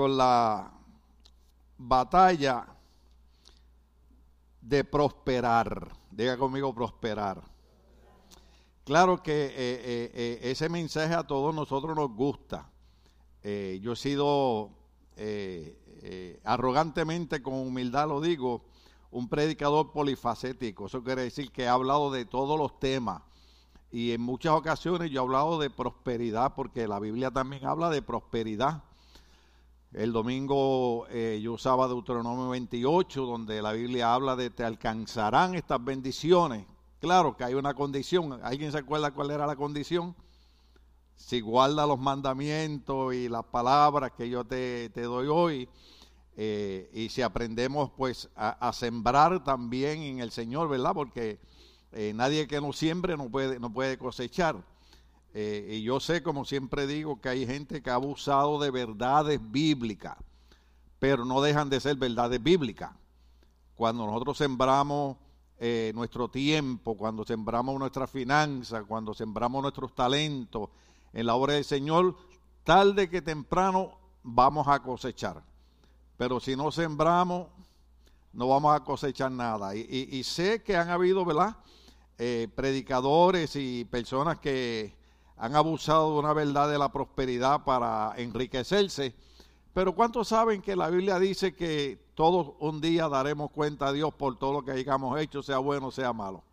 con 0.00 0.16
la 0.16 0.72
batalla 1.76 2.66
de 4.62 4.82
prosperar. 4.82 5.94
Diga 6.10 6.38
conmigo 6.38 6.74
prosperar. 6.74 7.42
Claro 8.82 9.22
que 9.22 9.44
eh, 9.44 9.52
eh, 9.56 10.10
eh, 10.14 10.38
ese 10.44 10.70
mensaje 10.70 11.12
a 11.12 11.24
todos 11.24 11.54
nosotros 11.54 11.94
nos 11.94 12.10
gusta. 12.14 12.70
yo 13.42 13.92
he 13.92 13.96
sido 13.96 14.70
arrogantemente, 16.44 17.42
con 17.42 17.52
humildad 17.52 18.08
lo 18.08 18.22
digo, 18.22 18.64
un 19.10 19.28
predicador 19.28 19.92
polifacético. 19.92 20.86
Eso 20.86 21.04
quiere 21.04 21.24
decir 21.24 21.52
que 21.52 21.64
he 21.64 21.68
hablado 21.68 22.10
de 22.10 22.24
todos 22.24 22.58
los 22.58 22.80
temas. 22.80 23.20
Y 23.92 24.12
en 24.12 24.22
muchas 24.22 24.54
ocasiones 24.54 25.10
yo 25.10 25.20
he 25.20 25.24
hablado 25.24 25.58
de 25.58 25.68
prosperidad, 25.68 26.54
porque 26.54 26.88
la 26.88 27.00
Biblia 27.00 27.30
también 27.30 27.66
habla 27.66 27.90
de 27.90 28.00
prosperidad. 28.00 28.82
El 29.92 30.12
domingo 30.12 31.08
eh, 31.08 31.40
yo 31.42 31.54
usaba 31.54 31.88
Deuteronomio 31.88 32.50
28, 32.50 33.26
donde 33.26 33.60
la 33.60 33.72
Biblia 33.72 34.14
habla 34.14 34.36
de 34.36 34.48
te 34.48 34.62
alcanzarán 34.62 35.56
estas 35.56 35.84
bendiciones. 35.84 36.64
Claro 37.00 37.36
que 37.36 37.42
hay 37.42 37.54
una 37.54 37.74
condición. 37.74 38.38
¿Alguien 38.44 38.70
se 38.70 38.78
acuerda 38.78 39.10
cuál 39.10 39.32
era 39.32 39.48
la 39.48 39.56
condición? 39.56 40.14
Si 41.16 41.40
guarda 41.40 41.88
los 41.88 41.98
mandamientos 41.98 43.14
y 43.14 43.28
las 43.28 43.44
palabras 43.46 44.12
que 44.16 44.28
yo 44.28 44.44
te, 44.44 44.90
doy 44.90 45.26
hoy, 45.26 45.68
eh, 46.36 46.88
y 46.94 47.08
si 47.08 47.22
aprendemos 47.22 47.90
pues 47.96 48.30
a, 48.36 48.72
sembrar 48.72 49.42
también 49.42 50.02
en 50.02 50.20
el 50.20 50.30
Señor, 50.30 50.68
¿verdad? 50.68 50.92
Porque 50.94 51.40
eh, 51.90 52.12
nadie 52.14 52.46
que 52.46 52.60
no 52.60 52.72
siembre 52.72 53.16
no 53.16 53.28
puede, 53.28 53.58
no 53.58 53.72
puede 53.72 53.98
cosechar. 53.98 54.62
Eh, 55.32 55.76
y 55.78 55.82
yo 55.82 56.00
sé, 56.00 56.22
como 56.22 56.44
siempre 56.44 56.86
digo, 56.86 57.20
que 57.20 57.28
hay 57.28 57.46
gente 57.46 57.82
que 57.82 57.90
ha 57.90 57.94
abusado 57.94 58.58
de 58.58 58.70
verdades 58.70 59.40
bíblicas, 59.50 60.16
pero 60.98 61.24
no 61.24 61.40
dejan 61.40 61.70
de 61.70 61.80
ser 61.80 61.96
verdades 61.96 62.42
bíblicas. 62.42 62.90
Cuando 63.76 64.06
nosotros 64.06 64.36
sembramos 64.36 65.16
eh, 65.58 65.92
nuestro 65.94 66.28
tiempo, 66.28 66.96
cuando 66.96 67.24
sembramos 67.24 67.78
nuestra 67.78 68.06
finanzas, 68.06 68.84
cuando 68.86 69.14
sembramos 69.14 69.62
nuestros 69.62 69.94
talentos 69.94 70.68
en 71.12 71.26
la 71.26 71.34
obra 71.34 71.54
del 71.54 71.64
Señor, 71.64 72.16
tarde 72.64 73.08
que 73.08 73.22
temprano 73.22 73.92
vamos 74.22 74.66
a 74.68 74.80
cosechar. 74.80 75.42
Pero 76.16 76.40
si 76.40 76.56
no 76.56 76.70
sembramos, 76.70 77.48
no 78.32 78.48
vamos 78.48 78.74
a 78.74 78.80
cosechar 78.80 79.30
nada. 79.32 79.74
Y, 79.74 80.22
sé 80.24 80.62
que 80.62 80.76
han 80.76 80.90
habido, 80.90 81.24
¿verdad? 81.24 81.56
Eh, 82.18 82.48
predicadores 82.54 83.56
y 83.56 83.84
personas 83.86 84.38
que 84.38 84.99
han 85.40 85.56
abusado 85.56 86.12
de 86.12 86.18
una 86.18 86.34
verdad 86.34 86.68
de 86.68 86.78
la 86.78 86.92
prosperidad 86.92 87.64
para 87.64 88.12
enriquecerse. 88.18 89.14
Pero 89.72 89.94
¿cuántos 89.94 90.28
saben 90.28 90.60
que 90.60 90.76
la 90.76 90.90
Biblia 90.90 91.18
dice 91.18 91.54
que 91.54 91.98
todos 92.14 92.52
un 92.60 92.82
día 92.82 93.08
daremos 93.08 93.50
cuenta 93.50 93.86
a 93.86 93.92
Dios 93.92 94.12
por 94.12 94.38
todo 94.38 94.52
lo 94.52 94.62
que 94.62 94.72
hayamos 94.72 95.18
hecho, 95.18 95.42
sea 95.42 95.56
bueno 95.56 95.86
o 95.86 95.90
sea 95.90 96.12
malo? 96.12 96.44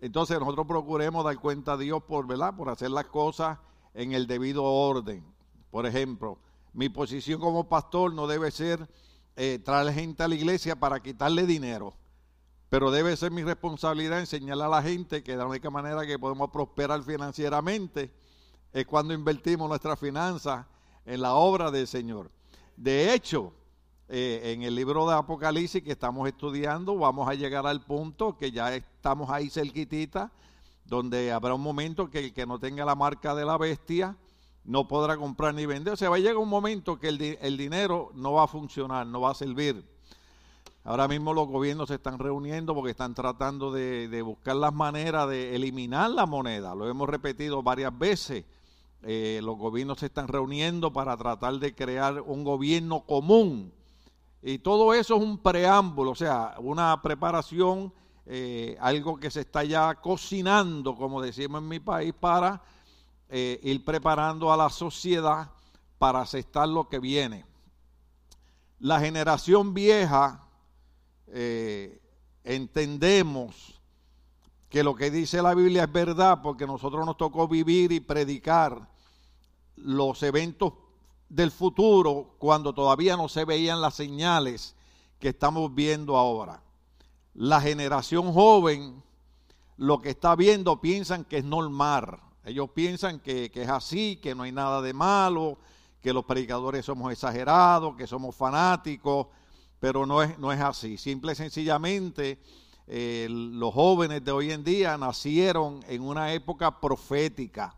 Entonces 0.00 0.40
nosotros 0.40 0.66
procuremos 0.66 1.24
dar 1.24 1.38
cuenta 1.38 1.74
a 1.74 1.76
Dios 1.76 2.02
por, 2.02 2.26
¿verdad? 2.26 2.56
por 2.56 2.68
hacer 2.68 2.90
las 2.90 3.06
cosas 3.06 3.58
en 3.94 4.12
el 4.12 4.26
debido 4.26 4.64
orden. 4.64 5.24
Por 5.70 5.86
ejemplo, 5.86 6.40
mi 6.72 6.88
posición 6.88 7.40
como 7.40 7.68
pastor 7.68 8.12
no 8.12 8.26
debe 8.26 8.50
ser 8.50 8.88
eh, 9.36 9.60
traer 9.64 9.92
gente 9.94 10.24
a 10.24 10.28
la 10.28 10.34
iglesia 10.34 10.74
para 10.74 10.98
quitarle 11.00 11.46
dinero. 11.46 11.94
Pero 12.70 12.90
debe 12.90 13.16
ser 13.16 13.30
mi 13.30 13.42
responsabilidad 13.42 14.20
enseñarle 14.20 14.64
a 14.64 14.68
la 14.68 14.82
gente 14.82 15.22
que 15.22 15.36
la 15.36 15.46
única 15.46 15.70
manera 15.70 16.06
que 16.06 16.18
podemos 16.18 16.50
prosperar 16.50 17.02
financieramente 17.02 18.12
es 18.72 18.86
cuando 18.86 19.14
invertimos 19.14 19.68
nuestras 19.68 19.98
finanzas 19.98 20.66
en 21.06 21.22
la 21.22 21.34
obra 21.34 21.70
del 21.70 21.86
Señor. 21.86 22.30
De 22.76 23.14
hecho, 23.14 23.54
eh, 24.08 24.52
en 24.52 24.62
el 24.62 24.74
libro 24.74 25.08
de 25.08 25.14
Apocalipsis 25.14 25.82
que 25.82 25.92
estamos 25.92 26.28
estudiando, 26.28 26.96
vamos 26.96 27.26
a 27.26 27.34
llegar 27.34 27.66
al 27.66 27.80
punto 27.80 28.36
que 28.36 28.50
ya 28.52 28.74
estamos 28.74 29.30
ahí 29.30 29.48
cerquitita, 29.48 30.30
donde 30.84 31.32
habrá 31.32 31.54
un 31.54 31.62
momento 31.62 32.10
que 32.10 32.18
el 32.18 32.34
que 32.34 32.46
no 32.46 32.58
tenga 32.58 32.84
la 32.84 32.94
marca 32.94 33.34
de 33.34 33.46
la 33.46 33.56
bestia 33.56 34.16
no 34.64 34.86
podrá 34.86 35.16
comprar 35.16 35.54
ni 35.54 35.64
vender. 35.64 35.94
O 35.94 35.96
sea, 35.96 36.10
va 36.10 36.16
a 36.16 36.18
llegar 36.18 36.36
un 36.36 36.48
momento 36.50 36.98
que 36.98 37.08
el 37.08 37.56
dinero 37.56 38.10
no 38.14 38.34
va 38.34 38.44
a 38.44 38.46
funcionar, 38.46 39.06
no 39.06 39.22
va 39.22 39.30
a 39.30 39.34
servir. 39.34 39.82
Ahora 40.88 41.06
mismo 41.06 41.34
los 41.34 41.46
gobiernos 41.48 41.88
se 41.88 41.96
están 41.96 42.18
reuniendo 42.18 42.74
porque 42.74 42.92
están 42.92 43.12
tratando 43.12 43.70
de, 43.70 44.22
buscar 44.22 44.56
las 44.56 44.72
maneras 44.72 45.28
de 45.28 45.54
eliminar 45.54 46.10
la 46.10 46.24
moneda. 46.24 46.74
Lo 46.74 46.88
hemos 46.88 47.06
repetido 47.06 47.62
varias 47.62 47.96
veces. 47.98 48.46
Eh, 49.02 49.38
los 49.42 49.58
gobiernos 49.58 49.98
se 49.98 50.06
están 50.06 50.28
reuniendo 50.28 50.90
para 50.90 51.14
tratar 51.18 51.58
de 51.58 51.74
crear 51.74 52.22
un 52.22 52.42
gobierno 52.42 53.02
común. 53.02 53.70
Y 54.40 54.60
todo 54.60 54.94
eso 54.94 55.16
es 55.16 55.22
un 55.22 55.36
preámbulo, 55.36 56.12
o 56.12 56.14
sea, 56.14 56.54
una 56.58 57.02
preparación, 57.02 57.92
eh, 58.24 58.78
algo 58.80 59.20
que 59.20 59.30
se 59.30 59.42
está 59.42 59.64
ya 59.64 59.94
cocinando, 59.96 60.96
como 60.96 61.20
decimos 61.20 61.60
en 61.60 61.68
mi 61.68 61.80
país, 61.80 62.14
para 62.18 62.62
eh, 63.28 63.60
ir 63.62 63.84
preparando 63.84 64.50
a 64.50 64.56
la 64.56 64.70
sociedad 64.70 65.50
para 65.98 66.22
aceptar 66.22 66.66
lo 66.66 66.88
que 66.88 66.98
viene. 66.98 67.44
La 68.78 68.98
generación 69.00 69.74
vieja 69.74 70.47
eh, 71.32 72.00
entendemos 72.44 73.80
que 74.68 74.82
lo 74.82 74.94
que 74.94 75.10
dice 75.10 75.42
la 75.42 75.54
Biblia 75.54 75.84
es 75.84 75.92
verdad 75.92 76.40
porque 76.42 76.66
nosotros 76.66 77.04
nos 77.06 77.16
tocó 77.16 77.48
vivir 77.48 77.92
y 77.92 78.00
predicar 78.00 78.88
los 79.76 80.22
eventos 80.22 80.74
del 81.28 81.50
futuro 81.50 82.34
cuando 82.38 82.72
todavía 82.72 83.16
no 83.16 83.28
se 83.28 83.44
veían 83.44 83.80
las 83.80 83.94
señales 83.94 84.74
que 85.18 85.28
estamos 85.28 85.74
viendo 85.74 86.16
ahora. 86.16 86.62
La 87.34 87.60
generación 87.60 88.32
joven 88.32 89.02
lo 89.76 90.00
que 90.00 90.10
está 90.10 90.34
viendo 90.34 90.80
piensan 90.80 91.24
que 91.24 91.38
es 91.38 91.44
normal. 91.44 92.20
Ellos 92.44 92.70
piensan 92.70 93.20
que, 93.20 93.50
que 93.50 93.62
es 93.62 93.68
así, 93.68 94.16
que 94.16 94.34
no 94.34 94.42
hay 94.42 94.52
nada 94.52 94.80
de 94.82 94.92
malo, 94.92 95.58
que 96.00 96.12
los 96.12 96.24
predicadores 96.24 96.84
somos 96.84 97.12
exagerados, 97.12 97.94
que 97.96 98.06
somos 98.06 98.34
fanáticos, 98.34 99.28
pero 99.80 100.06
no 100.06 100.22
es, 100.22 100.38
no 100.38 100.52
es 100.52 100.60
así. 100.60 100.96
Simple 100.96 101.32
y 101.32 101.36
sencillamente, 101.36 102.38
eh, 102.86 103.26
los 103.30 103.72
jóvenes 103.74 104.24
de 104.24 104.32
hoy 104.32 104.50
en 104.50 104.64
día 104.64 104.96
nacieron 104.98 105.80
en 105.88 106.02
una 106.02 106.32
época 106.32 106.80
profética, 106.80 107.74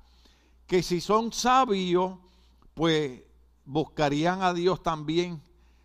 que 0.67 0.83
si 0.83 1.01
son 1.01 1.33
sabios, 1.33 2.19
pues 2.75 3.23
buscarían 3.65 4.43
a 4.43 4.55
Dios 4.55 4.83
también, 4.83 5.43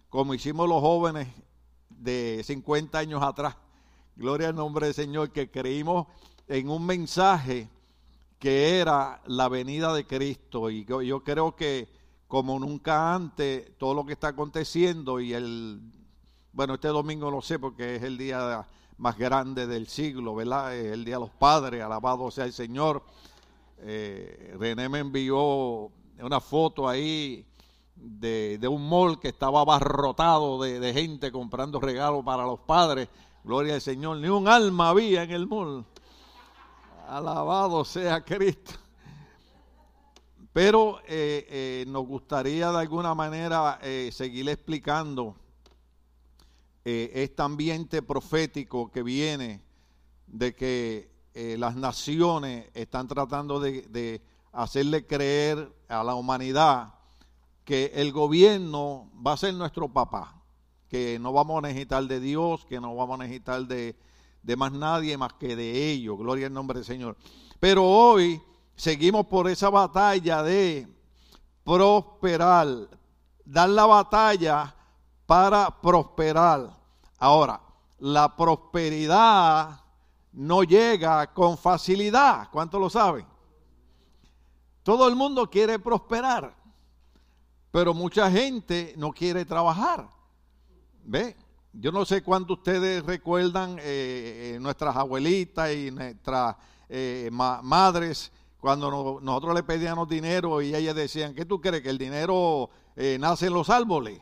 como 0.10 0.34
hicimos 0.34 0.70
los 0.70 0.80
jóvenes 0.80 1.28
de 1.90 2.42
50 2.46 2.98
años 2.98 3.22
atrás. 3.22 3.58
Gloria 4.16 4.50
al 4.50 4.56
nombre 4.56 4.86
del 4.86 4.96
Señor, 4.96 5.32
que 5.32 5.50
creímos 5.50 6.08
en 6.48 6.70
un 6.70 6.86
mensaje 6.86 7.68
que 8.40 8.80
era 8.80 9.22
la 9.26 9.50
venida 9.50 9.94
de 9.94 10.06
Cristo. 10.06 10.70
Y 10.70 10.86
yo, 10.86 11.02
yo 11.02 11.24
creo 11.24 11.56
que 11.56 11.90
como 12.28 12.60
nunca 12.60 13.14
antes, 13.14 13.78
todo 13.78 13.94
lo 13.94 14.06
que 14.06 14.14
está 14.14 14.30
aconteciendo 14.30 15.20
y 15.20 15.34
el 15.34 15.82
bueno, 16.56 16.76
este 16.76 16.88
domingo 16.88 17.30
lo 17.30 17.42
sé 17.42 17.60
porque 17.60 17.98
es 17.98 18.04
el 18.04 18.18
día 18.18 18.66
más 18.98 19.18
grande 19.18 19.68
del 19.68 19.88
siglo, 19.90 20.36
¿verdad? 20.36 20.74
Es 20.74 20.94
el 20.94 21.04
Día 21.04 21.16
de 21.16 21.20
los 21.20 21.30
Padres, 21.32 21.84
alabado 21.84 22.32
sea 22.32 22.46
el 22.46 22.54
Señor. 22.54 23.04
Eh, 23.80 24.56
René 24.58 24.88
me 24.88 25.00
envió 25.00 25.92
una 26.18 26.40
foto 26.40 26.88
ahí 26.88 27.46
de, 27.94 28.58
un 28.70 28.88
mall 28.88 29.20
que 29.20 29.28
estaba 29.28 29.60
abarrotado 29.60 30.62
de, 30.62 30.94
gente 30.94 31.30
comprando 31.30 31.82
regalos 31.82 32.24
para 32.24 32.44
los 32.44 32.62
padres. 32.62 33.10
Gloria 33.44 33.74
al 33.74 33.82
Señor, 33.82 34.18
ni 34.18 34.30
un 34.30 34.48
alma 34.48 34.88
había 34.88 35.24
en 35.24 35.32
el 35.32 35.48
mall. 35.48 35.86
Alabado 37.10 37.84
sea 37.84 38.24
Cristo. 38.24 38.76
Pero 40.54 41.00
eh, 41.00 41.46
eh, 41.50 41.86
nos 41.90 42.08
gustaría 42.08 42.72
de 42.72 42.80
alguna 42.80 43.14
manera 43.14 43.78
seguir 44.10 44.48
explicando 44.48 45.36
eh, 46.88 47.12
este 47.16 47.42
ambiente 47.42 48.04
profético 48.04 48.92
que 48.92 49.02
viene 49.02 49.60
de 50.28 50.54
que 50.54 51.10
eh, 51.34 51.56
las 51.58 51.76
naciones 51.76 52.70
están 52.76 53.08
tratando 53.08 53.60
de, 53.60 54.22
hacerle 54.52 55.06
creer 55.08 55.76
a 55.90 56.04
la 56.04 56.14
humanidad 56.14 56.94
que 57.64 57.92
el 57.96 58.12
gobierno 58.12 59.10
va 59.26 59.34
a 59.34 59.38
ser 59.38 59.56
nuestro 59.56 59.90
papá, 59.92 60.42
que 60.88 61.18
no 61.18 61.34
vamos 61.34 61.58
a 61.58 61.68
necesitar 61.68 62.04
de 62.06 62.20
Dios, 62.20 62.66
que 62.68 62.80
no 62.80 62.96
vamos 62.96 63.20
a 63.20 63.24
necesitar 63.24 63.66
de, 63.66 63.98
de 64.44 64.56
más 64.56 64.72
nadie 64.72 65.18
más 65.18 65.34
que 65.34 65.56
de 65.56 65.90
ellos, 65.92 66.20
gloria 66.20 66.46
al 66.46 66.54
nombre 66.54 66.78
del 66.78 66.86
Señor. 66.86 67.18
Pero 67.60 67.84
hoy 67.84 68.40
seguimos 68.76 69.26
por 69.26 69.50
esa 69.50 69.72
batalla 69.72 70.44
de 70.44 70.88
prosperar, 71.64 72.68
dar 73.44 73.70
la 73.70 73.88
batalla 73.88 74.75
para 75.26 75.70
prosperar. 75.82 76.70
Ahora, 77.18 77.62
la 78.00 78.36
prosperidad 78.36 79.80
no 80.34 80.64
llega 80.64 81.34
con 81.34 81.58
facilidad. 81.58 82.50
¿Cuánto 82.52 82.78
lo 82.80 82.90
saben? 82.90 83.26
Todo 84.84 85.08
el 85.08 85.16
mundo 85.16 85.50
quiere 85.50 85.80
prosperar, 85.80 86.54
Pero 87.72 87.94
mucha 87.94 88.32
gente 88.32 88.94
no 88.98 89.12
quiere 89.12 89.44
trabajar. 89.44 90.08
¿Ve? 91.04 91.36
Yo 91.74 91.92
no 91.92 92.06
sé 92.06 92.24
cuánto 92.24 92.54
ustedes 92.54 93.04
recuerdan 93.06 93.78
eh, 93.80 94.54
eh, 94.56 94.60
nuestras 94.62 94.96
abuelitas 94.96 95.74
y 95.74 95.92
nuestras 95.92 96.56
eh, 96.88 97.30
madres 97.32 98.32
cuando 98.62 99.20
nosotros 99.22 99.54
le 99.54 99.64
pedíamos 99.64 100.08
dinero 100.08 100.62
y 100.62 100.74
ellas 100.74 100.96
decían, 100.96 101.36
¿qué 101.36 101.44
tú 101.46 101.60
crees? 101.60 101.84
Que 101.84 101.90
el 101.90 101.98
dinero 101.98 102.70
nace 103.20 103.48
en 103.48 103.54
los 103.54 103.70
árboles. 103.70 104.22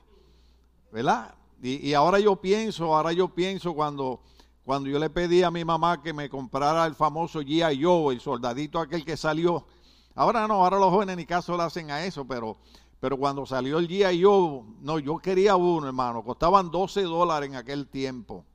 ¿Verdad? 0.93 1.33
Y, 1.59 1.93
ahora 1.93 2.19
yo 2.19 2.35
pienso, 2.35 2.95
ahora 2.95 3.11
yo 3.13 3.27
pienso 3.27 3.73
cuando, 3.73 4.21
cuando 4.63 4.89
yo 4.89 4.99
le 4.99 5.09
pedí 5.09 5.41
a 5.41 5.49
mi 5.49 5.65
mamá 5.65 6.01
que 6.03 6.13
me 6.13 6.29
comprara 6.29 6.85
el 6.85 6.93
famoso 6.93 7.41
G.I. 7.41 7.83
Joe, 7.83 8.13
el 8.13 8.21
soldadito 8.21 8.79
aquel 8.79 9.03
que 9.03 9.17
salió. 9.17 9.65
Ahora 10.13 10.47
no, 10.47 10.63
ahora 10.63 10.77
los 10.77 10.91
jóvenes 10.91 11.17
ni 11.17 11.25
caso 11.25 11.57
le 11.57 11.63
hacen 11.63 11.89
a 11.89 12.05
eso, 12.05 12.25
pero 12.25 12.57
pero 12.99 13.17
cuando 13.17 13.45
salió 13.45 13.79
el 13.79 13.87
día 13.87 14.13
yo, 14.13 14.63
no, 14.79 14.97
yo 14.97 15.17
quería 15.17 15.57
uno, 15.57 15.87
hermano. 15.87 16.23
Costaban 16.23 16.71
12 16.71 17.01
dólares 17.01 17.49
en 17.49 17.55
aquel 17.55 17.87
tiempo. 17.87 18.45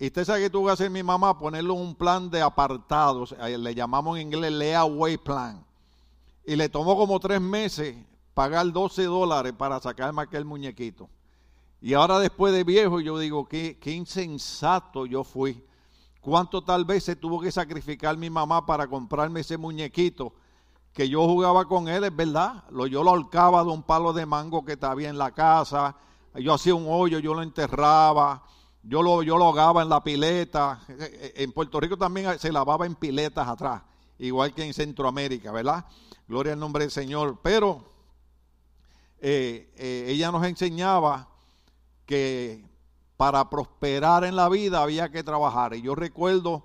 Y 0.00 0.06
usted 0.06 0.24
sabe 0.24 0.40
que 0.40 0.50
tuvo 0.50 0.66
que 0.66 0.72
hacer 0.72 0.90
mi 0.90 1.04
mamá, 1.04 1.38
ponerle 1.38 1.70
un 1.70 1.94
plan 1.94 2.28
de 2.28 2.42
apartados. 2.42 3.36
Le 3.38 3.72
llamamos 3.72 4.18
en 4.18 4.26
inglés 4.26 4.50
layaway 4.50 5.16
plan. 5.18 5.64
Y 6.44 6.56
le 6.56 6.68
tomó 6.68 6.96
como 6.96 7.20
tres 7.20 7.40
meses 7.40 7.94
pagar 8.34 8.72
12 8.72 9.04
dólares 9.04 9.52
para 9.56 9.78
sacarme 9.80 10.22
aquel 10.22 10.44
muñequito. 10.44 11.08
Y 11.80 11.94
ahora 11.94 12.18
después 12.18 12.52
de 12.52 12.64
viejo 12.64 13.00
yo 13.00 13.18
digo, 13.18 13.46
qué, 13.46 13.78
qué 13.78 13.92
insensato 13.92 15.06
yo 15.06 15.24
fui. 15.24 15.62
¿Cuánto 16.20 16.62
tal 16.62 16.84
vez 16.84 17.04
se 17.04 17.16
tuvo 17.16 17.40
que 17.40 17.52
sacrificar 17.52 18.16
mi 18.16 18.30
mamá 18.30 18.66
para 18.66 18.86
comprarme 18.86 19.40
ese 19.40 19.56
muñequito? 19.56 20.32
que 20.96 21.10
yo 21.10 21.26
jugaba 21.26 21.66
con 21.66 21.88
él, 21.88 22.04
es 22.04 22.16
verdad. 22.16 22.64
Lo, 22.70 22.86
yo 22.86 23.02
lo 23.02 23.10
ahorcaba 23.10 23.62
de 23.62 23.68
un 23.68 23.82
palo 23.82 24.14
de 24.14 24.24
mango 24.24 24.64
que 24.64 24.72
estaba 24.72 25.02
en 25.02 25.18
la 25.18 25.30
casa. 25.32 25.94
Yo 26.34 26.54
hacía 26.54 26.74
un 26.74 26.86
hoyo, 26.88 27.18
yo 27.18 27.34
lo 27.34 27.42
enterraba. 27.42 28.42
Yo 28.82 29.02
lo, 29.02 29.22
yo 29.22 29.36
lo 29.36 29.44
ahogaba 29.44 29.82
en 29.82 29.90
la 29.90 30.02
pileta. 30.02 30.80
Eh, 30.88 30.96
eh, 30.98 31.32
en 31.36 31.52
Puerto 31.52 31.78
Rico 31.80 31.98
también 31.98 32.38
se 32.38 32.50
lavaba 32.50 32.86
en 32.86 32.94
piletas 32.94 33.46
atrás, 33.46 33.82
igual 34.18 34.54
que 34.54 34.64
en 34.64 34.72
Centroamérica, 34.72 35.52
¿verdad? 35.52 35.84
Gloria 36.26 36.54
al 36.54 36.58
nombre 36.58 36.84
del 36.84 36.90
Señor. 36.90 37.40
Pero 37.42 37.92
eh, 39.18 39.70
ella 40.08 40.32
nos 40.32 40.46
enseñaba 40.46 41.28
que 42.06 42.64
para 43.16 43.50
prosperar 43.50 44.24
en 44.24 44.36
la 44.36 44.48
vida 44.48 44.82
había 44.82 45.10
que 45.10 45.22
trabajar. 45.22 45.74
Y 45.74 45.82
yo 45.82 45.94
recuerdo 45.94 46.64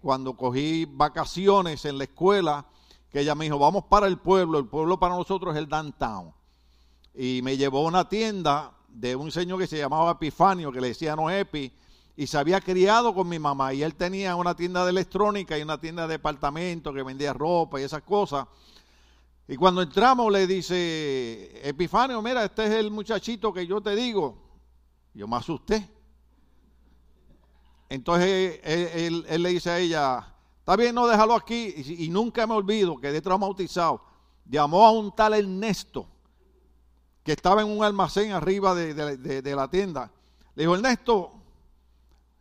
cuando 0.00 0.36
cogí 0.36 0.84
vacaciones 0.84 1.84
en 1.84 1.98
la 1.98 2.04
escuela, 2.04 2.66
que 3.10 3.20
ella 3.20 3.34
me 3.34 3.44
dijo, 3.44 3.58
vamos 3.58 3.84
para 3.84 4.06
el 4.06 4.18
pueblo, 4.18 4.58
el 4.58 4.66
pueblo 4.66 4.98
para 4.98 5.16
nosotros 5.16 5.54
es 5.54 5.58
el 5.58 5.68
downtown. 5.68 6.34
Y 7.14 7.40
me 7.42 7.56
llevó 7.56 7.78
a 7.78 7.88
una 7.88 8.08
tienda 8.08 8.72
de 8.88 9.16
un 9.16 9.30
señor 9.30 9.58
que 9.58 9.66
se 9.66 9.78
llamaba 9.78 10.12
Epifanio, 10.12 10.70
que 10.72 10.80
le 10.80 10.88
decía 10.88 11.16
no 11.16 11.30
Epi, 11.30 11.72
y 12.16 12.26
se 12.26 12.38
había 12.38 12.60
criado 12.60 13.14
con 13.14 13.28
mi 13.28 13.38
mamá. 13.38 13.72
Y 13.74 13.82
él 13.82 13.94
tenía 13.94 14.36
una 14.36 14.54
tienda 14.54 14.84
de 14.84 14.90
electrónica 14.90 15.58
y 15.58 15.62
una 15.62 15.80
tienda 15.80 16.06
de 16.06 16.14
departamento 16.14 16.92
que 16.92 17.02
vendía 17.02 17.32
ropa 17.32 17.80
y 17.80 17.84
esas 17.84 18.02
cosas. 18.02 18.46
Y 19.48 19.56
cuando 19.56 19.80
entramos 19.82 20.30
le 20.32 20.46
dice, 20.46 21.60
Epifanio, 21.62 22.20
mira, 22.20 22.44
este 22.44 22.66
es 22.66 22.72
el 22.72 22.90
muchachito 22.90 23.52
que 23.52 23.66
yo 23.66 23.80
te 23.80 23.94
digo. 23.94 24.45
Yo 25.16 25.26
me 25.26 25.36
asusté. 25.36 25.88
Entonces 27.88 28.60
él, 28.62 29.24
le 29.42 29.48
dice 29.48 29.70
a 29.70 29.78
ella, 29.78 30.34
Está 30.58 30.76
bien, 30.76 30.94
no 30.94 31.06
déjalo 31.06 31.34
aquí. 31.34 31.72
Y, 31.98 32.08
nunca 32.10 32.46
me 32.46 32.52
olvido, 32.52 32.98
quedé 32.98 33.22
traumatizado. 33.22 34.02
Llamó 34.44 34.84
a 34.84 34.90
un 34.90 35.14
tal 35.14 35.32
Ernesto, 35.32 36.06
que 37.24 37.32
estaba 37.32 37.62
en 37.62 37.68
un 37.68 37.82
almacén 37.82 38.32
arriba 38.32 38.74
de, 38.74 39.54
la 39.56 39.70
tienda. 39.70 40.10
Le 40.54 40.64
dijo, 40.64 40.74
Ernesto, 40.74 41.32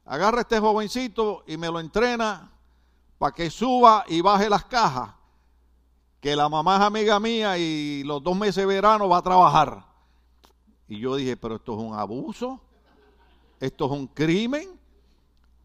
agarra 0.04 0.39
a 0.39 0.42
este 0.42 0.60
jovencito 0.60 1.45
y 1.48 1.56
me 1.56 1.68
lo 1.68 1.80
entrena 1.80 2.51
para 3.18 3.33
que 3.33 3.50
suba 3.50 4.04
y 4.07 4.19
baje 4.19 4.50
las 4.50 4.66
cajas. 4.66 5.12
Que 6.19 6.36
la 6.36 6.50
mamá 6.50 6.75
es 6.75 6.81
amiga 6.81 7.19
mía 7.19 7.57
y 7.57 8.04
los 8.04 8.22
dos 8.22 8.36
meses 8.36 8.56
de 8.56 8.66
verano 8.66 9.07
va 9.07 9.19
a 9.19 9.22
trabajar. 9.22 9.94
Y 10.88 11.00
yo 11.00 11.16
dije, 11.16 11.36
pero 11.36 11.56
esto 11.56 11.74
es 11.74 11.80
un 11.80 11.94
abuso, 11.94 12.62
esto 13.60 13.86
es 13.86 13.92
un 13.92 14.08
crimen. 14.08 14.80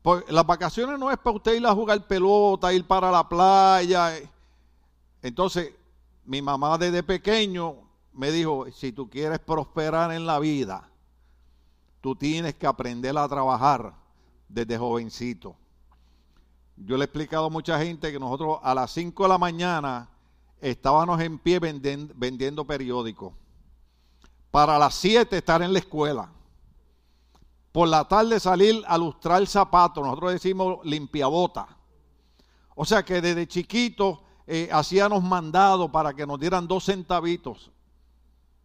Pues 0.03 0.25
las 0.31 0.47
vacaciones 0.47 0.99
no 0.99 1.11
es 1.11 1.19
para 1.19 1.37
usted 1.37 1.55
ir 1.55 1.67
a 1.67 1.75
jugar 1.75 2.07
pelota, 2.07 2.73
ir 2.73 2.87
para 2.87 3.11
la 3.11 3.29
playa. 3.29 4.13
Entonces, 5.23 5.75
mi 6.25 6.41
mamá 6.41 6.79
desde 6.79 7.03
pequeño 7.03 7.77
me 8.13 8.31
dijo, 8.31 8.67
si 8.73 8.93
tú 8.93 9.11
quieres 9.11 9.39
prosperar 9.41 10.11
en 10.13 10.27
la 10.27 10.39
vida, 10.39 10.89
tú 12.01 12.17
tienes 12.17 12.55
que 12.55 12.67
aprender 12.67 13.17
a 13.19 13.29
trabajar 13.29 13.95
desde 14.49 14.79
jovencito. 14.79 15.55
Yo 16.77 16.97
le 16.97 17.03
he 17.03 17.05
explicado 17.05 17.45
a 17.45 17.51
mucha 17.51 17.79
gente 17.79 18.11
que 18.11 18.19
nosotros 18.19 18.59
a 18.63 18.75
las 18.75 18.91
5 18.93 19.23
de 19.23 19.29
la 19.29 19.37
mañana 19.37 20.09
estábamos 20.63 21.21
en 21.21 21.39
pie 21.39 21.59
vendiendo 21.59 22.65
periódicos. 22.65 23.35
Para 24.51 24.79
las 24.79 24.95
7 24.95 25.37
estar 25.37 25.63
en 25.63 25.73
la 25.73 25.79
escuela 25.79 26.31
por 27.73 27.89
la 27.89 28.05
tarde 28.05 28.41
salir 28.41 28.83
a 28.87 28.99
lustrar 28.99 29.47
zapatos, 29.47 30.05
nosotros 30.05 30.33
decimos 30.33 30.79
limpiabota. 30.85 31.69
O 32.75 32.85
sea 32.85 33.05
que 33.05 33.21
desde 33.21 33.47
chiquito 33.47 34.23
eh, 34.47 34.69
hacíamos 34.73 35.23
mandado 35.23 35.91
para 35.91 36.13
que 36.15 36.27
nos 36.27 36.41
dieran 36.41 36.67
dos 36.67 36.85
centavitos, 36.85 37.71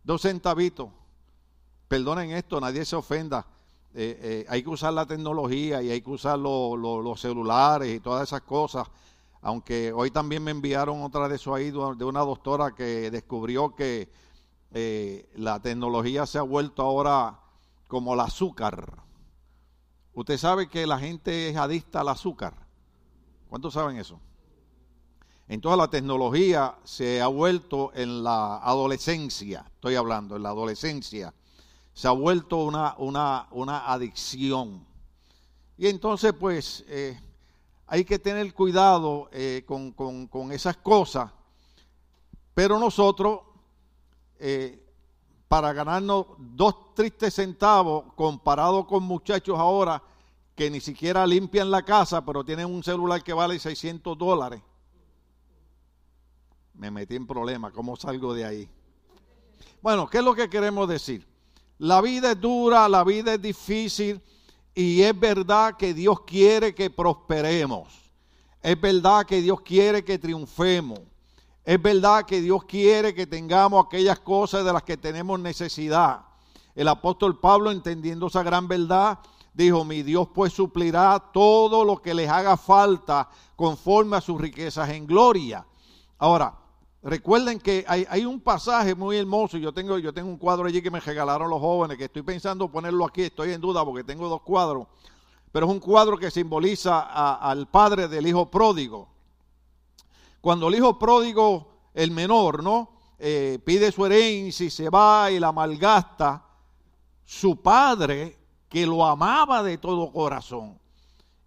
dos 0.03 0.21
centavitos. 0.21 0.89
Perdonen 1.87 2.31
esto, 2.31 2.59
nadie 2.59 2.83
se 2.83 2.95
ofenda. 2.95 3.45
Eh, 3.93 4.19
eh, 4.21 4.45
hay 4.49 4.63
que 4.63 4.69
usar 4.69 4.93
la 4.93 5.05
tecnología 5.05 5.81
y 5.81 5.91
hay 5.91 6.01
que 6.01 6.09
usar 6.09 6.39
los 6.39 7.21
celulares 7.21 7.95
y 7.95 7.99
todas 7.99 8.27
esas 8.27 8.41
cosas. 8.41 8.87
Aunque 9.41 9.93
hoy 9.93 10.09
también 10.09 10.43
me 10.43 10.49
enviaron 10.49 11.03
otra 11.03 11.29
de 11.29 11.35
eso 11.35 11.53
ahí 11.53 11.69
de 11.69 12.05
una 12.05 12.21
doctora 12.21 12.73
que 12.73 13.11
descubrió 13.11 13.75
que 13.75 14.09
la 14.71 15.59
tecnología 15.61 16.25
se 16.25 16.37
ha 16.37 16.41
vuelto 16.41 16.81
ahora 16.81 17.39
como 17.87 18.13
el 18.13 18.19
azúcar. 18.19 19.03
Usted 20.13 20.37
sabe 20.37 20.69
que 20.69 20.87
la 20.87 20.99
gente 20.99 21.49
es 21.49 21.57
adicta 21.57 22.01
al 22.01 22.09
azúcar. 22.09 22.53
¿Cuántos 23.49 23.73
saben 23.73 23.97
eso? 23.97 24.19
Entonces 25.47 25.77
la 25.77 25.89
tecnología 25.89 26.75
se 26.83 27.21
ha 27.21 27.27
vuelto 27.27 27.91
en 27.93 28.23
la 28.23 28.57
adolescencia, 28.57 29.63
estoy 29.75 29.95
hablando, 29.95 30.35
en 30.35 30.43
la 30.43 30.49
adolescencia, 30.49 31.33
se 31.93 32.07
ha 32.07 32.11
vuelto 32.11 32.57
una, 32.63 32.95
una, 32.97 33.47
una 33.51 33.91
adicción. 33.91 34.83
Y 35.77 35.87
entonces 35.87 36.33
pues 36.33 36.83
eh, 36.87 37.19
hay 37.85 38.03
que 38.03 38.17
tener 38.17 38.53
cuidado 38.53 39.29
eh, 39.31 39.63
con, 39.67 39.91
con, 39.91 40.51
esas 40.51 40.77
cosas, 40.77 41.31
pero 42.55 42.79
nosotros 42.79 43.41
eh, 44.39 44.81
para 45.47 45.73
ganarnos 45.73 46.25
dos 46.37 46.93
tristes 46.93 47.35
centavos 47.35 48.13
comparado 48.15 48.85
con 48.87 49.03
muchachos 49.03 49.57
ahora 49.57 50.01
que 50.55 50.69
ni 50.69 50.79
siquiera 50.79 51.27
limpian 51.27 51.69
la 51.69 51.83
casa, 51.83 52.25
pero 52.25 52.43
tienen 52.43 52.67
un 52.67 52.83
celular 52.83 53.21
que 53.23 53.33
vale 53.33 53.59
600 53.59 54.17
dólares. 54.17 54.61
Me 56.73 56.89
metí 56.89 57.15
en 57.15 57.27
problemas, 57.27 57.73
¿cómo 57.73 57.95
salgo 57.95 58.33
de 58.33 58.45
ahí? 58.45 58.69
Bueno, 59.81 60.07
¿qué 60.07 60.19
es 60.19 60.23
lo 60.23 60.33
que 60.33 60.49
queremos 60.49 60.87
decir? 60.87 61.27
La 61.77 62.01
vida 62.01 62.31
es 62.31 62.41
dura, 62.41 62.87
la 62.87 63.03
vida 63.03 63.33
es 63.33 63.41
difícil 63.41 64.21
y 64.73 65.01
es 65.01 65.17
verdad 65.17 65.75
que 65.77 65.93
Dios 65.93 66.21
quiere 66.21 66.73
que 66.73 66.89
prosperemos. 66.89 68.05
Es 68.61 68.79
verdad 68.79 69.25
que 69.25 69.41
Dios 69.41 69.61
quiere 69.61 70.03
que 70.03 70.17
triunfemos. 70.17 70.99
Es 71.65 71.81
verdad 71.81 72.25
que 72.25 72.41
Dios 72.41 72.63
quiere 72.65 73.15
que 73.15 73.25
tengamos 73.25 73.83
aquellas 73.83 74.19
cosas 74.19 74.63
de 74.63 74.71
las 74.71 74.83
que 74.83 74.97
tenemos 74.97 75.39
necesidad. 75.39 76.21
El 76.75 76.87
apóstol 76.87 77.39
Pablo, 77.39 77.71
entendiendo 77.71 78.27
esa 78.27 78.43
gran 78.43 78.67
verdad, 78.67 79.17
dijo, 79.51 79.83
mi 79.83 80.03
Dios 80.03 80.27
pues 80.31 80.53
suplirá 80.53 81.19
todo 81.33 81.83
lo 81.83 81.99
que 82.03 82.13
les 82.13 82.29
haga 82.29 82.55
falta 82.55 83.27
conforme 83.55 84.17
a 84.17 84.21
sus 84.21 84.39
riquezas 84.39 84.89
en 84.89 85.07
gloria. 85.07 85.65
Ahora, 86.19 86.55
recuerden 87.01 87.59
que 87.59 87.83
hay, 87.87 88.25
un 88.25 88.41
pasaje 88.41 88.93
muy 88.93 89.17
hermoso, 89.17 89.57
yo 89.57 89.73
tengo, 89.73 89.97
yo 89.97 90.13
tengo 90.13 90.29
un 90.29 90.37
cuadro 90.37 90.67
allí 90.67 90.83
que 90.83 90.91
me 90.91 90.99
regalaron 90.99 91.49
los 91.49 91.59
jóvenes, 91.59 91.97
que 91.97 92.05
estoy 92.05 92.21
pensando 92.21 92.71
ponerlo 92.71 93.05
aquí, 93.05 93.23
estoy 93.23 93.53
en 93.53 93.61
duda 93.61 93.83
porque 93.83 94.03
tengo 94.03 94.29
dos 94.29 94.41
cuadros, 94.41 94.85
pero 95.51 95.65
es 95.65 95.71
un 95.71 95.79
cuadro 95.79 96.15
que 96.15 96.29
simboliza 96.29 96.99
al 97.37 97.67
padre 97.69 98.07
del 98.07 98.27
hijo 98.27 98.51
pródigo. 98.51 99.14
Cuando 100.45 100.67
el 100.67 100.75
hijo 100.75 100.99
pródigo, 100.99 101.89
el 101.91 102.11
menor, 102.11 102.61
¿no? 102.61 102.91
Eh, 103.17 103.57
pide 103.65 103.91
su 103.91 104.05
herencia 104.05 104.67
y 104.67 104.69
se 104.69 104.91
va 104.91 105.31
y 105.31 105.39
la 105.39 105.51
malgasta, 105.51 106.45
su 107.25 107.63
padre, 107.63 108.37
que 108.69 108.85
lo 108.85 109.03
amaba 109.03 109.63
de 109.63 109.79
todo 109.79 110.11
corazón. 110.11 110.79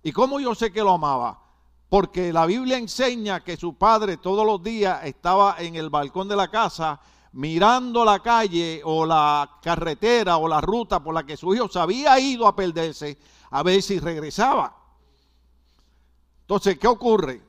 ¿Y 0.02 0.10
cómo 0.10 0.40
yo 0.40 0.52
sé 0.52 0.72
que 0.72 0.82
lo 0.82 0.94
amaba? 0.94 1.40
Porque 1.88 2.32
la 2.32 2.44
Biblia 2.44 2.76
enseña 2.76 3.44
que 3.44 3.56
su 3.56 3.74
padre 3.74 4.16
todos 4.16 4.44
los 4.44 4.60
días 4.64 5.04
estaba 5.04 5.54
en 5.60 5.76
el 5.76 5.90
balcón 5.90 6.26
de 6.26 6.34
la 6.34 6.50
casa 6.50 7.00
mirando 7.30 8.04
la 8.04 8.18
calle 8.18 8.80
o 8.84 9.06
la 9.06 9.48
carretera 9.62 10.38
o 10.38 10.48
la 10.48 10.60
ruta 10.60 10.98
por 10.98 11.14
la 11.14 11.24
que 11.24 11.36
su 11.36 11.54
hijo 11.54 11.68
se 11.68 11.78
había 11.78 12.18
ido 12.18 12.48
a 12.48 12.56
perderse 12.56 13.16
a 13.52 13.62
ver 13.62 13.80
si 13.80 14.00
regresaba. 14.00 14.76
Entonces, 16.40 16.76
¿qué 16.80 16.88
ocurre? 16.88 17.47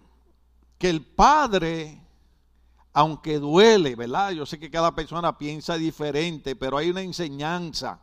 Que 0.79 0.89
el 0.89 1.05
padre, 1.05 2.01
aunque 2.93 3.37
duele, 3.37 3.95
¿verdad? 3.95 4.31
Yo 4.31 4.47
sé 4.47 4.57
que 4.57 4.71
cada 4.71 4.95
persona 4.95 5.37
piensa 5.37 5.75
diferente, 5.75 6.55
pero 6.55 6.77
hay 6.77 6.89
una 6.89 7.01
enseñanza. 7.01 7.99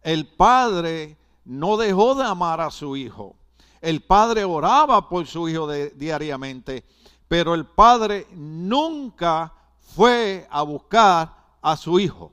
El 0.00 0.26
padre 0.26 1.18
no 1.44 1.76
dejó 1.76 2.14
de 2.14 2.24
amar 2.24 2.62
a 2.62 2.70
su 2.70 2.96
hijo. 2.96 3.36
El 3.82 4.02
padre 4.02 4.44
oraba 4.44 5.08
por 5.08 5.26
su 5.26 5.48
hijo 5.48 5.68
diariamente, 5.68 6.84
pero 7.28 7.54
el 7.54 7.66
padre 7.66 8.26
nunca 8.32 9.52
fue 9.80 10.46
a 10.50 10.62
buscar 10.62 11.36
a 11.60 11.76
su 11.76 12.00
hijo. 12.00 12.32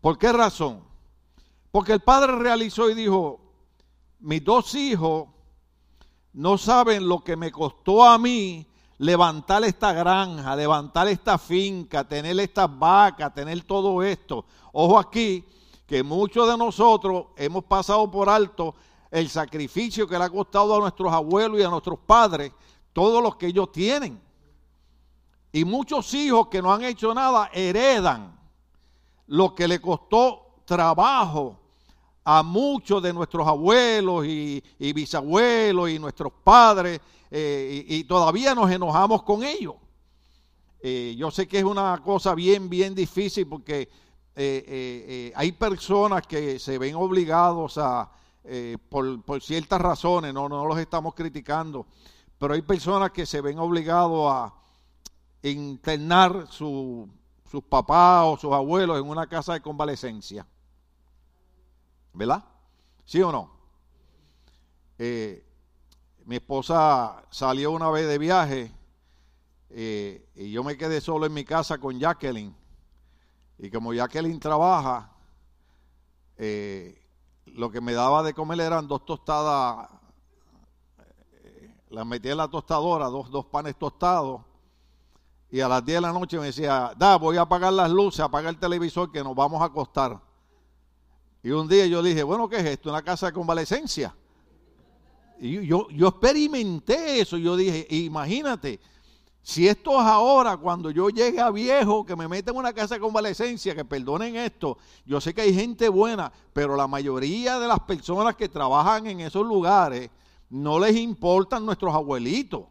¿Por 0.00 0.18
qué 0.18 0.32
razón? 0.32 0.84
Porque 1.70 1.92
el 1.92 2.00
padre 2.00 2.36
realizó 2.36 2.90
y 2.90 2.94
dijo, 2.94 3.40
mis 4.20 4.42
dos 4.44 4.74
hijos 4.74 5.28
no 6.36 6.58
saben 6.58 7.08
lo 7.08 7.24
que 7.24 7.34
me 7.34 7.50
costó 7.50 8.04
a 8.04 8.18
mí 8.18 8.66
levantar 8.98 9.64
esta 9.64 9.94
granja, 9.94 10.54
levantar 10.54 11.08
esta 11.08 11.38
finca, 11.38 12.06
tener 12.06 12.38
estas 12.38 12.78
vacas, 12.78 13.32
tener 13.32 13.62
todo 13.64 14.02
esto. 14.02 14.44
Ojo 14.72 14.98
aquí, 14.98 15.42
que 15.86 16.02
muchos 16.02 16.46
de 16.46 16.58
nosotros 16.58 17.28
hemos 17.36 17.64
pasado 17.64 18.10
por 18.10 18.28
alto 18.28 18.74
el 19.10 19.30
sacrificio 19.30 20.06
que 20.06 20.18
le 20.18 20.24
ha 20.24 20.30
costado 20.30 20.76
a 20.76 20.80
nuestros 20.80 21.10
abuelos 21.10 21.58
y 21.58 21.62
a 21.62 21.70
nuestros 21.70 21.98
padres, 22.00 22.52
todos 22.92 23.22
los 23.22 23.36
que 23.36 23.46
ellos 23.46 23.72
tienen. 23.72 24.20
Y 25.52 25.64
muchos 25.64 26.12
hijos 26.12 26.48
que 26.48 26.60
no 26.60 26.70
han 26.70 26.84
hecho 26.84 27.14
nada 27.14 27.48
heredan 27.50 28.38
lo 29.28 29.54
que 29.54 29.66
le 29.66 29.80
costó 29.80 30.60
trabajo 30.66 31.58
a 32.28 32.42
muchos 32.42 33.00
de 33.04 33.12
nuestros 33.12 33.46
abuelos 33.46 34.26
y, 34.26 34.60
bisabuelos 34.80 35.90
y 35.90 36.00
nuestros 36.00 36.32
padres 36.42 37.00
eh, 37.30 37.84
y, 37.86 38.02
todavía 38.02 38.52
nos 38.52 38.68
enojamos 38.68 39.22
con 39.22 39.44
ellos. 39.44 39.76
Eh, 40.80 41.14
yo 41.16 41.30
sé 41.30 41.46
que 41.46 41.58
es 41.58 41.64
una 41.64 42.02
cosa 42.02 42.34
bien, 42.34 42.68
bien 42.68 42.96
difícil 42.96 43.46
porque 43.46 43.88
eh, 44.34 45.32
hay 45.36 45.52
personas 45.52 46.26
que 46.26 46.58
se 46.58 46.78
ven 46.78 46.96
obligados 46.96 47.78
a, 47.78 48.10
por, 48.88 49.22
por, 49.22 49.40
ciertas 49.40 49.80
razones, 49.80 50.34
no, 50.34 50.48
no 50.48 50.66
los 50.66 50.78
estamos 50.80 51.14
criticando, 51.14 51.86
pero 52.40 52.54
hay 52.54 52.62
personas 52.62 53.12
que 53.12 53.24
se 53.24 53.40
ven 53.40 53.60
obligados 53.60 54.32
a, 54.32 54.52
internar 55.44 56.48
sus 56.50 57.08
papás 57.68 58.24
o 58.26 58.36
sus 58.36 58.52
abuelos 58.52 58.98
en 58.98 59.08
una 59.08 59.28
casa 59.28 59.52
de 59.52 59.60
convalecencia. 59.60 60.44
¿Verdad? 62.16 62.44
¿Sí 63.04 63.20
o 63.20 63.30
no? 63.30 63.50
Eh, 64.98 65.44
mi 66.24 66.36
esposa 66.36 67.22
salió 67.30 67.70
una 67.72 67.90
vez 67.90 68.08
de 68.08 68.16
viaje 68.16 68.72
eh, 69.68 70.26
y 70.34 70.50
yo 70.50 70.64
me 70.64 70.78
quedé 70.78 71.02
solo 71.02 71.26
en 71.26 71.34
mi 71.34 71.44
casa 71.44 71.76
con 71.76 72.00
Jacqueline. 72.00 72.56
Y 73.58 73.70
como 73.70 73.92
Jacqueline 73.92 74.40
trabaja, 74.40 75.12
eh, 76.38 77.06
lo 77.44 77.70
que 77.70 77.82
me 77.82 77.92
daba 77.92 78.22
de 78.22 78.32
comer 78.32 78.60
eran 78.60 78.88
dos 78.88 79.04
tostadas, 79.04 79.90
las 81.90 82.06
metí 82.06 82.30
en 82.30 82.38
la 82.38 82.48
tostadora, 82.48 83.06
dos, 83.06 83.30
dos 83.30 83.44
panes 83.46 83.76
tostados 83.76 84.40
y 85.50 85.60
a 85.60 85.68
las 85.68 85.84
10 85.84 85.98
de 85.98 86.00
la 86.00 86.12
noche 86.12 86.38
me 86.38 86.46
decía, 86.46 86.92
da, 86.96 87.16
voy 87.16 87.36
a 87.36 87.42
apagar 87.42 87.72
las 87.72 87.90
luces, 87.90 88.20
apagar 88.20 88.54
el 88.54 88.58
televisor 88.58 89.12
que 89.12 89.22
nos 89.22 89.34
vamos 89.34 89.62
a 89.62 89.66
acostar. 89.66 90.25
Y 91.46 91.52
un 91.52 91.68
día 91.68 91.86
yo 91.86 92.02
dije, 92.02 92.24
bueno, 92.24 92.48
¿qué 92.48 92.56
es 92.56 92.64
esto? 92.64 92.90
¿Una 92.90 93.02
casa 93.02 93.26
de 93.26 93.32
convalecencia? 93.32 94.12
Y 95.38 95.64
yo, 95.64 95.86
yo 95.90 96.08
experimenté 96.08 97.20
eso, 97.20 97.36
yo 97.36 97.56
dije, 97.56 97.86
imagínate, 97.88 98.80
si 99.42 99.68
esto 99.68 99.92
es 99.92 100.06
ahora, 100.08 100.56
cuando 100.56 100.90
yo 100.90 101.08
llegue 101.08 101.40
a 101.40 101.52
viejo, 101.52 102.04
que 102.04 102.16
me 102.16 102.26
meten 102.26 102.52
en 102.52 102.58
una 102.58 102.72
casa 102.72 102.96
de 102.96 103.00
convalecencia, 103.00 103.76
que 103.76 103.84
perdonen 103.84 104.34
esto, 104.34 104.76
yo 105.04 105.20
sé 105.20 105.32
que 105.32 105.42
hay 105.42 105.54
gente 105.54 105.88
buena, 105.88 106.32
pero 106.52 106.74
la 106.74 106.88
mayoría 106.88 107.60
de 107.60 107.68
las 107.68 107.78
personas 107.78 108.34
que 108.34 108.48
trabajan 108.48 109.06
en 109.06 109.20
esos 109.20 109.46
lugares 109.46 110.10
no 110.50 110.80
les 110.80 110.96
importan 110.96 111.64
nuestros 111.64 111.94
abuelitos. 111.94 112.64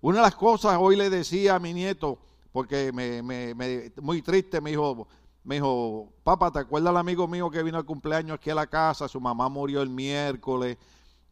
Una 0.00 0.16
de 0.16 0.22
las 0.22 0.34
cosas 0.34 0.78
hoy 0.80 0.96
le 0.96 1.10
decía 1.10 1.56
a 1.56 1.58
mi 1.58 1.74
nieto, 1.74 2.18
porque 2.52 2.90
me, 2.90 3.22
me, 3.22 3.92
muy 4.00 4.22
triste, 4.22 4.62
me 4.62 4.70
dijo, 4.70 5.06
me 5.44 5.56
dijo, 5.56 6.12
papá, 6.22 6.50
¿te 6.50 6.58
acuerdas 6.58 6.90
el 6.90 6.96
amigo 6.96 7.26
mío 7.26 7.50
que 7.50 7.62
vino 7.62 7.78
al 7.78 7.84
cumpleaños 7.84 8.36
aquí 8.36 8.50
a 8.50 8.54
la 8.54 8.66
casa? 8.66 9.08
Su 9.08 9.20
mamá 9.20 9.48
murió 9.48 9.82
el 9.82 9.88
miércoles. 9.88 10.76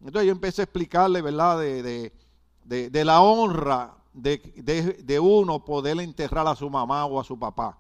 Entonces 0.00 0.26
yo 0.26 0.32
empecé 0.32 0.62
a 0.62 0.64
explicarle, 0.64 1.22
¿verdad?, 1.22 1.58
de, 1.58 2.12
de, 2.64 2.90
de, 2.90 3.04
la 3.04 3.20
honra 3.20 3.94
de, 4.12 4.38
de, 5.02 5.20
uno 5.20 5.64
poder 5.64 5.98
enterrar 6.00 6.46
a 6.46 6.54
su 6.54 6.68
mamá 6.70 7.04
o 7.06 7.20
a 7.20 7.24
su 7.24 7.38
papá. 7.38 7.78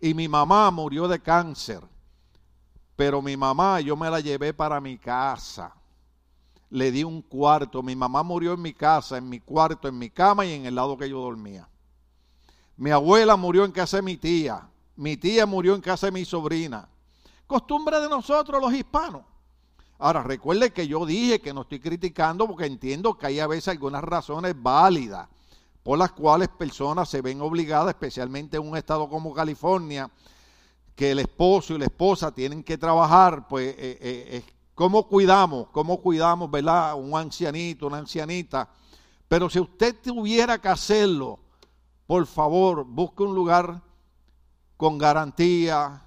Y 0.00 0.14
mi 0.14 0.28
mamá 0.28 0.70
murió 0.70 1.08
de 1.08 1.20
cáncer, 1.20 1.80
pero 2.96 3.20
mi 3.20 3.36
mamá 3.36 3.80
yo 3.80 3.96
me 3.96 4.10
la 4.10 4.20
llevé 4.20 4.52
para 4.54 4.80
mi 4.80 4.98
casa 4.98 5.74
le 6.70 6.92
di 6.92 7.04
un 7.04 7.20
cuarto. 7.20 7.82
Mi 7.82 7.94
mamá 7.94 8.22
murió 8.22 8.54
en 8.54 8.62
mi 8.62 8.72
casa, 8.72 9.18
en 9.18 9.28
mi 9.28 9.40
cuarto, 9.40 9.88
en 9.88 9.98
mi 9.98 10.08
cama 10.08 10.46
y 10.46 10.52
en 10.52 10.66
el 10.66 10.74
lado 10.74 10.96
que 10.96 11.08
yo 11.08 11.20
dormía. 11.20 11.68
Mi 12.76 12.90
abuela 12.90 13.36
murió 13.36 13.64
en 13.64 13.72
casa 13.72 13.98
de 13.98 14.02
mi 14.02 14.16
tía. 14.16 14.69
Mi 15.00 15.16
tía 15.16 15.46
murió 15.46 15.74
en 15.74 15.80
casa 15.80 16.08
de 16.08 16.12
mi 16.12 16.26
sobrina. 16.26 16.86
Costumbre 17.46 17.98
de 18.00 18.08
nosotros 18.10 18.60
los 18.60 18.70
hispanos. 18.74 19.22
Ahora, 19.98 20.22
recuerde 20.22 20.74
que 20.74 20.86
yo 20.86 21.06
dije 21.06 21.40
que 21.40 21.54
no 21.54 21.62
estoy 21.62 21.80
criticando 21.80 22.46
porque 22.46 22.66
entiendo 22.66 23.16
que 23.16 23.28
hay 23.28 23.40
a 23.40 23.46
veces 23.46 23.68
algunas 23.68 24.04
razones 24.04 24.54
válidas 24.60 25.26
por 25.82 25.96
las 25.96 26.12
cuales 26.12 26.50
personas 26.50 27.08
se 27.08 27.22
ven 27.22 27.40
obligadas, 27.40 27.88
especialmente 27.88 28.58
en 28.58 28.68
un 28.68 28.76
estado 28.76 29.08
como 29.08 29.32
California, 29.32 30.10
que 30.94 31.12
el 31.12 31.20
esposo 31.20 31.72
y 31.72 31.78
la 31.78 31.86
esposa 31.86 32.30
tienen 32.30 32.62
que 32.62 32.76
trabajar, 32.76 33.48
pues 33.48 33.74
eh, 33.78 33.98
eh, 34.00 34.44
¿Cómo 34.74 35.08
cuidamos? 35.08 35.68
¿Cómo 35.72 36.02
cuidamos, 36.02 36.50
verdad? 36.50 36.94
Un 36.94 37.16
ancianito, 37.16 37.86
una 37.86 37.96
ancianita. 37.96 38.68
Pero 39.28 39.48
si 39.48 39.60
usted 39.60 39.96
tuviera 40.02 40.60
que 40.60 40.68
hacerlo, 40.68 41.38
por 42.06 42.26
favor, 42.26 42.84
busque 42.84 43.22
un 43.22 43.34
lugar 43.34 43.80
con 44.80 44.96
garantía, 44.96 46.02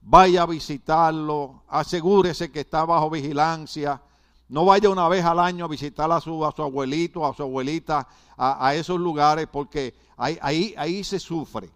vaya 0.00 0.42
a 0.42 0.46
visitarlo, 0.46 1.64
asegúrese 1.66 2.52
que 2.52 2.60
está 2.60 2.84
bajo 2.84 3.10
vigilancia. 3.10 4.00
No 4.48 4.64
vaya 4.64 4.88
una 4.90 5.08
vez 5.08 5.24
al 5.24 5.40
año 5.40 5.64
a 5.64 5.68
visitar 5.68 6.12
a 6.12 6.20
su, 6.20 6.46
a 6.46 6.52
su 6.52 6.62
abuelito, 6.62 7.26
a 7.26 7.34
su 7.34 7.42
abuelita, 7.42 8.06
a, 8.36 8.76
esos 8.76 9.00
lugares, 9.00 9.48
porque 9.50 9.92
ahí, 10.16 10.38
ahí, 10.40 10.72
ahí 10.78 11.02
se 11.02 11.18
sufre. 11.18 11.68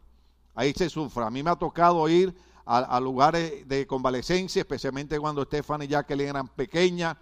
Ahí 0.55 0.73
se 0.73 0.89
sufre. 0.89 1.25
A 1.25 1.31
mí 1.31 1.43
me 1.43 1.51
ha 1.51 1.57
tocado 1.57 2.09
ir 2.09 2.33
a, 2.65 3.01
lugares 3.01 3.67
de 3.67 3.85
convalecencia, 3.89 4.61
especialmente 4.61 5.19
cuando 5.19 5.43
Estefan 5.43 5.83
y 5.83 5.89
Jacqueline 5.89 6.29
eran 6.29 6.47
pequeñas. 6.47 7.17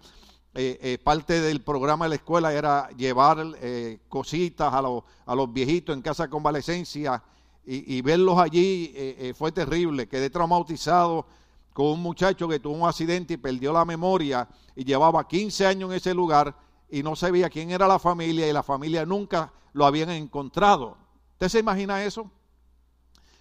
Eh, 0.53 0.77
eh, 0.83 0.97
parte 1.03 1.41
del 1.41 1.63
programa 1.63 2.05
de 2.05 2.09
la 2.09 2.15
escuela 2.15 2.53
era 2.53 2.89
llevar 2.89 3.43
eh, 3.59 4.01
cositas 4.07 4.71
a, 4.71 4.77
a, 4.77 5.35
los 5.35 5.51
viejitos 5.51 5.95
en 5.95 6.03
casa 6.03 6.23
de 6.23 6.29
convalecencia 6.29 7.23
y, 7.71 8.01
verlos 8.01 8.39
allí 8.39 8.93
fue 9.35 9.51
terrible. 9.51 10.07
Quedé 10.07 10.31
traumatizado 10.31 11.27
con 11.71 11.87
un 11.87 12.01
muchacho 12.01 12.47
que 12.47 12.59
tuvo 12.59 12.75
un 12.75 12.87
accidente 12.87 13.35
y 13.35 13.37
perdió 13.37 13.71
la 13.71 13.85
memoria 13.85 14.47
y 14.75 14.83
llevaba 14.83 15.27
15 15.27 15.67
años 15.67 15.91
en 15.91 15.97
ese 15.97 16.13
lugar 16.13 16.55
y 16.89 17.03
no 17.03 17.15
sabía 17.15 17.49
quién 17.49 17.71
era 17.71 17.87
la 17.87 17.99
familia 17.99 18.47
y 18.47 18.53
la 18.53 18.63
familia 18.63 19.05
nunca 19.05 19.53
lo 19.73 19.85
habían 19.85 20.09
encontrado. 20.09 20.97
¿Usted 21.33 21.49
se 21.49 21.59
imagina 21.59 22.03
eso? 22.03 22.29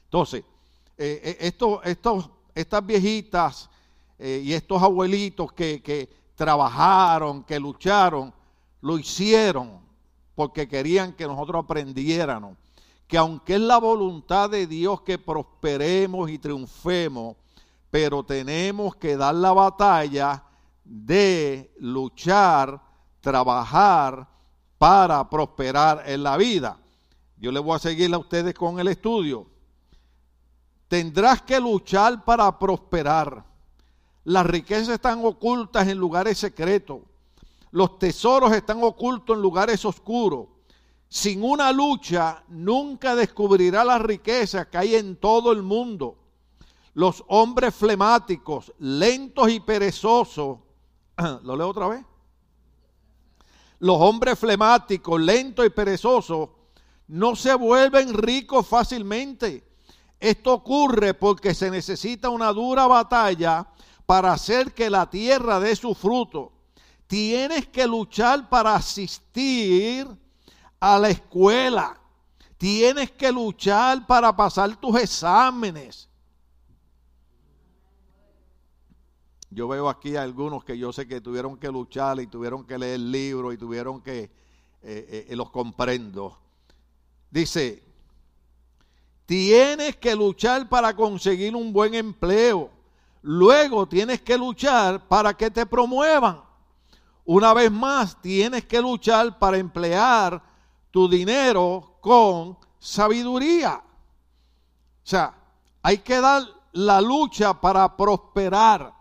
Entonces, 0.04 0.44
eh, 0.96 1.38
eh, 1.40 2.32
estas 2.54 2.86
viejitas 2.86 3.70
eh, 4.18 4.42
y 4.44 4.52
estos 4.52 4.82
abuelitos 4.82 5.52
que, 5.52 5.82
que 5.82 6.08
trabajaron, 6.34 7.44
que 7.44 7.58
lucharon, 7.58 8.32
lo 8.80 8.98
hicieron 8.98 9.80
porque 10.34 10.68
querían 10.68 11.12
que 11.14 11.26
nosotros 11.26 11.64
aprendiéramos 11.64 12.56
que 13.08 13.16
aunque 13.16 13.54
es 13.54 13.60
la 13.60 13.78
voluntad 13.78 14.50
de 14.50 14.66
Dios 14.66 15.00
que 15.00 15.18
prosperemos 15.18 16.30
y 16.30 16.38
triunfemos, 16.38 17.36
pero 17.90 18.22
tenemos 18.22 18.94
que 18.96 19.16
dar 19.16 19.34
la 19.34 19.52
batalla 19.52 20.44
de 20.84 21.74
luchar, 21.78 22.80
trabajar 23.20 24.28
para 24.76 25.28
prosperar 25.28 26.04
en 26.06 26.22
la 26.22 26.36
vida. 26.36 26.78
Yo 27.38 27.50
le 27.50 27.60
voy 27.60 27.76
a 27.76 27.78
seguir 27.78 28.12
a 28.12 28.18
ustedes 28.18 28.52
con 28.52 28.78
el 28.78 28.88
estudio. 28.88 29.46
Tendrás 30.86 31.40
que 31.40 31.58
luchar 31.58 32.24
para 32.24 32.58
prosperar. 32.58 33.42
Las 34.24 34.44
riquezas 34.44 34.90
están 34.90 35.24
ocultas 35.24 35.88
en 35.88 35.96
lugares 35.96 36.36
secretos. 36.36 37.00
Los 37.70 37.98
tesoros 37.98 38.52
están 38.52 38.82
ocultos 38.82 39.34
en 39.34 39.42
lugares 39.42 39.82
oscuros. 39.86 40.46
Sin 41.08 41.42
una 41.42 41.72
lucha 41.72 42.44
nunca 42.48 43.16
descubrirá 43.16 43.84
las 43.84 44.00
riquezas 44.02 44.66
que 44.66 44.78
hay 44.78 44.94
en 44.94 45.16
todo 45.16 45.52
el 45.52 45.62
mundo. 45.62 46.18
Los 46.94 47.24
hombres 47.28 47.74
flemáticos, 47.74 48.72
lentos 48.78 49.50
y 49.50 49.60
perezosos, 49.60 50.58
¿lo 51.42 51.56
leo 51.56 51.68
otra 51.68 51.88
vez? 51.88 52.04
Los 53.78 53.96
hombres 54.00 54.38
flemáticos, 54.38 55.20
lentos 55.20 55.64
y 55.64 55.70
perezosos, 55.70 56.50
no 57.06 57.36
se 57.36 57.54
vuelven 57.54 58.12
ricos 58.12 58.66
fácilmente. 58.66 59.66
Esto 60.20 60.52
ocurre 60.54 61.14
porque 61.14 61.54
se 61.54 61.70
necesita 61.70 62.28
una 62.28 62.52
dura 62.52 62.86
batalla 62.86 63.68
para 64.04 64.32
hacer 64.32 64.74
que 64.74 64.90
la 64.90 65.08
tierra 65.08 65.60
dé 65.60 65.76
su 65.76 65.94
fruto. 65.94 66.52
Tienes 67.06 67.68
que 67.68 67.86
luchar 67.86 68.48
para 68.48 68.74
asistir 68.74 70.08
a 70.80 70.98
la 70.98 71.10
escuela. 71.10 71.98
Tienes 72.56 73.12
que 73.12 73.30
luchar 73.30 74.06
para 74.06 74.34
pasar 74.34 74.76
tus 74.76 75.00
exámenes. 75.00 76.08
Yo 79.50 79.66
veo 79.66 79.88
aquí 79.88 80.16
a 80.16 80.22
algunos 80.22 80.64
que 80.64 80.76
yo 80.76 80.92
sé 80.92 81.08
que 81.08 81.20
tuvieron 81.20 81.56
que 81.56 81.68
luchar 81.68 82.20
y 82.20 82.26
tuvieron 82.26 82.64
que 82.64 82.78
leer 82.78 83.00
libros 83.00 83.54
y 83.54 83.56
tuvieron 83.56 84.02
que, 84.02 84.20
eh, 84.20 84.30
eh, 84.82 85.26
eh, 85.28 85.36
los 85.36 85.50
comprendo. 85.50 86.38
Dice, 87.30 87.82
tienes 89.24 89.96
que 89.96 90.14
luchar 90.14 90.68
para 90.68 90.94
conseguir 90.94 91.56
un 91.56 91.72
buen 91.72 91.94
empleo. 91.94 92.70
Luego 93.22 93.86
tienes 93.88 94.20
que 94.20 94.36
luchar 94.36 95.06
para 95.08 95.34
que 95.34 95.50
te 95.50 95.64
promuevan. 95.64 96.42
Una 97.24 97.54
vez 97.54 97.70
más, 97.70 98.20
tienes 98.20 98.64
que 98.64 98.80
luchar 98.80 99.38
para 99.38 99.58
emplear 99.58 100.42
tu 100.90 101.08
dinero 101.08 101.98
con 102.00 102.56
sabiduría. 102.78 103.76
O 103.76 105.06
sea, 105.10 105.34
hay 105.82 105.98
que 105.98 106.20
dar 106.20 106.42
la 106.72 107.00
lucha 107.00 107.60
para 107.60 107.96
prosperar. 107.96 108.92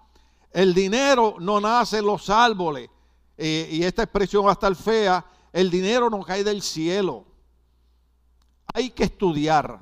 El 0.51 0.73
dinero 0.73 1.35
no 1.39 1.59
nace 1.59 1.99
en 1.99 2.05
los 2.05 2.29
árboles. 2.29 2.89
Eh, 3.37 3.69
y 3.71 3.83
esta 3.83 4.03
expresión 4.03 4.45
va 4.45 4.49
a 4.49 4.53
estar 4.53 4.75
fea. 4.75 5.25
El 5.53 5.69
dinero 5.69 6.09
no 6.09 6.23
cae 6.23 6.43
del 6.43 6.61
cielo. 6.61 7.25
Hay 8.73 8.89
que 8.89 9.03
estudiar. 9.03 9.79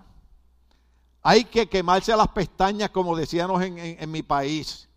Hay 1.21 1.45
que 1.45 1.67
quemarse 1.67 2.15
las 2.15 2.27
pestañas, 2.27 2.91
como 2.91 3.15
decíamos 3.15 3.63
en, 3.63 4.11
mi 4.11 4.21
país. 4.21 4.87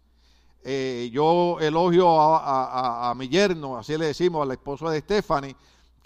Eh, 0.63 1.09
yo 1.13 1.59
elogio 1.61 2.21
a, 2.21 3.11
a, 3.11 3.15
mi 3.15 3.29
yerno, 3.29 3.79
así 3.79 3.97
le 3.97 4.07
decimos 4.07 4.43
al 4.43 4.51
esposo 4.51 4.91
de 4.91 5.01
Stephanie, 5.01 5.57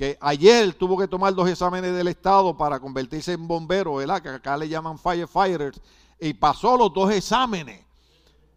que 0.03 0.19
ayer 0.21 0.75
tuvo 0.75 0.99
que 0.99 1.07
tomar 1.07 1.33
dos 1.33 1.49
exámenes 1.49 1.95
del 1.95 2.09
Estado 2.09 2.57
para 2.57 2.81
convertirse 2.81 3.35
en 3.35 3.47
bombero, 3.47 3.95
¿verdad? 3.95 4.21
Que 4.21 4.31
acá 4.31 4.57
le 4.57 4.69
llaman 4.69 4.99
firefighters, 4.99 5.81
y 6.19 6.35
pasó 6.35 6.77
los 6.77 6.93
dos 6.93 7.13
exámenes. 7.13 7.79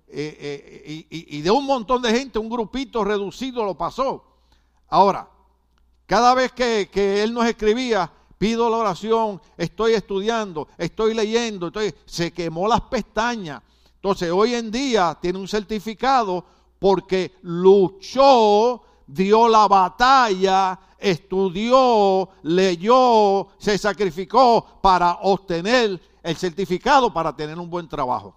Eh, 0.08 0.82
eh, 0.88 1.06
y, 1.08 1.42
de 1.44 1.52
un 1.52 1.68
montón 1.68 2.02
de 2.02 2.10
gente, 2.10 2.40
un 2.40 2.50
grupito 2.50 3.04
reducido 3.04 3.64
lo 3.64 3.78
pasó. 3.78 4.25
Ahora, 4.88 5.30
cada 6.08 6.34
vez 6.34 6.52
que, 6.52 6.90
él 7.22 7.32
nos 7.32 7.46
escribía, 7.46 8.12
pido 8.40 8.68
la 8.68 8.78
oración, 8.78 9.40
estoy 9.56 9.94
estudiando, 9.94 10.68
estoy 10.80 11.14
leyendo, 11.14 11.68
estoy, 11.68 11.94
se 12.06 12.34
quemó 12.34 12.68
las 12.68 12.82
pestañas. 12.82 13.62
Entonces, 13.94 14.32
hoy 14.32 14.56
en 14.56 14.72
día 14.72 15.16
tiene 15.22 15.38
un 15.38 15.48
certificado 15.48 16.44
porque 16.80 17.36
luchó, 17.44 18.82
dio 19.06 19.48
la 19.48 19.68
batalla 19.68 20.80
estudió, 20.98 22.30
leyó, 22.44 23.48
se 23.58 23.78
sacrificó 23.78 24.80
para 24.82 25.20
obtener 25.22 26.02
el 26.24 26.36
certificado 26.36 27.14
para 27.14 27.36
tener 27.36 27.60
un 27.60 27.70
buen 27.70 27.88
trabajo. 27.88 28.36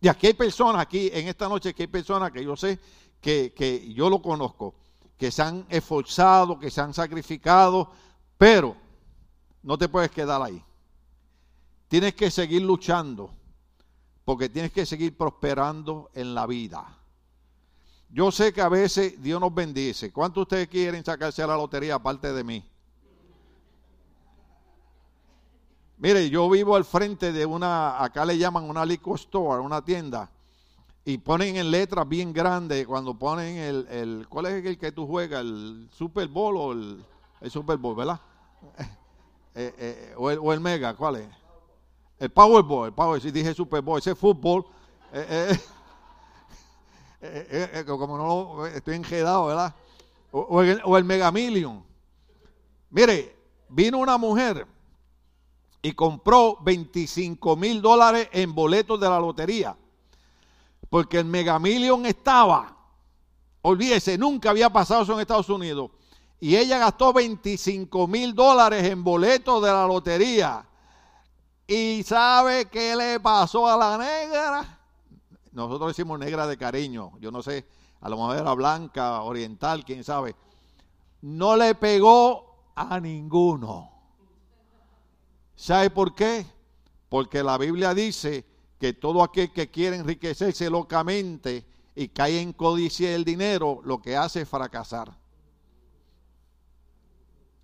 Y 0.00 0.08
aquí 0.08 0.28
hay 0.28 0.34
personas, 0.34 0.82
aquí 0.82 1.10
en 1.12 1.28
esta 1.28 1.48
noche, 1.48 1.70
aquí 1.70 1.82
hay 1.82 1.88
personas 1.88 2.30
que 2.30 2.44
yo 2.44 2.56
sé 2.56 2.78
que, 3.20 3.52
que 3.54 3.92
yo 3.92 4.08
lo 4.08 4.22
conozco, 4.22 4.74
que 5.16 5.30
se 5.30 5.42
han 5.42 5.66
esforzado, 5.68 6.58
que 6.58 6.70
se 6.70 6.80
han 6.80 6.94
sacrificado, 6.94 7.90
pero 8.36 8.76
no 9.62 9.76
te 9.76 9.88
puedes 9.88 10.10
quedar 10.10 10.40
ahí. 10.42 10.62
Tienes 11.88 12.14
que 12.14 12.30
seguir 12.30 12.62
luchando, 12.62 13.30
porque 14.24 14.48
tienes 14.48 14.72
que 14.72 14.86
seguir 14.86 15.16
prosperando 15.16 16.10
en 16.14 16.34
la 16.34 16.46
vida. 16.46 16.97
Yo 18.10 18.30
sé 18.30 18.52
que 18.52 18.60
a 18.60 18.68
veces 18.68 19.20
Dios 19.22 19.40
nos 19.40 19.54
bendice. 19.54 20.10
¿Cuántos 20.12 20.42
ustedes 20.42 20.68
quieren 20.68 21.04
sacarse 21.04 21.42
a 21.42 21.46
la 21.46 21.56
lotería 21.56 21.94
aparte 21.94 22.32
de 22.32 22.42
mí? 22.42 22.64
Mire, 25.98 26.30
yo 26.30 26.48
vivo 26.48 26.76
al 26.76 26.84
frente 26.84 27.32
de 27.32 27.44
una, 27.44 28.02
acá 28.02 28.24
le 28.24 28.38
llaman 28.38 28.64
una 28.64 28.86
liquor 28.86 29.16
store, 29.16 29.60
una 29.60 29.84
tienda, 29.84 30.30
y 31.04 31.18
ponen 31.18 31.56
en 31.56 31.70
letras 31.70 32.08
bien 32.08 32.32
grandes 32.32 32.86
cuando 32.86 33.18
ponen 33.18 33.56
el, 33.56 33.88
el 33.88 34.26
¿cuál 34.28 34.46
es 34.46 34.64
el 34.64 34.78
que 34.78 34.92
tú 34.92 35.06
juegas? 35.06 35.40
¿El 35.40 35.88
Super 35.92 36.28
Bowl 36.28 36.56
o 36.56 36.72
el, 36.72 37.50
Super 37.50 37.76
Bowl, 37.76 37.96
verdad? 37.96 38.20
Eh, 39.54 39.74
eh, 39.76 40.14
o, 40.16 40.30
el, 40.30 40.38
o, 40.40 40.52
el, 40.52 40.60
Mega, 40.60 40.94
¿cuál 40.94 41.16
es? 41.16 41.28
El 42.20 42.30
Powerball, 42.30 42.86
el 42.86 42.92
Powerball, 42.92 43.20
si 43.20 43.32
dije 43.32 43.52
Super 43.52 43.82
Bowl, 43.82 43.98
ese 43.98 44.14
fútbol. 44.14 44.64
Eh, 45.12 45.58
eh, 47.20 47.48
eh, 47.50 47.70
eh, 47.80 47.84
como 47.84 48.16
no 48.16 48.66
estoy 48.66 48.94
enjedado, 48.94 49.46
¿verdad? 49.46 49.74
O, 50.30 50.62
el, 50.62 50.80
o. 50.84 51.82
Mire, 52.90 53.36
vino 53.68 53.98
una 53.98 54.16
mujer 54.16 54.66
y 55.82 55.92
compró 55.92 56.58
25 56.60 57.56
mil 57.56 57.82
dólares 57.82 58.28
en 58.32 58.54
boletos 58.54 59.00
de 59.00 59.08
la 59.08 59.18
lotería. 59.18 59.76
Porque 60.88 61.18
el 61.18 61.24
Mega 61.24 61.58
Million 61.58 62.06
estaba, 62.06 62.76
olvídese, 63.62 64.16
nunca 64.16 64.50
había 64.50 64.70
pasado 64.70 65.02
eso 65.02 65.14
en 65.14 65.20
Estados 65.20 65.48
Unidos. 65.48 65.90
Y 66.40 66.56
ella 66.56 66.78
gastó 66.78 67.12
25 67.12 68.06
mil 68.06 68.34
dólares 68.34 68.84
en 68.84 69.02
boletos 69.02 69.62
de 69.62 69.68
la 69.68 69.86
lotería. 69.86 70.64
¿Y 71.66 72.02
sabe 72.04 72.66
qué 72.66 72.94
le 72.96 73.20
pasó 73.20 73.66
a 73.66 73.76
la 73.76 73.98
negra? 73.98 74.77
Nosotros 75.52 75.88
decimos 75.88 76.18
negra 76.18 76.46
de 76.46 76.56
cariño, 76.56 77.12
yo 77.20 77.30
no 77.30 77.42
sé, 77.42 77.66
a 78.00 78.08
lo 78.08 78.16
mejor 78.16 78.36
era 78.36 78.54
blanca, 78.54 79.22
oriental, 79.22 79.84
quién 79.84 80.04
sabe. 80.04 80.36
No 81.22 81.56
le 81.56 81.74
pegó 81.74 82.72
a 82.74 83.00
ninguno. 83.00 83.90
¿Sabe 85.56 85.90
por 85.90 86.14
qué? 86.14 86.46
Porque 87.08 87.42
la 87.42 87.58
Biblia 87.58 87.94
dice 87.94 88.46
que 88.78 88.92
todo 88.92 89.22
aquel 89.22 89.52
que 89.52 89.70
quiere 89.70 89.96
enriquecerse 89.96 90.70
locamente 90.70 91.66
y 91.96 92.08
cae 92.08 92.40
en 92.40 92.52
codicia 92.52 93.10
del 93.10 93.24
dinero, 93.24 93.80
lo 93.84 94.00
que 94.00 94.16
hace 94.16 94.42
es 94.42 94.48
fracasar. 94.48 95.16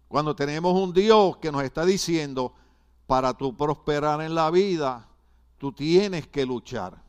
Cuando 0.09 0.35
tenemos 0.35 0.75
un 0.75 0.93
Dios 0.93 1.37
que 1.37 1.53
nos 1.53 1.63
está 1.63 1.85
diciendo, 1.85 2.55
para 3.07 3.35
tu 3.35 3.57
prosperar 3.57 4.21
en 4.23 4.35
la 4.35 4.51
vida, 4.51 5.09
tú 5.59 5.73
tienes 5.73 6.27
que 6.27 6.47
luchar. 6.47 7.04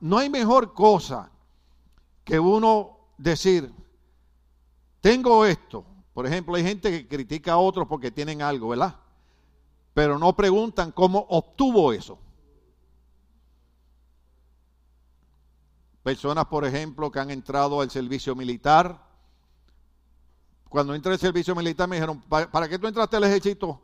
No 0.00 0.18
hay 0.18 0.30
mejor 0.30 0.72
cosa 0.72 1.30
que 2.24 2.40
uno 2.40 2.98
decir, 3.18 3.72
tengo 5.00 5.44
esto. 5.44 5.84
Por 6.14 6.26
ejemplo, 6.26 6.54
hay 6.54 6.62
gente 6.62 6.90
que 6.90 7.06
critica 7.06 7.52
a 7.52 7.58
otros 7.58 7.86
porque 7.86 8.10
tienen 8.10 8.40
algo, 8.40 8.68
¿verdad? 8.68 8.96
Pero 9.92 10.18
no 10.18 10.34
preguntan 10.34 10.92
cómo 10.92 11.26
obtuvo 11.28 11.92
eso. 11.92 12.18
Personas, 16.02 16.46
por 16.46 16.64
ejemplo, 16.64 17.10
que 17.10 17.18
han 17.18 17.30
entrado 17.30 17.80
al 17.80 17.90
servicio 17.90 18.34
militar. 18.34 19.04
Cuando 20.68 20.94
entré 20.94 21.12
al 21.12 21.18
servicio 21.18 21.54
militar 21.54 21.88
me 21.88 21.96
dijeron, 21.96 22.22
¿para 22.22 22.68
qué 22.68 22.78
tú 22.78 22.86
entraste 22.86 23.16
al 23.16 23.24
ejército? 23.24 23.80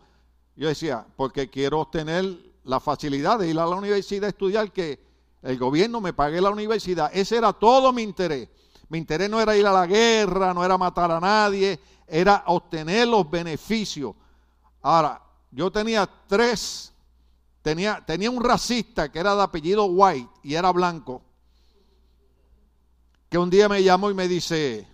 Yo 0.57 0.69
decía, 0.69 1.07
porque 1.17 1.51
quiero 1.51 1.81
obtener 1.81 2.25
la 2.65 2.81
facilidad 2.81 3.39
de 3.39 3.49
ir 3.49 3.59
a 3.59 3.67
la 3.67 3.77
universidad 3.77 4.25
a 4.25 4.29
estudiar 4.29 4.71
que 4.73 5.12
el 5.43 5.59
gobierno 5.59 6.01
me 6.01 6.13
pague 6.13 6.41
la 6.41 6.51
universidad. 6.51 7.11
Ese 7.13 7.37
era 7.37 7.53
todo 7.53 7.93
mi 7.93 8.03
interés. 8.03 8.49
Mi 8.89 8.99
interés 8.99 9.29
no 9.29 9.41
era 9.41 9.57
ir 9.57 9.67
a 9.67 9.73
la 9.73 9.87
guerra, 9.87 10.55
no 10.55 10.65
era 10.65 10.79
matar 10.79 11.11
a 11.11 11.19
nadie, 11.19 11.81
era 12.07 12.45
obtener 12.47 13.09
los 13.09 13.29
beneficios. 13.29 14.15
Ahora, 14.83 15.23
yo 15.51 15.71
tenía 15.73 16.09
tres, 16.27 16.93
tenía, 17.63 18.03
tenía 18.05 18.31
un 18.31 18.43
racista 18.43 19.11
que 19.11 19.19
era 19.19 19.35
de 19.35 19.43
apellido 19.43 19.87
White 19.87 20.31
y 20.43 20.55
era 20.55 20.71
blanco, 20.73 21.23
que 23.29 23.39
un 23.39 23.49
día 23.49 23.69
me 23.69 23.83
llamó 23.83 24.11
y 24.11 24.15
me 24.15 24.29
dice, 24.29 24.87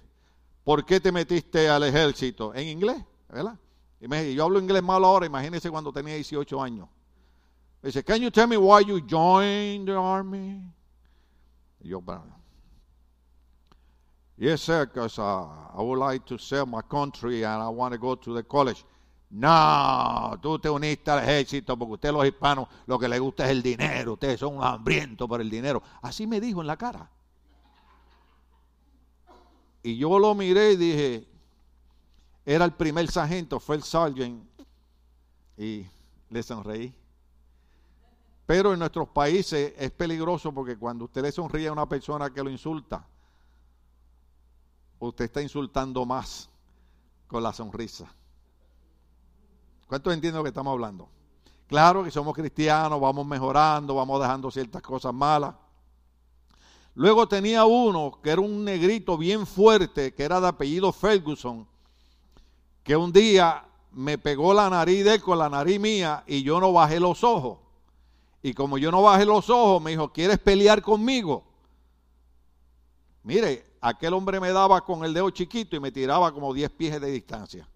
¿por 0.62 0.84
qué 0.84 1.00
te 1.00 1.10
metiste 1.10 1.68
al 1.68 1.82
ejército? 1.82 2.54
En 2.54 2.68
inglés, 2.68 3.02
¿verdad? 3.28 3.58
Y 4.00 4.06
me, 4.06 4.32
yo 4.32 4.44
hablo 4.44 4.60
inglés 4.60 4.82
malo 4.82 5.08
ahora, 5.08 5.26
imagínese 5.26 5.70
cuando 5.70 5.92
tenía 5.92 6.14
18 6.14 6.62
años. 6.62 6.88
Dice, 7.82 8.02
can 8.02 8.20
you 8.20 8.30
tell 8.30 8.46
me 8.46 8.56
why 8.56 8.80
you 8.80 9.00
joined 9.00 9.86
the 9.86 9.94
army? 9.94 10.60
yo, 11.80 12.02
Yes, 14.36 14.62
sir, 14.62 14.86
because 14.86 15.18
uh, 15.18 15.46
I 15.76 15.82
would 15.82 15.98
like 15.98 16.24
to 16.26 16.38
sell 16.38 16.66
my 16.66 16.82
country 16.82 17.44
and 17.44 17.60
I 17.62 17.68
want 17.68 17.92
to 17.92 17.98
go 17.98 18.14
to 18.14 18.34
the 18.34 18.44
college. 18.44 18.84
No, 19.30 20.38
tú 20.40 20.58
te 20.58 20.70
uniste 20.70 21.10
al 21.10 21.18
ejército 21.18 21.76
porque 21.76 21.94
usted 21.94 22.12
los 22.12 22.24
hispanos 22.24 22.68
lo 22.86 22.98
que 22.98 23.08
les 23.08 23.20
gusta 23.20 23.44
es 23.44 23.50
el 23.50 23.62
dinero, 23.62 24.14
ustedes 24.14 24.40
son 24.40 24.62
hambrientos 24.62 25.28
por 25.28 25.40
el 25.40 25.50
dinero. 25.50 25.82
Así 26.00 26.26
me 26.26 26.40
dijo 26.40 26.60
en 26.60 26.66
la 26.66 26.76
cara. 26.76 27.10
Y 29.82 29.96
yo 29.96 30.18
lo 30.18 30.34
miré 30.34 30.72
y 30.72 30.76
dije, 30.76 31.28
era 32.46 32.64
el 32.64 32.72
primer 32.72 33.10
sargento, 33.10 33.60
fue 33.60 33.76
el 33.76 33.82
sergeant, 33.82 34.42
y 35.56 35.84
le 36.30 36.42
sonreí. 36.42 36.94
Pero 38.48 38.72
en 38.72 38.78
nuestros 38.78 39.10
países 39.10 39.74
es 39.76 39.90
peligroso 39.90 40.54
porque 40.54 40.78
cuando 40.78 41.04
usted 41.04 41.20
le 41.20 41.30
sonríe 41.30 41.68
a 41.68 41.72
una 41.72 41.86
persona 41.86 42.30
que 42.30 42.42
lo 42.42 42.48
insulta, 42.48 43.06
usted 44.98 45.26
está 45.26 45.42
insultando 45.42 46.06
más 46.06 46.48
con 47.26 47.42
la 47.42 47.52
sonrisa. 47.52 48.10
¿Cuántos 49.86 50.14
entienden 50.14 50.38
lo 50.38 50.44
que 50.44 50.48
estamos 50.48 50.72
hablando? 50.72 51.10
Claro 51.66 52.02
que 52.02 52.10
somos 52.10 52.34
cristianos, 52.34 52.98
vamos 52.98 53.26
mejorando, 53.26 53.94
vamos 53.94 54.18
dejando 54.18 54.50
ciertas 54.50 54.80
cosas 54.80 55.12
malas. 55.12 55.54
Luego 56.94 57.28
tenía 57.28 57.66
uno 57.66 58.18
que 58.22 58.30
era 58.30 58.40
un 58.40 58.64
negrito 58.64 59.18
bien 59.18 59.46
fuerte, 59.46 60.14
que 60.14 60.22
era 60.22 60.40
de 60.40 60.48
apellido 60.48 60.90
Ferguson, 60.90 61.68
que 62.82 62.96
un 62.96 63.12
día 63.12 63.66
me 63.92 64.16
pegó 64.16 64.54
la 64.54 64.70
nariz 64.70 65.04
de 65.04 65.16
él 65.16 65.20
con 65.20 65.36
la 65.36 65.50
nariz 65.50 65.78
mía 65.78 66.24
y 66.26 66.42
yo 66.42 66.58
no 66.60 66.72
bajé 66.72 66.98
los 66.98 67.22
ojos. 67.22 67.67
Y 68.42 68.54
como 68.54 68.78
yo 68.78 68.90
no 68.90 69.02
bajé 69.02 69.24
los 69.24 69.50
ojos, 69.50 69.82
me 69.82 69.90
dijo, 69.90 70.12
¿quieres 70.12 70.38
pelear 70.38 70.80
conmigo? 70.80 71.44
Mire, 73.24 73.66
aquel 73.80 74.14
hombre 74.14 74.40
me 74.40 74.50
daba 74.52 74.84
con 74.84 75.04
el 75.04 75.12
dedo 75.12 75.30
chiquito 75.30 75.76
y 75.76 75.80
me 75.80 75.90
tiraba 75.90 76.32
como 76.32 76.54
10 76.54 76.70
pies 76.70 77.00
de 77.00 77.10
distancia. 77.10 77.68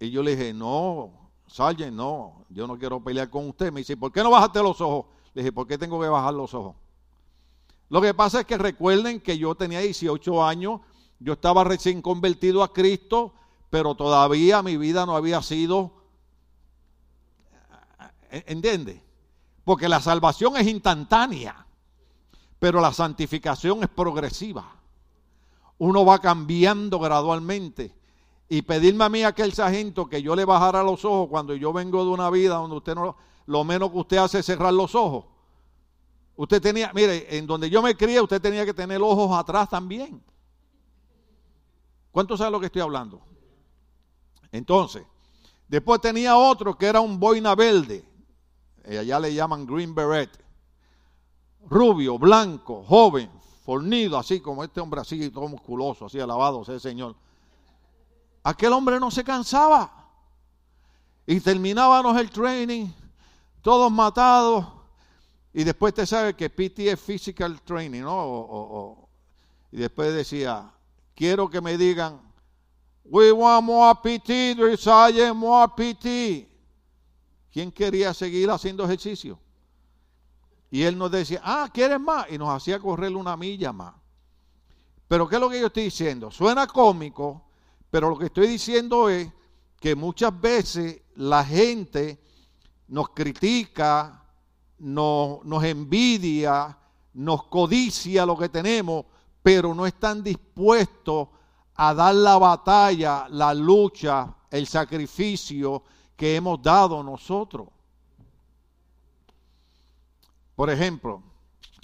Y 0.00 0.10
yo 0.10 0.22
le 0.22 0.36
dije, 0.36 0.52
no, 0.52 1.12
Sargent, 1.46 1.94
no, 1.94 2.44
yo 2.48 2.66
no 2.66 2.78
quiero 2.78 3.02
pelear 3.02 3.30
con 3.30 3.48
usted. 3.48 3.72
Me 3.72 3.80
dice, 3.80 3.96
¿por 3.96 4.10
qué 4.10 4.22
no 4.22 4.30
bajaste 4.30 4.62
los 4.62 4.80
ojos? 4.80 5.06
Le 5.34 5.42
dije, 5.42 5.52
¿por 5.52 5.66
qué 5.66 5.78
tengo 5.78 6.00
que 6.00 6.08
bajar 6.08 6.34
los 6.34 6.52
ojos? 6.54 6.74
Lo 7.88 8.00
que 8.00 8.14
pasa 8.14 8.40
es 8.40 8.46
que 8.46 8.58
recuerden 8.58 9.20
que 9.20 9.38
yo 9.38 9.54
tenía 9.54 9.80
18 9.80 10.44
años, 10.44 10.80
yo 11.20 11.34
estaba 11.34 11.62
recién 11.62 12.02
convertido 12.02 12.62
a 12.62 12.72
Cristo, 12.72 13.32
pero 13.70 13.94
todavía 13.94 14.62
mi 14.62 14.76
vida 14.76 15.06
no 15.06 15.14
había 15.14 15.40
sido, 15.42 15.92
¿entiende? 18.30 19.05
Porque 19.66 19.88
la 19.88 20.00
salvación 20.00 20.56
es 20.56 20.68
instantánea, 20.68 21.66
pero 22.60 22.80
la 22.80 22.92
santificación 22.92 23.82
es 23.82 23.88
progresiva. 23.88 24.64
Uno 25.78 26.04
va 26.04 26.20
cambiando 26.20 27.00
gradualmente 27.00 27.92
y 28.48 28.62
pedirme 28.62 29.02
a 29.02 29.08
mí 29.08 29.24
aquel 29.24 29.52
sargento 29.52 30.06
que 30.06 30.22
yo 30.22 30.36
le 30.36 30.44
bajara 30.44 30.84
los 30.84 31.04
ojos 31.04 31.28
cuando 31.28 31.52
yo 31.56 31.72
vengo 31.72 32.04
de 32.04 32.10
una 32.12 32.30
vida 32.30 32.54
donde 32.54 32.76
usted 32.76 32.94
no, 32.94 33.16
lo 33.46 33.64
menos 33.64 33.90
que 33.90 33.98
usted 33.98 34.16
hace 34.18 34.38
es 34.38 34.46
cerrar 34.46 34.72
los 34.72 34.94
ojos. 34.94 35.24
Usted 36.36 36.62
tenía, 36.62 36.92
mire, 36.94 37.36
en 37.36 37.44
donde 37.44 37.68
yo 37.68 37.82
me 37.82 37.96
crié, 37.96 38.20
usted 38.20 38.40
tenía 38.40 38.64
que 38.64 38.72
tener 38.72 39.02
ojos 39.02 39.36
atrás 39.36 39.68
también. 39.68 40.22
¿Cuánto 42.12 42.36
sabe 42.36 42.52
lo 42.52 42.60
que 42.60 42.66
estoy 42.66 42.82
hablando? 42.82 43.20
Entonces, 44.52 45.02
después 45.66 46.00
tenía 46.00 46.36
otro 46.36 46.78
que 46.78 46.86
era 46.86 47.00
un 47.00 47.18
boina 47.18 47.56
verde. 47.56 48.08
Eh, 48.86 48.98
allá 48.98 49.18
le 49.18 49.34
llaman 49.34 49.66
green 49.66 49.94
beret. 49.94 50.30
Rubio, 51.68 52.18
blanco, 52.18 52.84
joven, 52.84 53.28
fornido, 53.64 54.16
así 54.16 54.40
como 54.40 54.62
este 54.62 54.80
hombre 54.80 55.00
así, 55.00 55.28
todo 55.30 55.48
musculoso, 55.48 56.06
así 56.06 56.20
alabado 56.20 56.64
sea 56.64 56.76
el 56.76 56.80
Señor. 56.80 57.16
Aquel 58.44 58.72
hombre 58.72 59.00
no 59.00 59.10
se 59.10 59.24
cansaba. 59.24 59.92
Y 61.26 61.40
terminábamos 61.40 62.16
el 62.18 62.30
training, 62.30 62.86
todos 63.60 63.90
matados. 63.90 64.64
Y 65.52 65.64
después 65.64 65.92
te 65.92 66.06
sabe 66.06 66.34
que 66.34 66.48
PT 66.48 66.92
es 66.92 67.00
physical 67.00 67.60
training, 67.62 68.02
¿no? 68.02 69.08
y 69.72 69.78
después 69.78 70.14
decía, 70.14 70.72
quiero 71.14 71.50
que 71.50 71.60
me 71.60 71.76
digan, 71.76 72.20
we 73.04 73.32
want 73.32 73.64
more 73.64 73.98
PT, 74.00 74.54
desire 74.54 75.32
more 75.32 75.72
PT. 75.76 76.55
¿Quién 77.56 77.72
quería 77.72 78.12
seguir 78.12 78.50
haciendo 78.50 78.84
ejercicio? 78.84 79.38
Y 80.70 80.82
él 80.82 80.98
nos 80.98 81.10
decía, 81.10 81.40
ah, 81.42 81.70
¿quieres 81.72 81.98
más? 81.98 82.26
Y 82.30 82.36
nos 82.36 82.50
hacía 82.50 82.78
correr 82.78 83.16
una 83.16 83.34
milla 83.34 83.72
más. 83.72 83.94
Pero 85.08 85.26
¿qué 85.26 85.36
es 85.36 85.40
lo 85.40 85.48
que 85.48 85.60
yo 85.60 85.68
estoy 85.68 85.84
diciendo? 85.84 86.30
Suena 86.30 86.66
cómico, 86.66 87.46
pero 87.90 88.10
lo 88.10 88.18
que 88.18 88.26
estoy 88.26 88.46
diciendo 88.48 89.08
es 89.08 89.32
que 89.80 89.94
muchas 89.94 90.38
veces 90.38 91.00
la 91.14 91.42
gente 91.46 92.20
nos 92.88 93.08
critica, 93.08 94.22
nos, 94.80 95.42
nos 95.46 95.64
envidia, 95.64 96.76
nos 97.14 97.44
codicia 97.44 98.26
lo 98.26 98.36
que 98.36 98.50
tenemos, 98.50 99.06
pero 99.42 99.74
no 99.74 99.86
están 99.86 100.22
dispuestos 100.22 101.28
a 101.74 101.94
dar 101.94 102.16
la 102.16 102.36
batalla, 102.36 103.26
la 103.30 103.54
lucha, 103.54 104.34
el 104.50 104.66
sacrificio 104.66 105.84
que 106.16 106.36
hemos 106.36 106.60
dado 106.62 107.02
nosotros. 107.02 107.68
Por 110.54 110.70
ejemplo, 110.70 111.22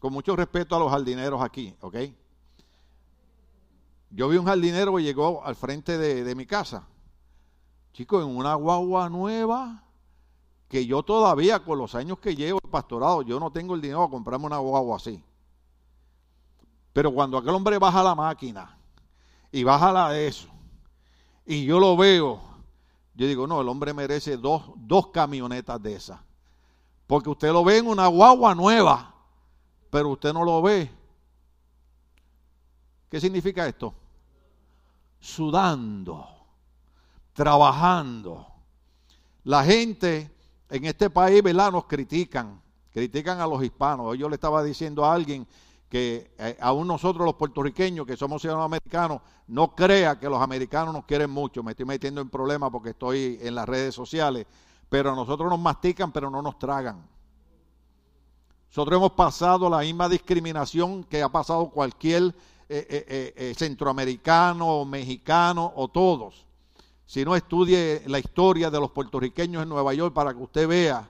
con 0.00 0.12
mucho 0.12 0.34
respeto 0.34 0.74
a 0.74 0.78
los 0.78 0.90
jardineros 0.90 1.40
aquí, 1.42 1.76
¿ok? 1.80 1.96
Yo 4.10 4.28
vi 4.28 4.36
un 4.36 4.46
jardinero 4.46 4.96
que 4.96 5.02
llegó 5.02 5.44
al 5.44 5.54
frente 5.54 5.96
de, 5.96 6.34
mi 6.34 6.46
casa. 6.46 6.86
Chicos, 7.92 8.24
en 8.24 8.34
una 8.34 8.54
guagua 8.54 9.08
nueva, 9.08 9.84
que 10.68 10.86
yo 10.86 11.02
todavía 11.02 11.60
con 11.60 11.78
los 11.78 11.94
años 11.94 12.18
que 12.18 12.34
llevo 12.34 12.58
pastorado, 12.60 13.22
yo 13.22 13.38
no 13.38 13.50
tengo 13.50 13.74
el 13.74 13.80
dinero 13.80 14.00
para 14.00 14.10
comprarme 14.10 14.46
una 14.46 14.58
guagua 14.58 14.96
así. 14.96 15.22
Pero 16.92 17.12
cuando 17.12 17.38
aquel 17.38 17.54
hombre 17.54 17.78
baja 17.78 18.02
la 18.02 18.14
máquina 18.14 18.76
y 19.50 19.64
baja 19.64 19.92
la 19.92 20.10
de 20.10 20.26
eso, 20.26 20.48
y 21.46 21.64
yo 21.64 21.78
lo 21.78 21.96
veo, 21.96 22.40
yo 23.14 23.26
digo, 23.26 23.46
no, 23.46 23.60
el 23.60 23.68
hombre 23.68 23.92
merece 23.92 24.36
dos, 24.36 24.62
dos 24.76 25.08
camionetas 25.08 25.82
de 25.82 25.94
esas. 25.94 26.20
Porque 27.06 27.30
usted 27.30 27.52
lo 27.52 27.64
ve 27.64 27.78
en 27.78 27.86
una 27.86 28.06
guagua 28.06 28.54
nueva, 28.54 29.14
pero 29.90 30.10
usted 30.10 30.32
no 30.32 30.44
lo 30.44 30.62
ve. 30.62 30.90
¿Qué 33.10 33.20
significa 33.20 33.66
esto? 33.66 33.94
sudando, 35.22 36.26
trabajando. 37.32 38.46
La 39.44 39.64
gente 39.64 40.30
en 40.68 40.84
este 40.84 41.08
país, 41.08 41.42
¿verdad? 41.42 41.72
Nos 41.72 41.86
critican, 41.86 42.60
critican 42.92 43.40
a 43.40 43.46
los 43.46 43.62
hispanos. 43.62 44.18
Yo 44.18 44.28
le 44.28 44.34
estaba 44.34 44.62
diciendo 44.62 45.04
a 45.04 45.14
alguien 45.14 45.46
que 45.92 46.32
eh, 46.38 46.56
aún 46.62 46.88
nosotros 46.88 47.26
los 47.26 47.34
puertorriqueños, 47.34 48.06
que 48.06 48.16
somos 48.16 48.40
ciudadanos 48.40 48.64
americanos, 48.64 49.20
no 49.48 49.76
crea 49.76 50.18
que 50.18 50.26
los 50.26 50.40
americanos 50.40 50.94
nos 50.94 51.04
quieren 51.04 51.28
mucho. 51.28 51.62
Me 51.62 51.72
estoy 51.72 51.84
metiendo 51.84 52.22
en 52.22 52.30
problemas 52.30 52.70
porque 52.70 52.90
estoy 52.90 53.38
en 53.42 53.54
las 53.54 53.68
redes 53.68 53.94
sociales, 53.94 54.46
pero 54.88 55.12
a 55.12 55.14
nosotros 55.14 55.50
nos 55.50 55.60
mastican, 55.60 56.10
pero 56.10 56.30
no 56.30 56.40
nos 56.40 56.58
tragan. 56.58 57.06
Nosotros 58.68 58.96
hemos 58.96 59.12
pasado 59.12 59.68
la 59.68 59.80
misma 59.80 60.08
discriminación 60.08 61.04
que 61.04 61.22
ha 61.22 61.28
pasado 61.28 61.68
cualquier 61.68 62.34
eh, 62.70 63.34
eh, 63.36 63.54
centroamericano 63.54 64.66
o 64.66 64.86
mexicano 64.86 65.74
o 65.76 65.88
todos. 65.88 66.46
Si 67.04 67.22
no 67.22 67.36
estudie 67.36 68.02
la 68.06 68.18
historia 68.18 68.70
de 68.70 68.80
los 68.80 68.92
puertorriqueños 68.92 69.62
en 69.62 69.68
Nueva 69.68 69.92
York 69.92 70.14
para 70.14 70.32
que 70.32 70.40
usted 70.40 70.66
vea 70.66 71.06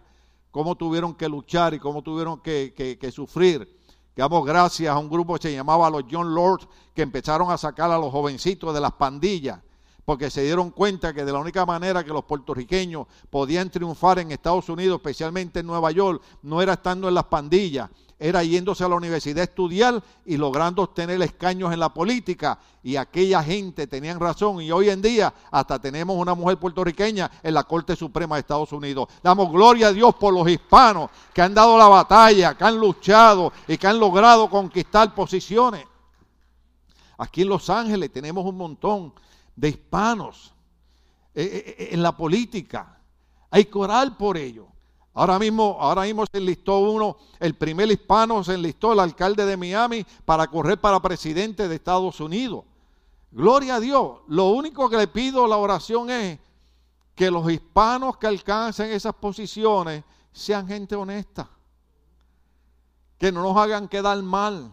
cómo 0.51 0.75
tuvieron 0.75 1.15
que 1.15 1.29
luchar 1.29 1.73
y 1.73 1.79
cómo 1.79 2.03
tuvieron 2.03 2.41
que 2.41 3.13
sufrir. 3.15 3.81
Damos 4.15 4.45
gracias 4.45 4.95
a 4.95 4.99
un 4.99 5.09
grupo 5.09 5.35
que 5.35 5.49
se 5.49 5.55
llamaba 5.55 5.89
los 5.89 6.05
John 6.11 6.35
Lords 6.35 6.69
que 6.95 7.03
empezaron 7.03 7.51
a 7.51 7.57
sacar 7.57 7.91
a 7.91 7.99
los 7.99 8.13
jovencitos 8.13 8.75
de 8.75 8.81
las 8.81 8.93
pandillas 8.93 9.61
porque 10.05 10.31
se 10.31 10.43
dieron 10.43 10.71
cuenta 10.71 11.13
que 11.15 11.25
de 11.25 11.33
la 11.33 11.39
única 11.39 11.65
manera 11.65 12.05
que 12.05 12.13
los 12.13 12.25
puertorriqueños 12.25 13.07
podían 13.31 13.71
triunfar 13.71 14.19
en 14.19 14.33
Estados 14.33 14.69
Unidos, 14.69 14.97
especialmente 14.97 15.61
en 15.61 15.67
Nueva 15.67 15.91
York, 15.93 16.23
no 16.43 16.61
era 16.61 16.75
estando 16.75 17.09
en 17.09 17.15
las 17.15 17.25
pandillas, 17.25 17.89
era 18.23 18.45
yéndose 18.45 18.85
a 18.85 18.89
la 18.89 18.95
universidad 18.95 19.41
a 19.41 19.45
estudiar 19.45 20.01
y 20.25 20.37
logrando 20.37 20.83
obtener 20.83 21.21
escaños 21.23 21.73
en 21.73 21.81
la 21.81 21.93
política. 21.93 22.57
Y 22.85 22.95
aquella 22.95 23.43
gente 23.43 23.89
tenían 23.89 24.21
razón. 24.21 24.63
Y 24.63 24.71
hoy 24.71 24.91
en 24.91 25.03
día 25.03 25.35
hasta 25.51 25.81
tenemos 25.81 26.17
una 26.17 26.33
mujer 26.33 26.57
puertorriqueña 26.57 27.29
en 27.43 27.55
la 27.55 27.65
Corte 27.65 27.97
Suprema 27.97 28.37
de 28.37 28.41
Estados 28.43 28.71
Unidos. 28.71 29.09
Damos 29.25 29.51
gloria 29.51 29.89
a 29.89 29.93
Dios 29.93 30.15
por 30.15 30.33
los 30.33 30.49
hispanos 30.49 31.11
que 31.35 31.43
han 31.43 31.53
dado 31.53 31.77
la 31.77 31.89
batalla, 31.89 32.57
que 32.57 32.63
han 32.63 32.79
luchado 32.79 33.53
y 33.67 33.77
que 33.77 33.89
han 33.89 33.99
logrado 33.99 34.49
conquistar 34.49 35.13
posiciones. 35.17 35.85
Aquí 37.19 37.43
en 37.43 37.49
Los 37.49 37.69
Ángeles 37.71 38.13
tenemos 38.13 38.45
un 38.47 38.57
montón 38.57 39.13
de 39.57 39.69
hispanos 39.69 40.55
eh, 41.35 41.43
eh, 41.45 41.77
eh, 41.79 41.89
en 41.93 42.03
la 42.03 42.17
política. 42.17 42.99
Hay 43.51 43.67
coral 43.67 44.17
por 44.17 44.37
ello. 44.37 44.67
Ahora 45.15 45.39
mismo, 45.39 45.77
ahora 45.79 46.03
mismo 46.03 46.25
se 46.25 46.39
enlistó 46.39 46.79
uno, 46.79 47.19
el 47.39 47.55
primer 47.55 47.91
hispano 47.91 48.43
se 48.43 48.55
enlistó, 48.55 48.95
el 48.95 49.01
alcalde 49.01 49.45
de 49.45 49.59
Miami, 49.59 50.07
para 50.25 50.47
correr 50.47 50.81
para 50.81 51.01
presidente 51.01 51.69
de 51.69 51.75
Estados 51.75 52.19
Unidos. 52.21 52.65
Gloria 53.31 53.77
a 53.77 53.81
Dios. 53.81 54.21
Lo 54.29 54.51
único 54.51 54.89
que 54.89 54.97
le 54.97 55.09
pido 55.09 55.47
la 55.47 55.59
oración 55.59 56.11
es 56.11 56.39
que 57.15 57.31
los 57.31 57.51
hispanos 57.51 58.17
que 58.17 58.27
alcancen 58.27 58.91
esas 58.91 59.15
posiciones 59.15 60.03
sean 60.33 60.67
gente 60.67 60.97
honesta. 60.97 61.49
Que 63.19 63.31
no 63.31 63.43
nos 63.43 63.57
hagan 63.57 63.89
quedar 63.89 64.21
mal. 64.23 64.73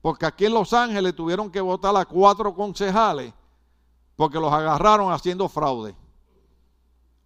Porque 0.00 0.26
aquí 0.26 0.46
en 0.46 0.54
Los 0.54 0.72
Ángeles 0.72 1.14
tuvieron 1.14 1.50
que 1.50 1.60
votar 1.60 1.94
a 1.96 2.04
cuatro 2.04 2.54
concejales 2.54 3.32
porque 4.16 4.38
los 4.38 4.52
agarraron 4.52 5.12
haciendo 5.12 5.48
fraude. 5.48 5.94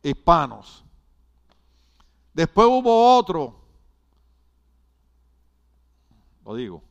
Hispanos. 0.02 0.84
Después 2.32 2.68
hubo 2.68 3.16
otro, 3.16 3.54
lo 6.44 6.54
digo. 6.54 6.82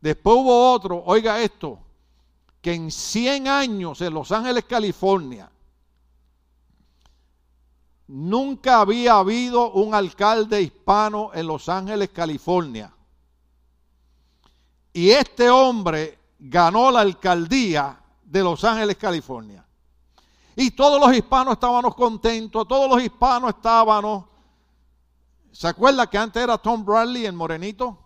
Después 0.00 0.36
hubo 0.36 0.72
otro, 0.72 1.02
oiga 1.04 1.40
esto, 1.40 1.78
que 2.60 2.74
en 2.74 2.90
100 2.90 3.48
años 3.48 4.00
en 4.00 4.14
Los 4.14 4.32
Ángeles, 4.32 4.64
California, 4.64 5.50
nunca 8.06 8.80
había 8.80 9.14
habido 9.14 9.72
un 9.72 9.94
alcalde 9.94 10.60
hispano 10.60 11.30
en 11.34 11.46
Los 11.46 11.68
Ángeles, 11.68 12.10
California. 12.10 12.92
Y 14.92 15.10
este 15.10 15.48
hombre 15.48 16.18
ganó 16.38 16.90
la 16.90 17.00
alcaldía 17.00 17.98
de 18.30 18.44
Los 18.44 18.62
Ángeles, 18.62 18.96
California. 18.96 19.66
Y 20.54 20.70
todos 20.70 21.00
los 21.00 21.12
hispanos 21.14 21.54
estábamos 21.54 21.94
contentos, 21.96 22.66
todos 22.68 22.88
los 22.88 23.02
hispanos 23.02 23.50
estábamos. 23.50 24.24
¿Se 25.50 25.66
acuerda 25.66 26.08
que 26.08 26.16
antes 26.16 26.40
era 26.40 26.56
Tom 26.56 26.84
Bradley, 26.84 27.26
el 27.26 27.32
morenito? 27.32 27.98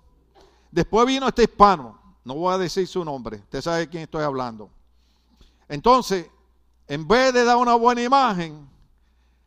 Después 0.70 1.06
vino 1.06 1.28
este 1.28 1.42
hispano, 1.42 1.98
no 2.24 2.34
voy 2.34 2.54
a 2.54 2.58
decir 2.58 2.86
su 2.86 3.04
nombre, 3.04 3.36
usted 3.36 3.60
sabe 3.60 3.80
de 3.80 3.88
quién 3.88 4.02
estoy 4.04 4.22
hablando. 4.22 4.70
Entonces, 5.68 6.30
en 6.88 7.06
vez 7.06 7.34
de 7.34 7.44
dar 7.44 7.58
una 7.58 7.74
buena 7.74 8.02
imagen, 8.02 8.66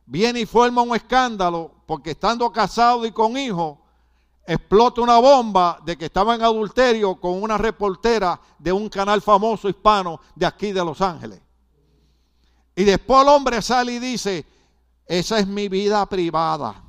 viene 0.05 0.41
y 0.41 0.45
forma 0.45 0.83
un 0.83 0.95
escándalo, 0.95 1.71
porque 1.87 2.11
estando 2.11 2.51
casado 2.51 3.05
y 3.05 3.11
con 3.11 3.35
hijos, 3.35 3.79
explota 4.47 5.01
una 5.01 5.19
bomba 5.19 5.77
de 5.83 5.97
que 5.97 6.05
estaba 6.05 6.33
en 6.33 6.41
adulterio 6.41 7.19
con 7.19 7.43
una 7.43 7.57
reportera 7.57 8.39
de 8.57 8.71
un 8.71 8.87
canal 8.87 9.21
famoso 9.21 9.67
hispano 9.67 10.21
de 10.33 10.45
aquí 10.45 10.71
de 10.71 10.85
Los 10.85 11.01
Ángeles. 11.01 11.41
Y 12.73 12.85
después 12.85 13.23
el 13.23 13.27
hombre 13.27 13.61
sale 13.61 13.95
y 13.95 13.99
dice, 13.99 14.45
esa 15.05 15.39
es 15.39 15.47
mi 15.47 15.67
vida 15.67 16.05
privada. 16.07 16.81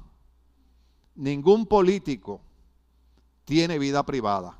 Ningún 1.16 1.66
político 1.66 2.40
tiene 3.44 3.76
vida 3.76 4.06
privada. 4.06 4.56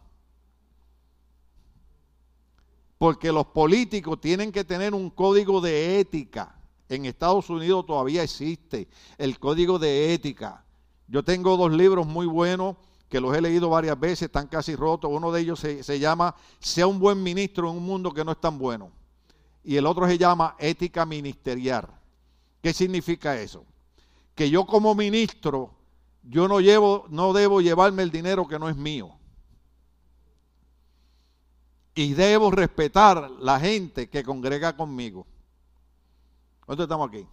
Porque 2.98 3.30
los 3.30 3.46
políticos 3.46 4.20
tienen 4.20 4.50
que 4.50 4.64
tener 4.64 4.92
un 4.92 5.10
código 5.10 5.60
de 5.60 6.00
ética. 6.00 6.56
En 6.88 7.04
Estados 7.04 7.48
Unidos 7.48 7.86
todavía 7.86 8.24
existe 8.24 8.88
el 9.18 9.38
código 9.38 9.78
de 9.78 10.12
ética. 10.12 10.64
Yo 11.06 11.22
tengo 11.22 11.56
dos 11.56 11.70
libros 11.70 12.06
muy 12.06 12.26
buenos 12.26 12.76
que 13.08 13.20
los 13.20 13.34
he 13.36 13.40
leído 13.40 13.70
varias 13.70 13.98
veces, 13.98 14.22
están 14.22 14.48
casi 14.48 14.76
rotos. 14.76 15.10
Uno 15.12 15.32
de 15.32 15.40
ellos 15.40 15.60
se, 15.60 15.82
se 15.82 15.98
llama 15.98 16.34
Sea 16.58 16.86
un 16.86 16.98
buen 16.98 17.22
ministro 17.22 17.70
en 17.70 17.76
un 17.76 17.84
mundo 17.84 18.12
que 18.12 18.24
no 18.24 18.32
es 18.32 18.40
tan 18.40 18.58
bueno 18.58 18.92
y 19.68 19.76
el 19.76 19.84
otro 19.84 20.06
se 20.06 20.16
llama 20.16 20.56
ética 20.58 21.04
ministerial. 21.04 21.86
¿Qué 22.62 22.72
significa 22.72 23.38
eso? 23.38 23.66
Que 24.34 24.48
yo 24.48 24.64
como 24.64 24.94
ministro, 24.94 25.74
yo 26.22 26.48
no 26.48 26.60
llevo, 26.60 27.04
no 27.10 27.34
debo 27.34 27.60
llevarme 27.60 28.02
el 28.02 28.10
dinero 28.10 28.48
que 28.48 28.58
no 28.58 28.70
es 28.70 28.76
mío. 28.76 29.10
Y 31.94 32.14
debo 32.14 32.50
respetar 32.50 33.30
la 33.40 33.60
gente 33.60 34.08
que 34.08 34.24
congrega 34.24 34.74
conmigo. 34.74 35.26
¿Dónde 36.66 36.84
estamos 36.84 37.10
aquí? 37.10 37.26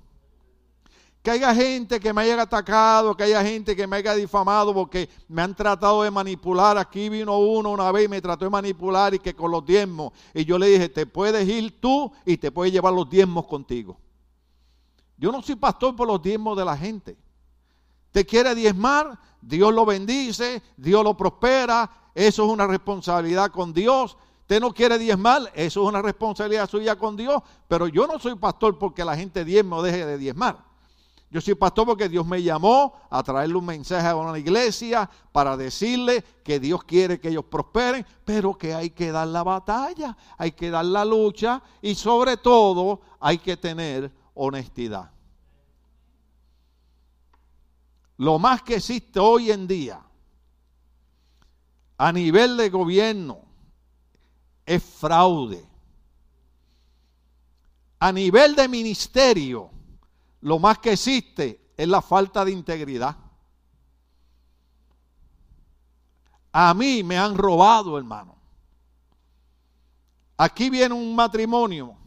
Que 1.25 1.31
haya 1.31 1.55
gente 1.55 1.99
que 1.99 2.13
me 2.13 2.21
haya 2.21 2.39
atacado, 2.39 3.17
que 3.17 3.23
haya 3.23 3.43
gente 3.43 3.75
que 3.75 3.87
me 3.87 3.95
haya 3.95 4.13
difamado 4.13 4.75
porque 4.75 5.09
me 5.27 5.41
han 5.41 5.55
tratado 5.55 6.03
de 6.03 6.11
manipular. 6.11 6.77
Aquí 6.77 7.09
vino 7.09 7.39
uno 7.39 7.71
una 7.71 7.91
vez 7.91 8.05
y 8.05 8.07
me 8.07 8.21
trató 8.21 8.45
de 8.45 8.51
manipular 8.51 9.15
y 9.15 9.17
que 9.17 9.33
con 9.33 9.49
los 9.49 9.65
diezmos. 9.65 10.13
Y 10.35 10.45
yo 10.45 10.59
le 10.59 10.67
dije, 10.67 10.87
te 10.87 11.07
puedes 11.07 11.47
ir 11.49 11.81
tú 11.81 12.11
y 12.27 12.37
te 12.37 12.51
puedes 12.51 12.71
llevar 12.71 12.93
los 12.93 13.09
diezmos 13.09 13.47
contigo. 13.47 13.97
Yo 15.17 15.31
no 15.31 15.41
soy 15.41 15.55
pastor 15.55 15.95
por 15.95 16.07
los 16.07 16.21
diezmos 16.21 16.55
de 16.55 16.63
la 16.63 16.77
gente. 16.77 17.17
Te 18.11 18.23
quiere 18.23 18.53
diezmar, 18.53 19.19
Dios 19.41 19.73
lo 19.73 19.83
bendice, 19.83 20.61
Dios 20.77 21.03
lo 21.03 21.17
prospera. 21.17 22.11
Eso 22.13 22.45
es 22.45 22.51
una 22.51 22.67
responsabilidad 22.67 23.49
con 23.49 23.73
Dios. 23.73 24.15
Usted 24.41 24.61
no 24.61 24.71
quiere 24.71 24.99
diezmar, 24.99 25.51
eso 25.55 25.81
es 25.81 25.89
una 25.89 26.03
responsabilidad 26.03 26.69
suya 26.69 26.95
con 26.97 27.17
Dios. 27.17 27.41
Pero 27.67 27.87
yo 27.87 28.05
no 28.05 28.19
soy 28.19 28.35
pastor 28.35 28.77
porque 28.77 29.03
la 29.03 29.17
gente 29.17 29.43
diezme 29.43 29.75
o 29.75 29.81
deje 29.81 30.05
de 30.05 30.19
diezmar. 30.19 30.64
Yo 31.35 31.41
soy 31.41 31.55
pastor 31.55 31.85
porque 31.85 32.07
Dios 32.07 32.25
me 32.25 32.41
llamó 32.41 32.93
a 33.09 33.21
traerle 33.21 33.55
un 33.55 33.65
mensaje 33.65 34.07
a 34.07 34.15
una 34.15 34.39
iglesia 34.39 35.09
para 35.33 35.57
decirle 35.57 36.23
que 36.45 36.61
Dios 36.61 36.85
quiere 36.85 37.19
que 37.19 37.27
ellos 37.27 37.43
prosperen, 37.43 38.05
pero 38.23 38.57
que 38.57 38.73
hay 38.73 38.91
que 38.91 39.11
dar 39.11 39.27
la 39.27 39.43
batalla, 39.43 40.15
hay 40.37 40.53
que 40.53 40.69
dar 40.69 40.85
la 40.85 41.03
lucha 41.03 41.61
y 41.81 41.93
sobre 41.93 42.37
todo 42.37 43.01
hay 43.19 43.37
que 43.39 43.57
tener 43.57 44.09
honestidad. 44.33 45.11
Lo 48.15 48.39
más 48.39 48.61
que 48.61 48.75
existe 48.75 49.19
hoy 49.19 49.51
en 49.51 49.67
día 49.67 50.01
a 51.97 52.13
nivel 52.13 52.55
de 52.55 52.69
gobierno 52.69 53.41
es 54.65 54.81
fraude. 54.81 55.67
A 57.99 58.13
nivel 58.13 58.55
de 58.55 58.69
ministerio 58.69 59.74
lo 60.45 60.59
más 60.59 60.77
que 60.77 60.91
existe 60.91 61.71
es 61.75 61.87
la 61.87 62.03
falta 62.03 62.45
de 62.45 62.51
integridad. 62.51 63.17
A 66.51 66.71
mí 66.75 67.01
me 67.01 67.17
han 67.17 67.35
robado, 67.35 67.97
hermano. 67.97 68.35
Aquí 70.37 70.69
viene 70.69 70.93
un 70.93 71.15
matrimonio 71.15 71.97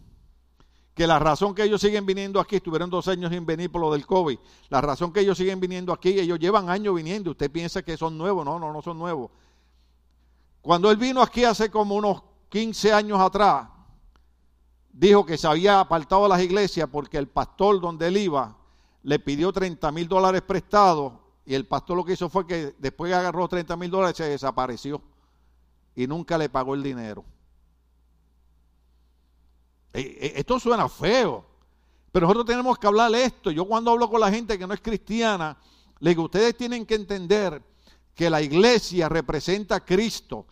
que 0.95 1.05
la 1.05 1.19
razón 1.19 1.53
que 1.53 1.65
ellos 1.65 1.81
siguen 1.81 2.07
viniendo 2.07 2.39
aquí, 2.39 2.57
estuvieron 2.57 2.89
dos 2.89 3.09
años 3.09 3.33
sin 3.33 3.45
venir 3.45 3.73
por 3.73 3.81
lo 3.81 3.91
del 3.91 4.07
COVID, 4.07 4.39
la 4.69 4.81
razón 4.83 5.13
que 5.13 5.19
ellos 5.19 5.37
siguen 5.37 5.59
viniendo 5.59 5.93
aquí, 5.93 6.11
ellos 6.11 6.39
llevan 6.39 6.71
años 6.71 6.95
viniendo, 6.95 7.33
usted 7.33 7.51
piensa 7.51 7.83
que 7.83 7.97
son 7.97 8.17
nuevos, 8.17 8.45
no, 8.45 8.61
no, 8.61 8.73
no 8.73 8.83
son 8.83 9.01
nuevos. 9.01 9.33
Cuando 10.63 10.93
él 10.93 10.97
vino 10.97 11.23
aquí 11.23 11.43
hace 11.43 11.73
como 11.73 11.97
unos 11.97 12.23
15 12.51 12.93
años 12.93 13.19
atrás, 13.19 13.67
dijo 14.99 15.25
que 15.25 15.39
se 15.39 15.47
había 15.47 15.79
apartado 15.79 16.25
de 16.25 16.29
las 16.31 16.43
iglesias 16.43 16.89
porque 16.91 17.19
el 17.19 17.29
pastor 17.29 17.81
donde 17.81 18.09
él 18.09 18.17
iba 18.17 18.57
le 19.05 19.21
pidió 19.21 19.53
30 19.53 19.93
mil 19.93 20.09
dólares 20.09 20.43
prestados 20.43 21.13
y 21.47 21.55
el 21.55 21.67
pastor 21.67 21.97
lo 21.97 22.05
que 22.05 22.15
hizo 22.15 22.29
fue 22.29 22.47
que 22.47 22.75
después 22.79 23.11
que 23.11 23.15
agarró 23.15 23.47
30 23.47 23.77
mil 23.77 23.91
dólares 23.91 24.17
se 24.17 24.25
desapareció 24.25 25.01
y 25.95 26.07
nunca 26.09 26.37
le 26.37 26.49
pagó 26.49 26.75
el 26.75 26.83
dinero. 26.83 27.25
E, 29.93 30.01
e, 30.01 30.33
esto 30.41 30.59
suena 30.59 30.89
feo, 30.89 31.45
pero 32.11 32.27
nosotros 32.27 32.47
tenemos 32.47 32.77
que 32.77 32.87
hablar 32.89 33.15
esto. 33.15 33.53
Yo 33.53 33.65
cuando 33.67 33.93
hablo 33.93 34.11
con 34.11 34.21
la 34.21 34.31
gente 34.31 34.59
que 34.59 34.67
no 34.67 34.75
es 34.75 34.81
cristiana, 34.81 35.57
le 36.01 36.11
digo, 36.11 36.25
ustedes 36.25 36.57
tienen 36.57 36.85
que 36.85 36.97
entender 36.97 37.63
que 38.17 38.29
la 38.29 38.43
iglesia 38.43 39.09
representa 39.09 39.77
a 39.77 39.85
Cristo 39.85 40.45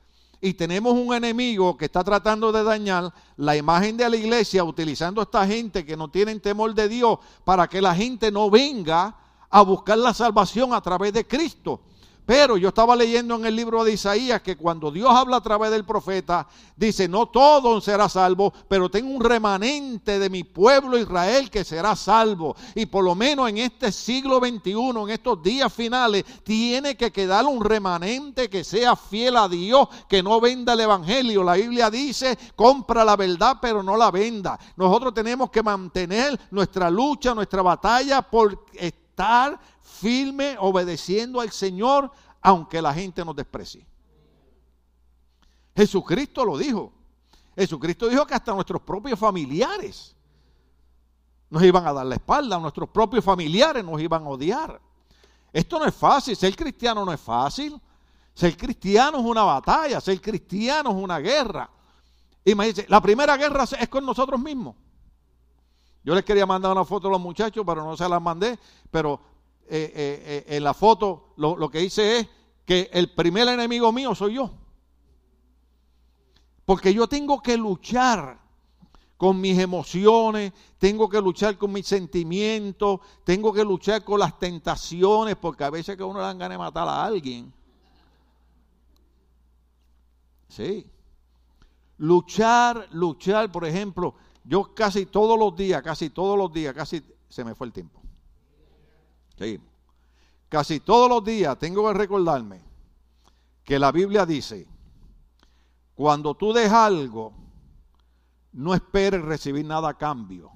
y 0.47 0.55
tenemos 0.55 0.93
un 0.95 1.13
enemigo 1.13 1.77
que 1.77 1.87
está 1.87 2.05
tratando 2.05 2.53
de 2.53 2.63
dañar 2.63 3.13
la 3.37 3.57
imagen 3.57 3.97
de 3.97 4.09
la 4.09 4.17
iglesia 4.17 4.63
utilizando 4.63 5.21
a 5.21 5.25
esta 5.25 5.45
gente 5.45 5.85
que 5.85 5.97
no 5.97 6.09
tienen 6.09 6.41
temor 6.41 6.73
de 6.73 6.89
Dios 6.89 7.19
para 7.45 7.67
que 7.67 7.83
la 7.83 7.93
gente 7.97 8.31
no 8.31 8.49
venga 8.49 9.17
a 9.51 9.63
buscar 9.63 9.99
la 9.99 10.15
salvación 10.15 10.73
a 10.73 10.81
través 10.81 11.13
de 11.13 11.27
Cristo. 11.27 11.81
Pero 12.27 12.57
yo 12.57 12.69
estaba 12.69 12.97
leyendo 12.97 13.37
en 13.37 13.47
el 13.47 13.55
libro 13.55 13.85
de 13.85 13.93
Isaías 13.93 14.43
que 14.43 14.57
cuando 14.57 14.91
Dios 14.91 15.09
habla 15.11 15.37
a 15.37 15.43
través 15.43 15.71
del 15.71 15.85
profeta, 15.85 16.49
dice, 16.75 17.07
no 17.07 17.27
todo 17.27 17.81
será 17.81 18.09
salvo, 18.09 18.53
pero 18.69 18.91
tengo 18.91 19.13
un 19.13 19.23
remanente 19.23 20.19
de 20.19 20.29
mi 20.29 20.43
pueblo 20.43 20.99
Israel 20.99 21.49
que 21.49 21.63
será 21.63 21.95
salvo. 21.95 22.57
Y 22.75 22.87
por 22.87 23.05
lo 23.05 23.15
menos 23.15 23.49
en 23.49 23.59
este 23.59 23.93
siglo 23.93 24.41
XXI, 24.41 24.73
en 24.73 25.11
estos 25.11 25.41
días 25.41 25.73
finales, 25.73 26.25
tiene 26.43 26.97
que 26.97 27.13
quedar 27.13 27.45
un 27.45 27.65
remanente 27.65 28.51
que 28.51 28.65
sea 28.65 28.97
fiel 28.97 29.37
a 29.37 29.49
Dios, 29.49 29.89
que 30.09 30.21
no 30.21 30.41
venda 30.41 30.73
el 30.73 30.81
Evangelio. 30.81 31.45
La 31.45 31.55
Biblia 31.55 31.91
dice, 31.91 32.37
compra 32.57 33.05
la 33.05 33.15
verdad, 33.15 33.59
pero 33.63 33.85
no 33.85 33.97
la 33.97 34.11
venda. 34.11 34.59
Nosotros 34.77 35.15
tenemos 35.15 35.49
que 35.51 35.63
mantener 35.63 36.39
nuestra 36.51 36.91
lucha, 36.91 37.37
nuestra 37.37 37.63
batalla 37.63 38.21
por 38.23 38.67
estar 39.17 39.59
firme 39.81 40.57
obedeciendo 40.61 41.41
al 41.41 41.51
Señor, 41.51 42.13
aunque 42.43 42.83
la 42.83 42.93
gente 42.93 43.25
nos 43.25 43.35
desprecie. 43.35 43.87
Jesucristo 45.75 46.45
lo 46.45 46.59
dijo. 46.59 46.93
Jesucristo 47.57 48.09
dijo 48.09 48.27
que 48.27 48.35
hasta 48.35 48.53
nuestros 48.53 48.83
propios 48.83 49.19
familiares 49.19 50.15
nos 51.49 51.63
iban 51.63 51.87
a 51.87 51.95
dar 51.95 52.05
la 52.05 52.17
espalda, 52.17 52.59
nuestros 52.59 52.91
propios 52.91 53.25
familiares 53.25 53.83
nos 53.83 53.99
iban 54.03 54.23
a 54.23 54.29
odiar. 54.29 54.81
Esto 55.51 55.79
no 55.79 55.87
es 55.87 55.95
fácil, 55.95 56.37
ser 56.37 56.55
cristiano 56.55 57.03
no 57.03 57.13
es 57.13 57.21
fácil. 57.21 57.81
Ser 58.35 58.55
cristiano 58.55 59.19
es 59.19 59.25
una 59.25 59.45
batalla, 59.45 59.99
ser 59.99 60.21
cristiano 60.21 60.91
es 60.91 60.97
una 60.97 61.19
guerra. 61.19 61.71
Imagínense, 62.45 62.85
la 62.87 63.01
primera 63.01 63.35
guerra 63.39 63.65
es 63.65 63.89
con 63.89 64.05
nosotros 64.05 64.39
mismos. 64.39 64.77
Yo 66.07 66.15
les 66.15 66.25
quería 66.25 66.47
mandar 66.47 66.71
una 66.71 66.85
foto 66.85 67.09
a 67.09 67.11
los 67.11 67.21
muchachos, 67.21 67.65
pero 67.67 67.83
no 67.83 67.97
se 67.97 68.09
las 68.09 68.23
mandé. 68.23 68.57
Pero 68.93 69.19
eh, 69.69 69.93
eh, 69.93 70.45
eh, 70.47 70.57
en 70.57 70.63
la 70.63 70.73
foto 70.73 71.33
lo, 71.37 71.57
lo 71.57 71.69
que 71.69 71.83
hice 71.83 72.19
es 72.19 72.29
que 72.65 72.89
el 72.93 73.13
primer 73.13 73.49
enemigo 73.49 73.91
mío 73.91 74.15
soy 74.15 74.35
yo. 74.35 74.49
Porque 76.65 76.95
yo 76.95 77.09
tengo 77.09 77.43
que 77.43 77.57
luchar 77.57 78.39
con 79.17 79.41
mis 79.41 79.59
emociones, 79.59 80.53
tengo 80.79 81.09
que 81.09 81.21
luchar 81.21 81.59
con 81.59 81.73
mis 81.73 81.89
sentimientos, 81.89 83.01
tengo 83.25 83.53
que 83.53 83.65
luchar 83.65 84.05
con 84.05 84.21
las 84.21 84.39
tentaciones, 84.39 85.35
porque 85.35 85.65
a 85.65 85.71
veces 85.71 85.97
que 85.97 86.05
uno 86.05 86.21
le 86.21 86.27
dan 86.27 86.39
ganas 86.39 86.55
de 86.55 86.59
matar 86.59 86.87
a 86.87 87.05
alguien. 87.05 87.53
Sí. 90.47 90.87
Luchar, 91.99 92.87
luchar, 92.93 93.51
por 93.51 93.65
ejemplo, 93.65 94.15
yo 94.47 94.75
casi 94.75 95.07
todos 95.07 95.39
los 95.39 95.57
días, 95.57 95.83
casi 95.83 96.11
todos 96.11 96.39
los 96.39 96.53
días, 96.53 96.73
casi 96.73 97.03
se 97.29 97.45
me 97.45 97.55
fue 97.55 97.67
el 97.67 97.73
tiempo. 97.73 98.01
Sí. 99.37 99.61
Casi 100.49 100.81
todos 100.81 101.11
los 101.11 101.25
días 101.25 101.59
tengo 101.59 101.87
que 101.89 101.95
recordarme 101.95 102.63
que 103.65 103.79
la 103.79 103.91
Biblia 103.91 104.25
dice, 104.25 104.69
cuando 105.95 106.35
tú 106.35 106.53
des 106.53 106.71
algo, 106.71 107.33
no 108.53 108.73
esperes 108.73 109.23
recibir 109.23 109.67
nada 109.67 109.89
a 109.89 109.99
cambio, 109.99 110.53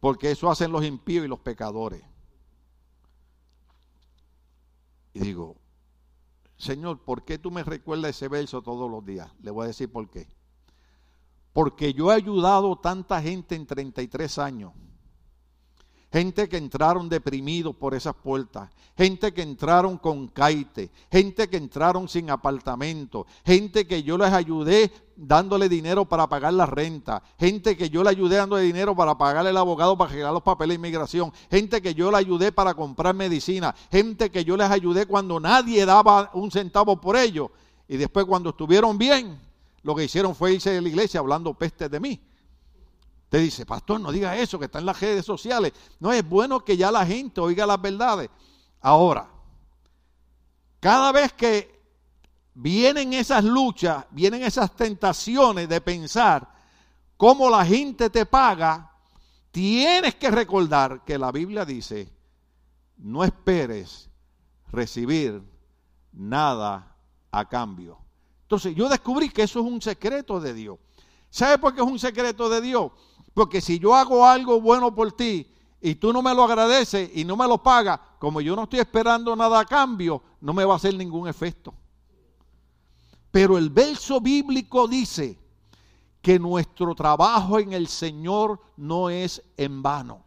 porque 0.00 0.32
eso 0.32 0.50
hacen 0.50 0.72
los 0.72 0.84
impíos 0.84 1.24
y 1.24 1.28
los 1.28 1.38
pecadores. 1.38 2.02
Y 5.12 5.20
digo, 5.20 5.56
Señor, 6.56 6.98
¿por 7.04 7.24
qué 7.24 7.38
tú 7.38 7.52
me 7.52 7.62
recuerdas 7.62 8.10
ese 8.10 8.26
verso 8.26 8.60
todos 8.60 8.90
los 8.90 9.04
días? 9.04 9.30
Le 9.40 9.52
voy 9.52 9.64
a 9.64 9.68
decir 9.68 9.90
por 9.90 10.10
qué. 10.10 10.26
Porque 11.54 11.94
yo 11.94 12.12
he 12.12 12.16
ayudado 12.16 12.76
tanta 12.76 13.22
gente 13.22 13.54
en 13.54 13.64
33 13.64 14.38
años. 14.38 14.72
Gente 16.12 16.48
que 16.48 16.56
entraron 16.56 17.08
deprimidos 17.08 17.74
por 17.74 17.94
esas 17.94 18.14
puertas, 18.14 18.70
gente 18.96 19.34
que 19.34 19.42
entraron 19.42 19.98
con 19.98 20.28
caite, 20.28 20.92
gente 21.10 21.48
que 21.48 21.56
entraron 21.56 22.08
sin 22.08 22.30
apartamento, 22.30 23.26
gente 23.44 23.84
que 23.84 24.04
yo 24.04 24.16
les 24.16 24.32
ayudé 24.32 24.92
dándole 25.16 25.68
dinero 25.68 26.04
para 26.04 26.28
pagar 26.28 26.54
la 26.54 26.66
renta, 26.66 27.20
gente 27.36 27.76
que 27.76 27.90
yo 27.90 28.04
le 28.04 28.10
ayudé 28.10 28.36
dándole 28.36 28.62
dinero 28.62 28.94
para 28.94 29.18
pagarle 29.18 29.50
al 29.50 29.56
abogado 29.56 29.98
para 29.98 30.08
arreglar 30.10 30.32
los 30.32 30.44
papeles 30.44 30.76
de 30.76 30.86
inmigración, 30.86 31.32
gente 31.50 31.82
que 31.82 31.94
yo 31.94 32.12
le 32.12 32.18
ayudé 32.18 32.52
para 32.52 32.74
comprar 32.74 33.12
medicina, 33.12 33.74
gente 33.90 34.30
que 34.30 34.44
yo 34.44 34.56
les 34.56 34.70
ayudé 34.70 35.06
cuando 35.06 35.40
nadie 35.40 35.84
daba 35.84 36.30
un 36.34 36.52
centavo 36.52 37.00
por 37.00 37.16
ellos 37.16 37.48
y 37.88 37.96
después 37.96 38.24
cuando 38.24 38.50
estuvieron 38.50 38.96
bien, 38.98 39.36
lo 39.84 39.94
que 39.94 40.04
hicieron 40.04 40.34
fue 40.34 40.54
irse 40.54 40.70
de 40.70 40.80
la 40.80 40.88
iglesia 40.88 41.20
hablando 41.20 41.54
pestes 41.54 41.90
de 41.90 42.00
mí. 42.00 42.20
Te 43.28 43.38
dice, 43.38 43.66
pastor, 43.66 44.00
no 44.00 44.10
diga 44.10 44.36
eso, 44.36 44.58
que 44.58 44.64
está 44.64 44.78
en 44.78 44.86
las 44.86 44.98
redes 44.98 45.26
sociales. 45.26 45.72
No 46.00 46.10
es 46.10 46.26
bueno 46.26 46.64
que 46.64 46.76
ya 46.76 46.90
la 46.90 47.04
gente 47.04 47.40
oiga 47.40 47.66
las 47.66 47.80
verdades. 47.80 48.30
Ahora, 48.80 49.28
cada 50.80 51.12
vez 51.12 51.34
que 51.34 51.82
vienen 52.54 53.12
esas 53.12 53.44
luchas, 53.44 54.06
vienen 54.10 54.42
esas 54.42 54.74
tentaciones 54.74 55.68
de 55.68 55.80
pensar 55.82 56.48
cómo 57.18 57.50
la 57.50 57.64
gente 57.64 58.08
te 58.08 58.24
paga, 58.24 58.90
tienes 59.50 60.14
que 60.14 60.30
recordar 60.30 61.04
que 61.04 61.18
la 61.18 61.30
Biblia 61.30 61.66
dice, 61.66 62.10
no 62.96 63.22
esperes 63.22 64.08
recibir 64.68 65.42
nada 66.12 66.96
a 67.30 67.48
cambio. 67.48 68.03
Entonces 68.54 68.76
yo 68.76 68.88
descubrí 68.88 69.30
que 69.30 69.42
eso 69.42 69.58
es 69.58 69.66
un 69.66 69.82
secreto 69.82 70.38
de 70.38 70.54
Dios. 70.54 70.78
¿Sabe 71.28 71.58
por 71.58 71.74
qué 71.74 71.80
es 71.80 71.86
un 71.86 71.98
secreto 71.98 72.48
de 72.48 72.60
Dios? 72.60 72.92
Porque 73.34 73.60
si 73.60 73.80
yo 73.80 73.96
hago 73.96 74.24
algo 74.24 74.60
bueno 74.60 74.94
por 74.94 75.10
ti 75.10 75.44
y 75.80 75.96
tú 75.96 76.12
no 76.12 76.22
me 76.22 76.32
lo 76.32 76.44
agradeces 76.44 77.10
y 77.14 77.24
no 77.24 77.36
me 77.36 77.48
lo 77.48 77.60
pagas, 77.60 77.98
como 78.20 78.40
yo 78.40 78.54
no 78.54 78.62
estoy 78.62 78.78
esperando 78.78 79.34
nada 79.34 79.58
a 79.58 79.64
cambio, 79.64 80.22
no 80.40 80.52
me 80.52 80.64
va 80.64 80.74
a 80.74 80.76
hacer 80.76 80.94
ningún 80.94 81.26
efecto. 81.26 81.74
Pero 83.32 83.58
el 83.58 83.70
verso 83.70 84.20
bíblico 84.20 84.86
dice 84.86 85.36
que 86.22 86.38
nuestro 86.38 86.94
trabajo 86.94 87.58
en 87.58 87.72
el 87.72 87.88
Señor 87.88 88.60
no 88.76 89.10
es 89.10 89.42
en 89.56 89.82
vano. 89.82 90.22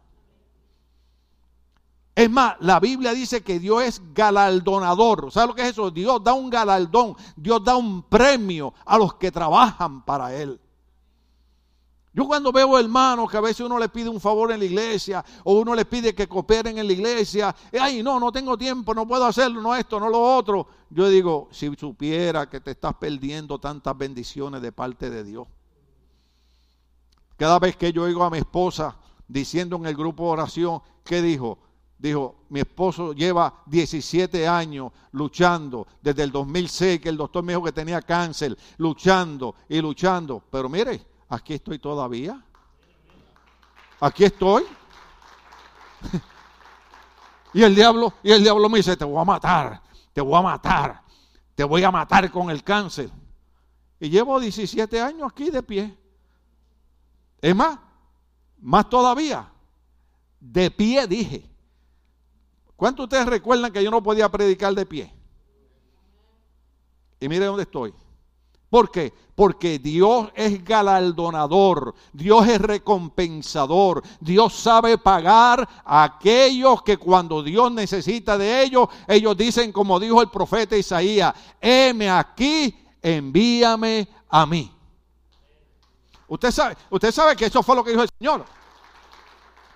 Es 2.18 2.28
más, 2.28 2.56
la 2.58 2.80
Biblia 2.80 3.14
dice 3.14 3.44
que 3.44 3.60
Dios 3.60 3.80
es 3.84 4.02
galardonador. 4.12 5.30
¿Sabe 5.30 5.46
lo 5.46 5.54
que 5.54 5.62
es 5.62 5.68
eso? 5.68 5.88
Dios 5.88 6.20
da 6.20 6.32
un 6.32 6.50
galardón, 6.50 7.14
Dios 7.36 7.62
da 7.62 7.76
un 7.76 8.02
premio 8.02 8.74
a 8.84 8.98
los 8.98 9.14
que 9.14 9.30
trabajan 9.30 10.04
para 10.04 10.34
Él. 10.34 10.60
Yo 12.12 12.26
cuando 12.26 12.50
veo 12.50 12.76
hermanos 12.76 13.30
que 13.30 13.36
a 13.36 13.40
veces 13.40 13.60
uno 13.60 13.78
le 13.78 13.88
pide 13.88 14.08
un 14.08 14.20
favor 14.20 14.50
en 14.50 14.58
la 14.58 14.64
iglesia 14.64 15.24
o 15.44 15.60
uno 15.60 15.76
le 15.76 15.84
pide 15.84 16.12
que 16.12 16.26
cooperen 16.26 16.76
en 16.76 16.88
la 16.88 16.92
iglesia, 16.92 17.54
ay, 17.80 18.02
no, 18.02 18.18
no 18.18 18.32
tengo 18.32 18.58
tiempo, 18.58 18.92
no 18.92 19.06
puedo 19.06 19.24
hacerlo, 19.24 19.62
no 19.62 19.76
esto, 19.76 20.00
no 20.00 20.08
lo 20.08 20.20
otro. 20.20 20.66
Yo 20.90 21.08
digo, 21.08 21.46
si 21.52 21.72
supiera 21.76 22.50
que 22.50 22.58
te 22.60 22.72
estás 22.72 22.94
perdiendo 22.94 23.60
tantas 23.60 23.96
bendiciones 23.96 24.60
de 24.60 24.72
parte 24.72 25.08
de 25.08 25.22
Dios. 25.22 25.46
Cada 27.36 27.60
vez 27.60 27.76
que 27.76 27.92
yo 27.92 28.02
oigo 28.02 28.24
a 28.24 28.30
mi 28.30 28.38
esposa 28.38 28.96
diciendo 29.28 29.76
en 29.76 29.86
el 29.86 29.94
grupo 29.94 30.24
de 30.24 30.30
oración, 30.30 30.82
¿qué 31.04 31.22
dijo? 31.22 31.67
Dijo, 31.98 32.44
mi 32.50 32.60
esposo 32.60 33.12
lleva 33.12 33.62
17 33.66 34.46
años 34.46 34.92
luchando, 35.12 35.86
desde 36.00 36.22
el 36.22 36.30
2006 36.30 37.00
que 37.00 37.08
el 37.08 37.16
doctor 37.16 37.42
me 37.42 37.52
dijo 37.52 37.64
que 37.64 37.72
tenía 37.72 38.00
cáncer, 38.02 38.56
luchando 38.76 39.56
y 39.68 39.80
luchando. 39.80 40.40
Pero 40.48 40.68
mire, 40.68 41.04
aquí 41.28 41.54
estoy 41.54 41.80
todavía. 41.80 42.40
Aquí 43.98 44.24
estoy. 44.24 44.64
y 47.52 47.64
el 47.64 47.74
diablo, 47.74 48.14
y 48.22 48.30
el 48.30 48.44
diablo 48.44 48.68
me 48.68 48.78
dice, 48.78 48.96
te 48.96 49.04
voy 49.04 49.20
a 49.20 49.24
matar, 49.24 49.82
te 50.12 50.20
voy 50.20 50.38
a 50.38 50.42
matar, 50.42 51.02
te 51.56 51.64
voy 51.64 51.82
a 51.82 51.90
matar 51.90 52.30
con 52.30 52.48
el 52.48 52.62
cáncer. 52.62 53.10
Y 53.98 54.08
llevo 54.08 54.38
17 54.38 55.00
años 55.00 55.28
aquí 55.32 55.50
de 55.50 55.64
pie. 55.64 55.98
Es 57.40 57.56
más, 57.56 57.76
más 58.60 58.88
todavía, 58.88 59.50
de 60.38 60.70
pie 60.70 61.08
dije. 61.08 61.57
¿Cuántos 62.78 63.06
ustedes 63.06 63.26
recuerdan 63.26 63.72
que 63.72 63.82
yo 63.82 63.90
no 63.90 64.00
podía 64.00 64.28
predicar 64.28 64.72
de 64.72 64.86
pie? 64.86 65.12
Y 67.18 67.28
mire 67.28 67.46
dónde 67.46 67.64
estoy. 67.64 67.92
¿Por 68.70 68.88
qué? 68.92 69.12
Porque 69.34 69.80
Dios 69.80 70.28
es 70.36 70.64
galardonador, 70.64 71.96
Dios 72.12 72.46
es 72.46 72.60
recompensador, 72.60 74.04
Dios 74.20 74.54
sabe 74.54 74.96
pagar 74.96 75.68
a 75.84 76.04
aquellos 76.04 76.84
que 76.84 76.98
cuando 76.98 77.42
Dios 77.42 77.72
necesita 77.72 78.38
de 78.38 78.62
ellos, 78.62 78.88
ellos 79.08 79.36
dicen 79.36 79.72
como 79.72 79.98
dijo 79.98 80.22
el 80.22 80.30
profeta 80.30 80.76
Isaías, 80.76 81.34
heme 81.60 82.08
aquí, 82.08 82.78
envíame 83.02 84.06
a 84.28 84.46
mí. 84.46 84.72
Usted 86.28 86.52
sabe, 86.52 86.76
usted 86.90 87.10
sabe 87.10 87.34
que 87.34 87.46
eso 87.46 87.60
fue 87.60 87.74
lo 87.74 87.82
que 87.82 87.90
dijo 87.90 88.04
el 88.04 88.10
Señor. 88.16 88.44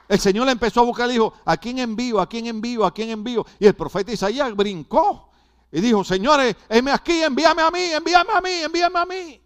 El 0.08 0.18
Señor 0.20 0.46
le 0.46 0.52
empezó 0.52 0.80
a 0.80 0.84
buscar 0.84 1.08
y 1.08 1.12
dijo, 1.12 1.32
¿a 1.44 1.56
quién 1.56 1.78
envío? 1.78 2.20
¿A 2.20 2.28
quién 2.28 2.46
envío? 2.46 2.84
¿A 2.84 2.92
quién 2.92 3.10
envío? 3.10 3.46
Y 3.58 3.66
el 3.66 3.74
profeta 3.74 4.12
Isaías 4.12 4.54
brincó 4.54 5.30
y 5.70 5.80
dijo, 5.80 6.04
señores, 6.04 6.54
heme 6.68 6.90
aquí, 6.90 7.22
envíame 7.22 7.62
a 7.62 7.70
mí, 7.70 7.80
envíame 7.80 8.32
a 8.32 8.40
mí, 8.40 8.50
envíame 8.50 8.98
a 8.98 9.06
mí. 9.06 9.42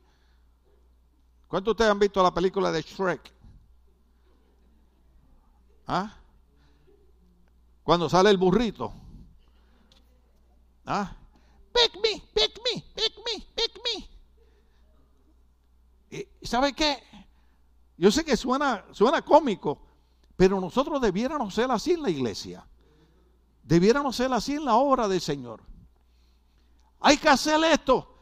¿Cuántos 1.46 1.66
de 1.66 1.70
ustedes 1.72 1.90
han 1.90 1.98
visto 1.98 2.22
la 2.22 2.34
película 2.34 2.72
de 2.72 2.82
Shrek? 2.82 3.32
¿Ah? 5.86 6.16
Cuando 7.84 8.08
sale 8.08 8.30
el 8.30 8.36
burrito. 8.36 8.92
¿Ah? 10.84 11.16
Pick 11.72 11.94
me, 12.02 12.22
pick 12.34 12.60
me, 12.64 12.84
pick 12.94 13.16
me, 13.18 13.46
pick 13.54 13.80
me. 13.84 14.08
¿Y 16.40 16.46
sabe 16.46 16.72
qué? 16.72 17.02
Yo 17.96 18.10
sé 18.10 18.24
que 18.24 18.36
suena, 18.36 18.84
suena 18.92 19.22
cómico, 19.22 19.85
pero 20.36 20.60
nosotros 20.60 21.00
debiéramos 21.00 21.54
ser 21.54 21.70
así 21.70 21.92
en 21.92 22.02
la 22.02 22.10
iglesia. 22.10 22.66
Debiéramos 23.62 24.16
ser 24.16 24.32
así 24.32 24.54
en 24.54 24.64
la 24.64 24.76
obra 24.76 25.08
del 25.08 25.20
Señor 25.20 25.62
hay 27.00 27.16
que 27.16 27.28
hacer 27.28 27.62
esto. 27.64 28.14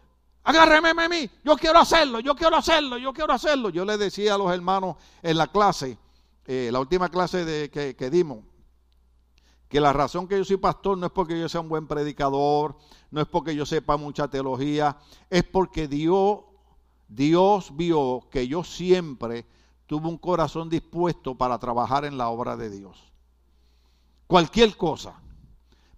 Agárreme 0.43 0.91
a 0.91 1.09
mí, 1.09 1.31
yo 1.43 1.57
quiero 1.57 1.79
hacerlo, 1.79 2.21
yo 2.21 2.35
quiero 2.35 2.57
hacerlo, 2.57 2.99
yo 2.99 3.15
quiero 3.15 3.33
hacerlo. 3.33 3.71
Yo 3.71 3.85
le 3.85 3.97
decía 3.97 4.35
a 4.35 4.39
los 4.39 4.53
hermanos 4.53 4.97
en 5.23 5.39
la 5.39 5.47
clase, 5.47 5.97
eh, 6.45 6.69
la 6.71 6.81
última 6.81 7.09
clase 7.09 7.71
que, 7.71 7.97
que 7.97 8.11
dimos, 8.11 8.45
que 9.69 9.81
la 9.81 9.95
razón 9.95 10.29
que 10.29 10.37
yo 10.37 10.45
soy 10.45 10.59
pastor 10.59 10.99
no 10.99 11.07
es 11.07 11.13
porque 11.13 11.41
yo 11.41 11.49
sea 11.49 11.63
un 11.63 11.71
buen 11.71 11.87
predicador, 11.87 12.77
no 13.11 13.23
es 13.23 13.27
porque 13.27 13.57
yo 13.57 13.65
sepa 13.65 13.97
mucha 13.97 14.29
teología, 14.29 14.99
es 15.31 15.45
porque 15.45 15.89
Dios, 15.89 16.41
Dios 17.09 17.75
vio 17.75 18.29
que 18.31 18.47
yo 18.47 18.65
siempre 18.65 19.47
tuvo 19.87 20.09
un 20.09 20.19
corazón 20.19 20.69
dispuesto 20.69 21.35
para 21.35 21.59
trabajar 21.59 22.05
en 22.05 22.17
la 22.17 22.29
obra 22.29 22.57
de 22.57 22.71
Dios. 22.71 23.13
Cualquier 24.27 24.77
cosa. 24.77 25.15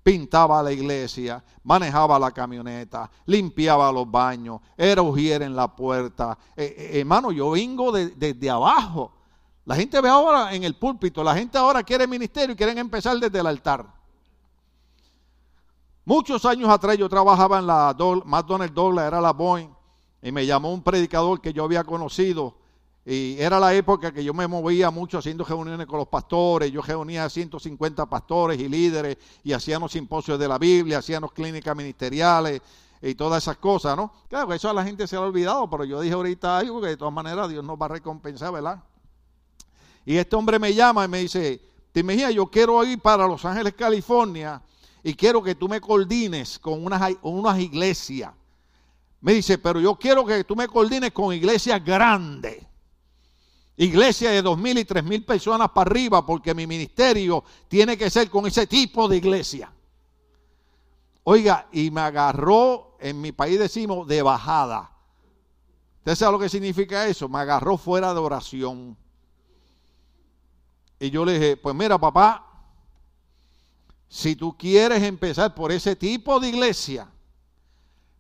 Pintaba 0.03 0.63
la 0.63 0.71
iglesia, 0.71 1.43
manejaba 1.65 2.17
la 2.17 2.31
camioneta, 2.31 3.11
limpiaba 3.25 3.91
los 3.91 4.09
baños, 4.09 4.61
era 4.77 5.03
ujier 5.03 5.43
en 5.43 5.57
la 5.57 5.75
puerta. 5.75 6.39
Eh, 6.57 6.77
eh, 6.79 7.01
hermano, 7.01 7.33
yo 7.33 7.51
vengo 7.51 7.91
desde 7.91 8.49
abajo. 8.49 9.11
La 9.65 9.75
gente 9.75 10.01
ve 10.01 10.09
ahora 10.09 10.55
en 10.55 10.63
el 10.63 10.77
púlpito, 10.77 11.25
la 11.25 11.35
gente 11.35 11.59
ahora 11.59 11.83
quiere 11.83 12.07
ministerio 12.07 12.53
y 12.53 12.57
quieren 12.57 12.79
empezar 12.79 13.19
desde 13.19 13.41
el 13.41 13.47
altar. 13.49 13.85
Muchos 16.05 16.45
años 16.45 16.69
atrás 16.69 16.97
yo 16.97 17.09
trabajaba 17.09 17.59
en 17.59 17.67
la 17.67 17.97
McDonald's 18.27 18.73
Douglas, 18.73 19.09
era 19.09 19.21
la 19.21 19.33
Boeing, 19.33 19.71
y 20.23 20.31
me 20.31 20.47
llamó 20.47 20.73
un 20.73 20.85
predicador 20.85 21.41
que 21.41 21.53
yo 21.53 21.65
había 21.65 21.83
conocido 21.83 22.55
y 23.09 23.37
era 23.39 23.61
la 23.61 23.73
época 23.73 24.11
que 24.11 24.25
yo 24.25 24.35
me 24.35 24.49
movía 24.49 24.91
mucho 24.91 25.19
haciendo 25.19 25.45
reuniones 25.45 25.87
con 25.87 26.01
los 26.01 26.09
pastores. 26.09 26.73
Yo 26.73 26.83
reunía 26.83 27.25
a 27.25 27.31
150 27.31 28.05
pastores 28.07 28.59
y 28.59 28.69
líderes 28.69 29.17
y 29.45 29.53
hacíamos 29.53 29.93
simposios 29.93 30.37
de 30.41 30.49
la 30.49 30.59
Biblia, 30.59 30.99
hacíamos 30.99 31.31
clínicas 31.31 31.77
ministeriales 31.77 32.61
y 33.01 33.15
todas 33.15 33.45
esas 33.45 33.59
cosas, 33.59 33.97
¿no? 33.97 34.13
Claro, 34.29 34.53
eso 34.53 34.69
a 34.69 34.73
la 34.73 34.83
gente 34.83 35.07
se 35.07 35.15
le 35.15 35.23
ha 35.23 35.25
olvidado, 35.27 35.71
pero 35.71 35.85
yo 35.85 36.01
dije 36.01 36.15
ahorita 36.15 36.59
algo 36.59 36.81
que 36.81 36.89
de 36.89 36.97
todas 36.97 37.15
maneras 37.15 37.49
Dios 37.49 37.65
nos 37.65 37.81
va 37.81 37.87
a 37.87 37.91
recompensar, 37.91 38.53
¿verdad? 38.53 38.83
Y 40.05 40.17
este 40.17 40.35
hombre 40.35 40.59
me 40.59 40.75
llama 40.75 41.05
y 41.05 41.09
me 41.09 41.19
dice, 41.19 41.63
te 41.93 42.01
imaginas, 42.01 42.35
yo 42.35 42.47
quiero 42.47 42.83
ir 42.83 42.99
para 43.01 43.29
Los 43.29 43.45
Ángeles, 43.45 43.75
California, 43.75 44.61
y 45.05 45.15
quiero 45.15 45.45
que 45.45 45.55
tú 45.55 45.69
me 45.69 45.81
coordines 45.81 46.59
con 46.59 46.85
unas, 46.85 47.13
unas 47.23 47.57
iglesias. 47.61 48.33
Me 49.21 49.35
dice, 49.35 49.59
pero 49.59 49.79
yo 49.79 49.95
quiero 49.95 50.27
que 50.27 50.43
tú 50.43 50.57
me 50.57 50.67
coordines 50.67 51.13
con 51.13 51.33
iglesias 51.33 51.85
grandes. 51.85 52.67
Iglesia 53.79 54.31
de 54.31 54.41
dos 54.41 54.57
mil 54.57 54.79
y 54.79 54.85
tres 54.85 55.05
mil 55.05 55.25
personas 55.25 55.71
para 55.71 55.91
arriba, 55.91 56.25
porque 56.25 56.55
mi 56.55 56.67
ministerio 56.67 57.45
tiene 57.69 57.99
que 57.99 58.09
ser 58.09 58.31
con 58.31 58.47
ese 58.47 58.67
tipo 58.67 59.07
de 59.07 59.19
iglesia. 59.19 59.71
Oiga, 61.25 61.69
y 61.73 61.91
me 61.91 62.01
agarró, 62.01 62.97
en 63.01 63.21
mi 63.21 63.33
país 63.33 63.59
decimos, 63.59 64.07
de 64.09 64.23
bajada. 64.23 64.93
¿Usted 65.99 66.15
sabe 66.15 66.33
lo 66.33 66.39
que 66.39 66.49
significa 66.49 67.07
eso? 67.07 67.29
Me 67.29 67.39
agarró 67.39 67.77
fuera 67.77 68.15
de 68.15 68.21
oración. 68.21 68.97
Y 70.99 71.11
yo 71.11 71.25
le 71.27 71.35
dije, 71.35 71.57
pues 71.59 71.75
mira 71.75 71.99
papá, 71.99 72.47
si 74.09 74.37
tú 74.37 74.57
quieres 74.57 75.03
empezar 75.03 75.55
por 75.55 75.71
ese 75.71 75.95
tipo 75.97 76.41
de 76.41 76.49
iglesia, 76.49 77.11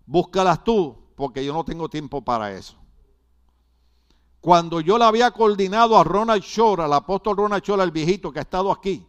búscalas 0.04 0.62
tú, 0.62 0.98
porque 1.14 1.42
yo 1.42 1.54
no 1.54 1.64
tengo 1.64 1.88
tiempo 1.88 2.22
para 2.22 2.52
eso 2.52 2.76
cuando 4.46 4.80
yo 4.80 4.96
le 4.96 5.04
había 5.04 5.32
coordinado 5.32 5.98
a 5.98 6.04
Ronald 6.04 6.40
Shore, 6.40 6.84
al 6.84 6.92
apóstol 6.92 7.36
Ronald 7.36 7.64
Shore, 7.64 7.82
el 7.82 7.90
viejito 7.90 8.30
que 8.30 8.38
ha 8.38 8.42
estado 8.42 8.70
aquí, 8.70 9.04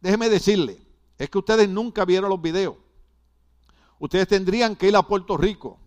déjeme 0.00 0.28
decirle, 0.28 0.84
es 1.16 1.30
que 1.30 1.38
ustedes 1.38 1.68
nunca 1.68 2.04
vieron 2.04 2.28
los 2.28 2.42
videos. 2.42 2.74
Ustedes 4.00 4.26
tendrían 4.26 4.74
que 4.74 4.88
ir 4.88 4.96
a 4.96 5.04
Puerto 5.04 5.36
Rico. 5.36 5.78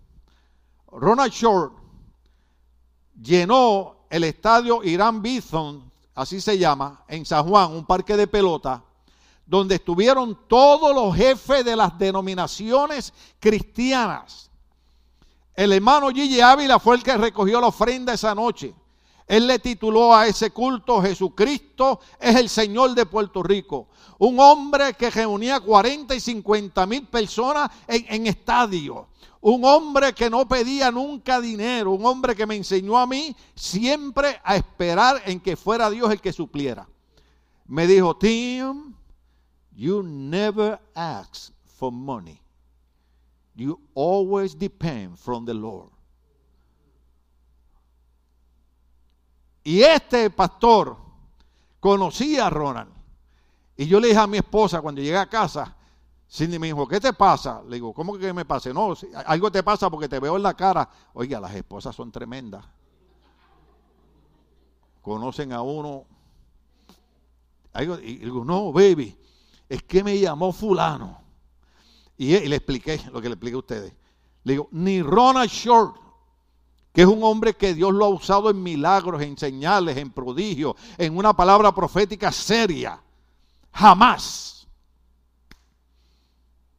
Ronald 0.88 1.34
Shore 1.34 1.74
llenó 3.22 4.06
el 4.10 4.24
estadio 4.24 4.82
Irán 4.86 5.22
Bison, 5.22 5.92
así 6.16 6.40
se 6.40 6.58
llama, 6.58 7.04
en 7.10 7.26
San 7.26 7.46
Juan, 7.50 7.74
un 7.74 7.86
parque 7.86 8.16
de 8.16 8.28
pelota, 8.28 8.86
donde 9.46 9.76
estuvieron 9.76 10.48
todos 10.48 10.96
los 10.96 11.14
jefes 11.14 11.66
de 11.66 11.76
las 11.76 12.00
denominaciones 12.00 13.14
cristianas 13.38 14.51
el 15.56 15.74
hermano 15.74 16.10
Gigi 16.10 16.40
Ávila 16.40 16.80
fue 16.80 16.96
el 16.96 17.04
que 17.04 17.18
recogió 17.18 17.60
la 17.60 17.68
ofrenda 17.68 18.14
esa 18.14 18.34
noche. 18.34 18.74
Él 19.28 19.48
le 19.48 19.60
tituló 19.60 20.14
a 20.14 20.28
ese 20.28 20.52
culto 20.52 21.02
Jesucristo 21.02 22.02
es 22.20 22.36
el 22.36 22.50
Señor 22.50 22.94
de 22.94 23.06
Puerto 23.06 23.42
Rico. 23.42 23.88
Un 24.18 24.40
hombre 24.40 24.94
que 24.94 25.10
reunía 25.10 25.60
40 25.60 26.14
y 26.16 26.20
50 26.20 26.86
mil 26.86 27.08
personas 27.08 27.72
en, 27.88 28.06
en 28.10 28.28
estadio. 28.28 29.08
Un 29.40 29.64
hombre 29.64 30.14
que 30.14 30.30
no 30.30 30.48
pedía 30.48 30.92
nunca 30.92 31.40
dinero. 31.40 31.92
Un 31.92 32.06
hombre 32.06 32.36
que 32.36 32.46
me 32.46 32.56
enseñó 32.56 32.98
a 32.98 33.08
mí 33.08 33.34
siempre 33.56 34.42
a 34.44 34.58
esperar 34.58 35.22
en 35.26 35.40
que 35.40 35.56
fuera 35.56 35.90
Dios 35.90 36.12
el 36.12 36.20
que 36.20 36.34
supliera. 36.34 36.88
Me 37.66 37.88
dijo, 37.88 38.18
Tim, 38.18 38.94
you 39.72 40.04
never 40.04 40.78
ask 40.94 41.54
for 41.64 41.90
money. 41.90 42.41
You 43.56 43.80
always 43.94 44.58
depend 44.58 45.18
from 45.18 45.46
the 45.46 45.54
Lord. 45.54 45.90
Y 49.64 49.82
este 49.82 50.30
pastor 50.30 50.98
conocía 51.80 52.48
a 52.48 52.50
Ronald. 52.50 52.92
Y 53.78 53.88
yo 53.88 54.00
le 54.00 54.08
dije 54.08 54.20
a 54.20 54.28
mi 54.28 54.38
esposa 54.38 54.82
cuando 54.82 55.02
llegué 55.02 55.18
a 55.18 55.30
casa, 55.30 55.76
Cindy 56.30 56.58
me 56.58 56.68
dijo, 56.68 56.88
¿qué 56.88 57.00
te 57.00 57.14
pasa? 57.14 57.62
Le 57.68 57.76
digo, 57.76 57.94
¿cómo 57.94 58.18
que 58.18 58.32
me 58.32 58.46
pase? 58.46 58.74
No, 58.74 58.94
algo 59.26 59.52
te 59.52 59.64
pasa 59.64 59.90
porque 59.90 60.08
te 60.08 60.20
veo 60.20 60.38
en 60.38 60.44
la 60.44 60.54
cara. 60.54 60.88
Oiga, 61.14 61.40
las 61.40 61.54
esposas 61.54 61.96
son 61.96 62.12
tremendas. 62.12 62.66
Conocen 65.02 65.52
a 65.52 65.62
uno. 65.62 66.06
Y 68.02 68.18
digo, 68.18 68.46
no, 68.46 68.72
baby, 68.72 69.18
es 69.68 69.84
que 69.84 70.04
me 70.04 70.18
llamó 70.20 70.54
fulano. 70.54 71.21
Y, 72.22 72.38
le 72.48 72.56
expliqué 72.56 73.02
lo 73.12 73.20
que 73.20 73.30
le 73.30 73.34
expliqué 73.34 73.56
a 73.56 73.60
ustedes. 73.60 73.94
Le 74.44 74.54
digo, 74.54 74.70
ni 74.74 75.02
Ronald 75.02 75.50
Short, 75.50 75.96
que 76.94 77.02
es 77.02 77.08
un 77.08 77.24
hombre 77.24 77.56
que 77.56 77.74
Dios 77.74 77.92
lo 77.92 78.06
ha 78.06 78.10
usado 78.10 78.52
en 78.52 78.62
milagros, 78.62 79.24
en 79.24 79.36
señales, 79.36 79.98
en 79.98 80.12
prodigios, 80.12 80.76
en 81.00 81.18
una 81.18 81.34
palabra 81.34 81.74
profética 81.74 82.32
seria. 82.32 83.02
Jamás. 83.74 84.68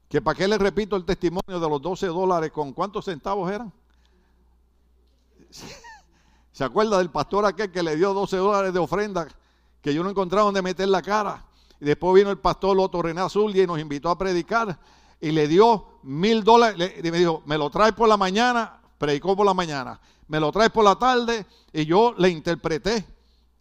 Que 0.09 0.23
para 0.23 0.39
qué 0.39 0.47
le 0.47 0.59
repito 0.59 0.95
el 0.95 1.05
testimonio 1.05 1.59
de 1.59 1.69
los 1.69 1.83
12 1.83 2.07
dólares 2.07 2.53
con 2.53 2.73
cuántos 2.73 3.07
centavos 3.07 3.51
eran. 3.51 3.73
¿Se 6.53 6.63
acuerda 6.63 6.99
del 6.99 7.11
pastor 7.11 7.47
aquel 7.47 7.73
que 7.73 7.83
le 7.83 7.97
dio 7.97 8.15
12 8.15 8.37
dólares 8.37 8.73
de 8.73 8.79
ofrenda 8.79 9.27
que 9.81 9.93
yo 9.93 10.05
no 10.05 10.11
encontraba 10.11 10.45
donde 10.45 10.63
meter 10.63 10.87
la 10.87 11.03
cara? 11.03 11.45
Y 11.81 11.87
después 11.87 12.15
vino 12.15 12.31
el 12.31 12.39
pastor 12.39 12.77
Loto 12.77 13.03
René 13.03 13.23
Azul 13.23 13.57
y 13.57 13.67
nos 13.67 13.81
invitó 13.81 14.09
a 14.09 14.17
predicar 14.17 14.79
y 15.23 15.31
le 15.31 15.47
dio 15.47 16.01
mil 16.03 16.43
dólares. 16.43 16.95
Y 17.03 17.11
me 17.11 17.19
dijo, 17.19 17.43
me 17.47 17.57
lo 17.57 17.71
traes 17.71 17.93
por 17.93 18.09
la 18.09 18.17
mañana, 18.17 18.81
predicó 18.99 19.37
por 19.37 19.47
la 19.47 19.55
mañana. 19.55 19.99
Me 20.27 20.41
lo 20.41 20.51
traes 20.51 20.71
por 20.71 20.85
la 20.85 20.97
tarde 20.97 21.47
y 21.73 21.87
yo 21.87 22.13
le 22.19 22.29
interpreté. 22.29 23.07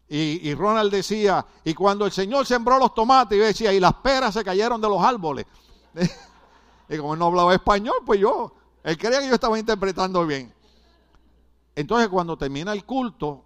Y, 0.10 0.54
Ronald 0.56 0.92
decía, 0.92 1.46
y 1.64 1.74
cuando 1.74 2.06
el 2.06 2.12
Señor 2.12 2.46
sembró 2.46 2.78
los 2.78 2.94
tomates, 2.94 3.38
yo 3.38 3.46
decía, 3.46 3.72
y 3.72 3.80
las 3.80 3.94
peras 3.94 4.34
se 4.34 4.44
cayeron 4.44 4.82
de 4.82 4.90
los 4.90 5.02
árboles. 5.02 5.46
y 6.90 6.98
como 6.98 7.14
él 7.14 7.20
no 7.20 7.28
hablaba 7.28 7.54
español, 7.54 7.96
pues 8.06 8.20
yo, 8.20 8.54
él 8.84 8.98
creía 8.98 9.22
que 9.22 9.30
yo 9.30 9.36
estaba 9.36 9.58
interpretando 9.58 10.26
bien. 10.26 10.54
Entonces 11.76 12.10
cuando 12.10 12.38
termina 12.38 12.74
el 12.74 12.84
culto, 12.84 13.46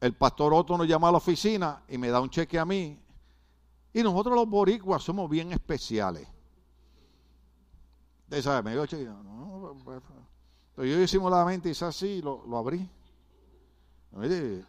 el 0.00 0.14
pastor 0.14 0.54
Otto 0.54 0.78
nos 0.78 0.86
llama 0.86 1.08
a 1.08 1.12
la 1.12 1.18
oficina 1.18 1.82
y 1.88 1.98
me 1.98 2.08
da 2.08 2.20
un 2.20 2.30
cheque 2.30 2.58
a 2.58 2.64
mí. 2.64 2.98
Y 3.92 4.02
nosotros 4.02 4.34
los 4.34 4.48
boricuas 4.48 5.02
somos 5.02 5.28
bien 5.28 5.52
especiales. 5.52 6.26
Usted 8.26 8.42
sabe, 8.42 8.62
me 8.64 8.72
dio 8.72 8.86
cheque. 8.86 9.04
No, 9.04 9.76
pues, 9.84 10.02
pues, 10.74 10.90
yo 10.90 11.00
hicimos 11.00 11.30
la 11.30 11.44
mente 11.44 11.68
y 11.68 11.84
así, 11.84 12.20
lo, 12.20 12.44
lo 12.44 12.58
abrí. 12.58 12.88
Mire, 14.10 14.64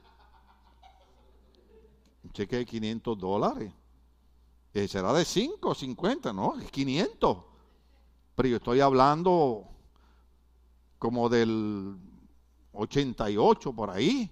un 2.24 2.32
cheque 2.34 2.58
de 2.58 2.66
500 2.68 3.18
dólares. 3.18 3.74
Eh, 4.76 4.88
será 4.88 5.12
de 5.12 5.26
5, 5.26 5.74
50, 5.74 6.34
no, 6.34 6.60
es 6.60 6.70
500. 6.70 7.38
Pero 8.36 8.48
yo 8.48 8.58
estoy 8.58 8.80
hablando 8.80 9.68
como 11.00 11.28
del 11.30 11.98
88 12.74 13.74
por 13.74 13.90
ahí. 13.90 14.32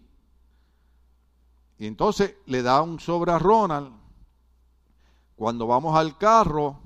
Y 1.80 1.88
entonces 1.88 2.36
le 2.46 2.62
da 2.62 2.84
un 2.84 3.00
sobre 3.00 3.32
a 3.32 3.40
Ronald. 3.40 3.92
Cuando 5.36 5.66
vamos 5.66 5.98
al 5.98 6.16
carro, 6.20 6.85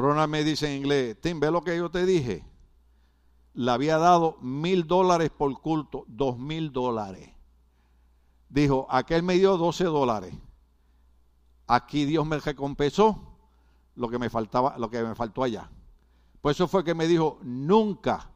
Ronald 0.00 0.30
me 0.30 0.44
dice 0.44 0.68
en 0.68 0.78
inglés, 0.82 1.16
Tim, 1.20 1.40
¿ve 1.40 1.50
lo 1.50 1.62
que 1.62 1.76
yo 1.76 1.90
te 1.90 2.06
dije? 2.06 2.44
Le 3.54 3.70
había 3.70 3.98
dado 3.98 4.38
mil 4.40 4.86
dólares 4.86 5.30
por 5.30 5.60
culto, 5.60 6.04
dos 6.08 6.38
mil 6.38 6.72
dólares. 6.72 7.30
Dijo, 8.48 8.86
aquel 8.90 9.22
me 9.22 9.34
dio 9.34 9.56
12 9.56 9.84
dólares. 9.84 10.34
Aquí 11.66 12.04
Dios 12.04 12.26
me 12.26 12.38
recompensó 12.38 13.36
lo 13.94 14.08
que 14.08 14.18
me 14.18 14.28
faltaba, 14.28 14.76
lo 14.76 14.90
que 14.90 15.02
me 15.02 15.14
faltó 15.14 15.44
allá. 15.44 15.70
Por 16.40 16.50
eso 16.50 16.66
fue 16.66 16.82
que 16.82 16.94
me 16.94 17.06
dijo, 17.06 17.38
nunca 17.42 18.28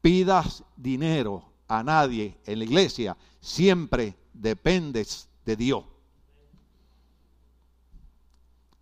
pidas 0.00 0.64
dinero 0.76 1.44
a 1.68 1.82
nadie 1.82 2.38
en 2.44 2.58
la 2.58 2.64
iglesia, 2.64 3.16
siempre 3.40 4.16
dependes 4.32 5.28
de 5.44 5.56
Dios. 5.56 5.84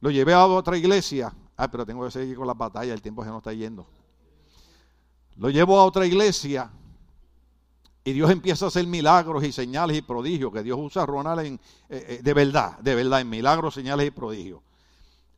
Lo 0.00 0.10
llevé 0.10 0.32
a 0.32 0.46
otra 0.46 0.76
iglesia 0.76 1.34
Ah, 1.56 1.70
pero 1.70 1.86
tengo 1.86 2.04
que 2.04 2.10
seguir 2.10 2.36
con 2.36 2.46
la 2.46 2.54
batalla, 2.54 2.92
el 2.92 3.02
tiempo 3.02 3.22
se 3.22 3.30
nos 3.30 3.38
está 3.38 3.52
yendo. 3.52 3.86
Lo 5.36 5.50
llevo 5.50 5.78
a 5.78 5.84
otra 5.84 6.06
iglesia 6.06 6.70
Y 8.06 8.12
Dios 8.12 8.30
empieza 8.30 8.66
a 8.66 8.68
hacer 8.68 8.86
milagros 8.86 9.42
y 9.44 9.50
señales 9.50 9.96
y 9.96 10.02
prodigios, 10.02 10.52
que 10.52 10.62
Dios 10.62 10.78
usa 10.78 11.02
a 11.02 11.06
Ronald 11.06 11.40
en, 11.40 11.54
eh, 11.88 12.06
eh, 12.08 12.20
de 12.22 12.34
verdad, 12.34 12.78
de 12.80 12.94
verdad, 12.94 13.22
en 13.22 13.30
milagros, 13.30 13.72
señales 13.72 14.06
y 14.06 14.10
prodigios. 14.10 14.60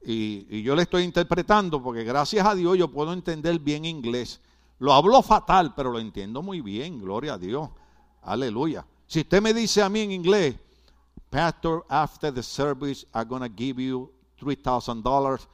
Y, 0.04 0.46
y, 0.50 0.62
yo 0.62 0.74
le 0.74 0.82
estoy 0.82 1.04
interpretando 1.04 1.80
porque 1.82 2.02
gracias 2.02 2.44
a 2.44 2.54
Dios 2.54 2.76
yo 2.76 2.88
puedo 2.88 3.12
entender 3.12 3.58
bien 3.60 3.84
inglés. 3.84 4.40
Lo 4.78 4.92
hablo 4.92 5.22
fatal, 5.22 5.74
pero 5.74 5.90
lo 5.90 6.00
entiendo 6.00 6.42
muy 6.42 6.60
bien, 6.60 7.00
gloria 7.00 7.34
a 7.34 7.38
Dios. 7.38 7.70
Aleluya. 8.22 8.84
Si 9.06 9.20
usted 9.20 9.40
me 9.40 9.54
dice 9.54 9.82
a 9.82 9.88
mí 9.88 10.00
en 10.00 10.10
inglés, 10.10 10.56
Pastor, 11.30 11.84
after 11.88 12.32
the 12.32 12.42
service, 12.42 13.06
I'm 13.14 13.28
going 13.28 13.42
to 13.42 13.48
give 13.48 13.80
you 13.80 14.10
$3,000, 14.40 15.46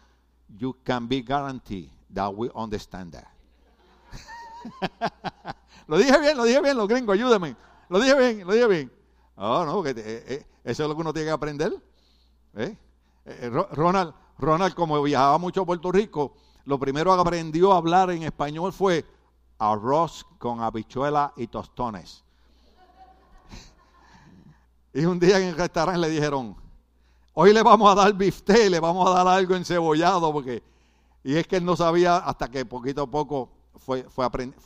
you 0.59 0.76
can 0.84 1.07
be 1.07 1.22
guaranteed 1.22 1.90
that 2.11 2.34
we 2.34 2.50
understand 2.55 3.12
that. 3.12 3.28
lo 5.86 5.98
dije 5.98 6.18
bien, 6.20 6.36
lo 6.36 6.44
dije 6.44 6.61
bien, 6.61 6.76
los 6.76 6.88
gringos, 6.88 7.14
ayúdenme. 7.14 7.57
Lo 7.88 8.00
dije 8.00 8.14
bien, 8.14 8.46
lo 8.46 8.53
dije 8.53 8.68
bien. 8.68 8.92
Oh, 9.36 9.64
no, 9.64 9.74
porque 9.74 9.90
eh, 9.90 10.24
eh, 10.26 10.46
eso 10.64 10.82
es 10.82 10.88
lo 10.88 10.94
que 10.94 11.00
uno 11.00 11.12
tiene 11.12 11.26
que 11.26 11.32
aprender. 11.32 11.72
¿Eh? 12.55 12.76
Ronald, 13.72 14.14
Ronald, 14.38 14.74
como 14.74 15.03
viajaba 15.03 15.38
mucho 15.38 15.62
a 15.62 15.66
Puerto 15.66 15.90
Rico, 15.90 16.34
lo 16.64 16.78
primero 16.78 17.14
que 17.14 17.20
aprendió 17.20 17.72
a 17.72 17.78
hablar 17.78 18.11
en 18.11 18.22
español 18.22 18.72
fue 18.72 19.05
arroz 19.59 20.26
con 20.38 20.61
habichuela 20.61 21.32
y 21.36 21.46
tostones. 21.46 22.24
Y 24.94 25.07
un 25.07 25.18
día 25.18 25.38
en 25.38 25.48
el 25.48 25.57
restaurante 25.57 26.00
le 26.00 26.11
dijeron, 26.11 26.55
hoy 27.35 27.53
le 27.53 27.62
vamos 27.62 27.91
a 27.91 27.95
dar 27.95 28.14
bifté, 28.14 28.70
le 28.70 28.80
vamos 28.80 29.09
a 29.09 29.14
dar 29.14 29.28
algo 29.28 29.55
encebollado, 29.55 30.33
porque... 30.33 30.62
Y 31.24 31.37
es 31.37 31.47
que 31.47 31.57
él 31.57 31.64
no 31.64 31.76
sabía 31.76 32.16
hasta 32.16 32.51
que 32.51 32.64
poquito 32.64 33.03
a 33.03 33.07
poco 33.11 33.51
fue, 33.76 34.03
fue, 34.05 34.24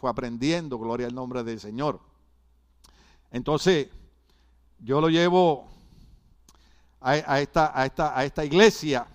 aprendiendo, 0.08 0.78
gloria 0.78 1.06
al 1.06 1.14
nombre 1.14 1.44
del 1.44 1.60
Señor. 1.60 2.00
Entonces, 3.30 3.88
yo 4.78 5.00
lo 5.00 5.10
llevo 5.10 5.68
a, 7.00 7.40
esta, 7.40 7.78
a, 7.78 7.84
esta, 7.84 8.18
a 8.18 8.24
esta 8.24 8.44
iglesia, 8.44 9.06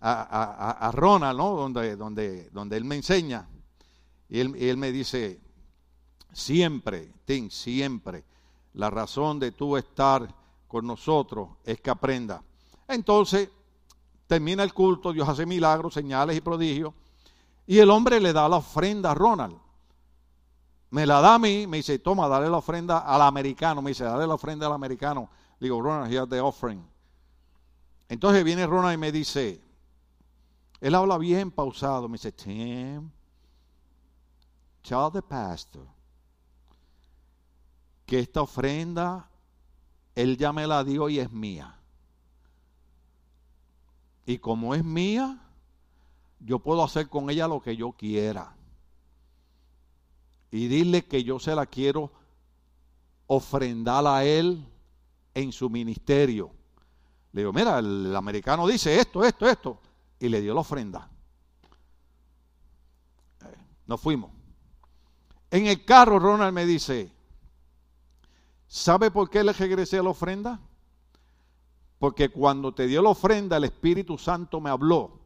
a, 0.00 0.90
Ronald, 0.94 1.38
¿no? 1.38 1.56
Donde, 1.56 1.96
donde, 1.96 2.48
donde 2.50 2.76
él 2.76 2.84
me 2.84 2.96
enseña. 2.96 3.48
Y 4.28 4.40
él, 4.40 4.54
y 4.56 4.68
él 4.68 4.78
me 4.78 4.92
dice, 4.92 5.40
siempre, 6.32 7.12
Tim, 7.26 7.50
siempre 7.50 8.24
la 8.76 8.90
razón 8.90 9.40
de 9.40 9.52
tú 9.52 9.76
estar 9.76 10.34
con 10.68 10.86
nosotros 10.86 11.48
es 11.64 11.80
que 11.80 11.90
aprenda. 11.90 12.42
Entonces, 12.88 13.50
termina 14.26 14.62
el 14.62 14.72
culto, 14.72 15.12
Dios 15.12 15.28
hace 15.28 15.46
milagros, 15.46 15.94
señales 15.94 16.36
y 16.36 16.40
prodigios, 16.40 16.94
y 17.66 17.78
el 17.78 17.90
hombre 17.90 18.20
le 18.20 18.32
da 18.32 18.48
la 18.48 18.56
ofrenda 18.56 19.10
a 19.10 19.14
Ronald. 19.14 19.56
Me 20.90 21.04
la 21.04 21.20
da 21.20 21.34
a 21.34 21.38
mí, 21.38 21.66
me 21.66 21.78
dice, 21.78 21.98
toma, 21.98 22.28
dale 22.28 22.48
la 22.48 22.58
ofrenda 22.58 22.98
al 22.98 23.22
americano. 23.22 23.82
Me 23.82 23.90
dice, 23.90 24.04
dale 24.04 24.26
la 24.26 24.34
ofrenda 24.34 24.66
al 24.66 24.72
americano. 24.72 25.28
Le 25.58 25.66
digo, 25.66 25.82
Ronald, 25.82 26.12
here's 26.12 26.28
the 26.28 26.40
offering. 26.40 26.82
Entonces 28.08 28.44
viene 28.44 28.66
Ronald 28.66 28.94
y 28.94 28.98
me 28.98 29.10
dice, 29.10 29.60
él 30.80 30.94
habla 30.94 31.18
bien 31.18 31.50
pausado. 31.50 32.08
Me 32.08 32.14
dice, 32.14 32.32
Tim, 32.32 33.10
tell 34.82 35.10
the 35.12 35.22
pastor 35.22 35.86
que 38.06 38.20
esta 38.20 38.42
ofrenda 38.42 39.28
Él 40.14 40.36
ya 40.38 40.52
me 40.52 40.66
la 40.66 40.84
dio 40.84 41.08
y 41.08 41.18
es 41.18 41.30
mía. 41.30 41.78
Y 44.26 44.38
como 44.38 44.74
es 44.74 44.84
mía, 44.84 45.38
yo 46.40 46.58
puedo 46.58 46.82
hacer 46.82 47.08
con 47.08 47.30
ella 47.30 47.48
lo 47.48 47.62
que 47.62 47.76
yo 47.76 47.92
quiera. 47.92 48.54
Y 50.50 50.68
dile 50.68 51.06
que 51.06 51.24
yo 51.24 51.38
se 51.38 51.54
la 51.54 51.66
quiero 51.66 52.12
ofrendar 53.26 54.06
a 54.06 54.24
Él 54.24 54.66
en 55.34 55.52
su 55.52 55.70
ministerio. 55.70 56.50
Le 57.32 57.42
digo, 57.42 57.52
mira, 57.52 57.78
el 57.78 58.14
americano 58.14 58.66
dice 58.66 58.98
esto, 58.98 59.24
esto, 59.24 59.48
esto. 59.48 59.80
Y 60.18 60.28
le 60.28 60.40
dio 60.40 60.54
la 60.54 60.60
ofrenda. 60.60 61.08
Eh, 63.42 63.56
nos 63.86 64.00
fuimos. 64.00 64.30
En 65.50 65.66
el 65.66 65.84
carro 65.84 66.18
Ronald 66.18 66.52
me 66.52 66.66
dice, 66.66 67.16
¿Sabe 68.66 69.10
por 69.10 69.30
qué 69.30 69.44
le 69.44 69.52
regresé 69.52 70.02
la 70.02 70.10
ofrenda? 70.10 70.60
Porque 71.98 72.28
cuando 72.28 72.74
te 72.74 72.86
dio 72.86 73.02
la 73.02 73.10
ofrenda, 73.10 73.56
el 73.56 73.64
Espíritu 73.64 74.18
Santo 74.18 74.60
me 74.60 74.70
habló 74.70 75.20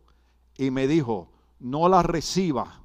y 0.56 0.70
me 0.70 0.86
dijo, 0.86 1.32
no 1.58 1.88
la 1.88 2.02
reciba, 2.02 2.80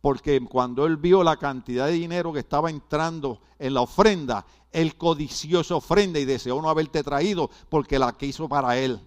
porque 0.00 0.40
cuando 0.44 0.86
él 0.86 0.96
vio 0.96 1.22
la 1.22 1.36
cantidad 1.36 1.86
de 1.86 1.92
dinero 1.92 2.32
que 2.32 2.40
estaba 2.40 2.70
entrando 2.70 3.40
en 3.58 3.74
la 3.74 3.82
ofrenda, 3.82 4.46
él 4.72 4.96
codició 4.96 5.60
esa 5.60 5.76
ofrenda 5.76 6.18
y 6.18 6.24
deseó 6.24 6.60
no 6.60 6.70
haberte 6.70 7.02
traído 7.02 7.50
porque 7.68 7.98
la 7.98 8.16
quiso 8.16 8.48
para 8.48 8.78
él. 8.78 9.00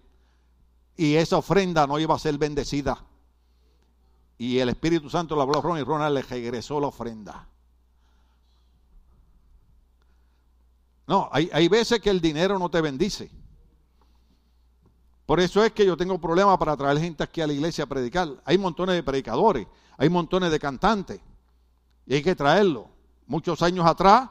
Y 0.95 1.15
esa 1.15 1.37
ofrenda 1.37 1.87
no 1.87 1.99
iba 1.99 2.15
a 2.15 2.19
ser 2.19 2.37
bendecida. 2.37 3.03
Y 4.37 4.59
el 4.59 4.69
Espíritu 4.69 5.09
Santo 5.09 5.35
le 5.35 5.41
habló 5.41 5.59
a 5.59 5.61
Ron 5.61 5.79
y 5.79 5.83
Ronald 5.83 6.15
le 6.15 6.21
regresó 6.21 6.79
la 6.79 6.87
ofrenda. 6.87 7.47
No, 11.07 11.29
hay, 11.31 11.49
hay 11.51 11.67
veces 11.67 11.99
que 11.99 12.09
el 12.09 12.21
dinero 12.21 12.59
no 12.59 12.69
te 12.69 12.81
bendice. 12.81 13.31
Por 15.25 15.39
eso 15.39 15.63
es 15.63 15.71
que 15.71 15.85
yo 15.85 15.95
tengo 15.95 16.19
problemas 16.19 16.57
para 16.57 16.75
traer 16.75 16.99
gente 16.99 17.23
aquí 17.23 17.41
a 17.41 17.47
la 17.47 17.53
iglesia 17.53 17.85
a 17.85 17.87
predicar. 17.87 18.29
Hay 18.43 18.57
montones 18.57 18.95
de 18.95 19.03
predicadores, 19.03 19.67
hay 19.97 20.09
montones 20.09 20.51
de 20.51 20.59
cantantes 20.59 21.21
y 22.05 22.15
hay 22.15 22.21
que 22.21 22.35
traerlo. 22.35 22.89
Muchos 23.25 23.61
años 23.61 23.85
atrás 23.85 24.29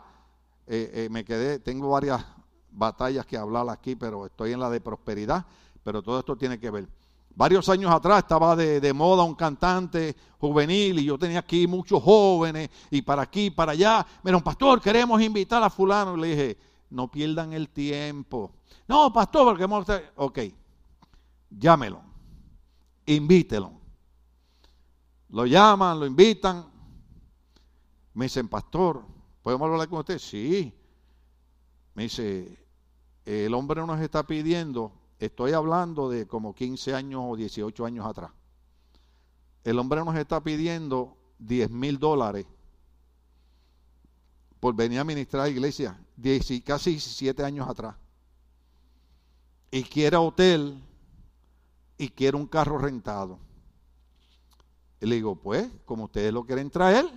eh, 0.67 0.91
eh, 0.95 1.09
me 1.11 1.25
quedé, 1.25 1.59
tengo 1.59 1.89
varias 1.91 2.23
batallas 2.71 3.25
que 3.25 3.37
hablar 3.37 3.69
aquí, 3.71 3.97
pero 3.97 4.27
estoy 4.27 4.53
en 4.53 4.61
la 4.61 4.69
de 4.69 4.81
prosperidad, 4.81 5.47
pero 5.83 6.03
todo 6.03 6.19
esto 6.19 6.37
tiene 6.37 6.61
que 6.61 6.71
ver. 6.71 6.89
Varios 7.35 7.67
años 7.71 7.91
atrás 7.91 8.19
estaba 8.19 8.55
de, 8.55 8.93
moda 8.93 9.23
un 9.23 9.35
cantante 9.35 10.15
juvenil 10.39 10.99
y 10.99 11.05
yo 11.05 11.19
tenía 11.19 11.39
aquí 11.39 11.67
muchos 11.67 12.03
jóvenes 12.03 12.69
y 12.91 13.01
para 13.01 13.23
aquí, 13.23 13.51
para 13.51 13.73
allá. 13.73 14.07
Me 14.23 14.31
dijeron, 14.31 14.43
pastor, 14.43 14.81
queremos 14.83 15.21
invitar 15.23 15.63
a 15.63 15.71
fulano. 15.71 16.17
Y 16.17 16.21
le 16.21 16.27
dije, 16.29 16.59
no 16.91 17.11
pierdan 17.11 17.55
el 17.55 17.71
tiempo. 17.71 18.53
No, 18.87 19.11
pastor, 19.11 19.47
porque 19.47 19.65
hemos... 19.65 19.87
Ok, 20.17 20.39
llámelo, 21.59 22.03
invítelo. 23.07 23.73
Lo 25.31 25.47
llaman, 25.47 25.99
lo 25.99 26.07
invitan. 26.07 26.67
Me 28.15 28.27
dicen, 28.27 28.49
pastor, 28.49 29.05
¿podemos 29.43 29.71
hablar 29.71 29.89
con 29.89 30.01
usted? 30.01 30.19
Sí. 30.19 30.75
Me 31.95 32.05
dice, 32.05 32.59
el 33.25 33.55
hombre 33.55 33.87
nos 33.87 34.01
está 34.01 34.27
pidiendo 34.27 35.03
Estoy 35.23 35.53
hablando 35.53 36.11
de 36.11 36.27
como 36.27 36.53
15 36.53 36.97
años 36.97 37.23
o 37.25 37.37
18 37.37 37.87
años 37.87 38.05
atrás. 38.05 38.33
El 39.63 39.79
hombre 39.79 40.05
nos 40.05 40.17
está 40.17 40.43
pidiendo 40.43 41.17
10 41.39 41.71
mil 41.71 41.97
dólares 42.01 42.45
por 44.59 44.75
venir 44.75 44.99
a 44.99 45.05
ministrar 45.05 45.43
a 45.43 45.45
la 45.45 45.51
iglesia, 45.51 45.97
casi 46.65 46.91
17 46.91 47.45
años 47.45 47.69
atrás. 47.69 47.95
Y 49.71 49.85
quiere 49.85 50.17
hotel 50.17 50.83
y 52.03 52.09
quiere 52.09 52.37
un 52.37 52.49
carro 52.49 52.79
rentado. 52.79 53.39
Le 54.99 55.15
digo, 55.15 55.37
pues, 55.37 55.71
como 55.85 56.05
ustedes 56.05 56.33
lo 56.33 56.45
quieren 56.45 56.69
traer, 56.69 57.09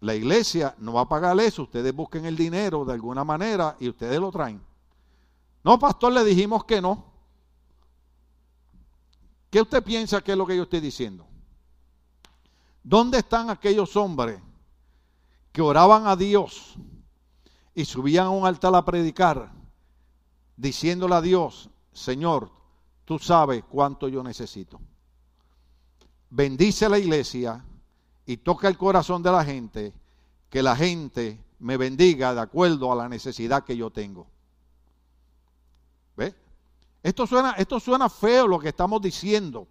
la 0.00 0.14
iglesia 0.14 0.74
no 0.78 0.94
va 0.94 1.02
a 1.02 1.08
pagar 1.08 1.38
eso, 1.40 1.64
ustedes 1.64 1.94
busquen 1.94 2.24
el 2.24 2.36
dinero 2.36 2.86
de 2.86 2.94
alguna 2.94 3.22
manera 3.22 3.76
y 3.80 3.90
ustedes 3.90 4.18
lo 4.18 4.32
traen. 4.32 4.62
No, 5.62 5.78
pastor, 5.78 6.10
le 6.14 6.24
dijimos 6.24 6.64
que 6.64 6.80
no. 6.80 7.04
¿Qué 9.50 9.60
usted 9.60 9.84
piensa 9.84 10.22
que 10.22 10.32
es 10.32 10.38
lo 10.38 10.46
que 10.46 10.56
yo 10.56 10.62
estoy 10.62 10.80
diciendo? 10.80 11.26
¿Dónde 12.82 13.18
están 13.18 13.50
aquellos 13.50 13.94
hombres 13.94 14.40
que 15.52 15.60
oraban 15.60 16.06
a 16.06 16.16
Dios 16.16 16.76
y 17.74 17.84
subían 17.84 18.28
a 18.28 18.30
un 18.30 18.46
altar 18.46 18.74
a 18.74 18.86
predicar, 18.86 19.52
diciéndole 20.56 21.14
a 21.14 21.20
Dios, 21.20 21.68
Señor, 21.92 22.55
tú 23.06 23.18
sabes 23.18 23.64
cuánto 23.64 24.08
yo 24.08 24.22
necesito? 24.22 24.78
Bendice 26.28 26.88
la 26.88 26.98
iglesia 26.98 27.64
y 28.26 28.36
toca 28.36 28.68
el 28.68 28.76
corazón 28.76 29.22
de 29.22 29.30
la 29.30 29.44
gente, 29.44 29.94
que 30.50 30.62
la 30.62 30.76
gente 30.76 31.42
me 31.60 31.78
bendiga 31.78 32.34
de 32.34 32.40
acuerdo 32.40 32.92
a 32.92 32.96
la 32.96 33.08
necesidad 33.08 33.64
que 33.64 33.76
yo 33.76 33.90
tengo. 33.90 34.26
¿Ve? 36.16 36.34
Esto 37.02 37.26
suena, 37.26 37.52
esto 37.52 37.78
suena 37.78 38.10
feo 38.10 38.48
lo 38.48 38.58
que 38.58 38.70
estamos 38.70 39.00
diciendo, 39.00 39.68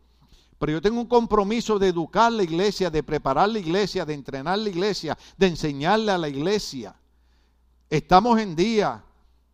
pero 0.58 0.72
yo 0.72 0.82
tengo 0.82 1.02
un 1.02 1.08
compromiso 1.08 1.78
de 1.78 1.90
educar 1.90 2.32
la 2.32 2.44
iglesia, 2.44 2.90
de 2.90 3.04
preparar 3.04 3.50
la 3.50 3.60
iglesia, 3.60 4.06
de 4.06 4.14
entrenar 4.14 4.58
la 4.58 4.70
iglesia, 4.70 5.18
de 5.38 5.48
enseñarle 5.48 6.12
a 6.14 6.18
la 6.18 6.30
iglesia. 6.30 6.96
Estamos 7.90 8.40
en 8.40 8.56
día 8.56 9.04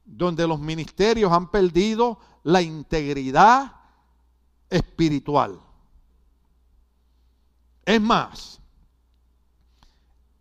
donde 0.06 0.48
los 0.48 0.60
ministerios 0.60 1.32
han 1.32 1.50
perdido 1.50 2.20
la 2.44 2.62
integridad 2.62 3.74
espiritual. 4.70 5.60
Es 7.86 8.02
más, 8.02 8.62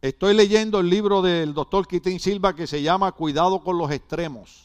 Estoy 0.03 0.32
leyendo 0.32 0.80
el 0.80 0.88
libro 0.88 1.20
del 1.20 1.53
doctor 1.53 1.86
Quitín 1.86 2.18
Silva 2.18 2.55
que 2.57 2.66
se 2.66 2.80
llama 2.80 3.12
Cuidado 3.12 3.62
con 3.62 3.76
los 3.76 3.90
extremos. 3.90 4.64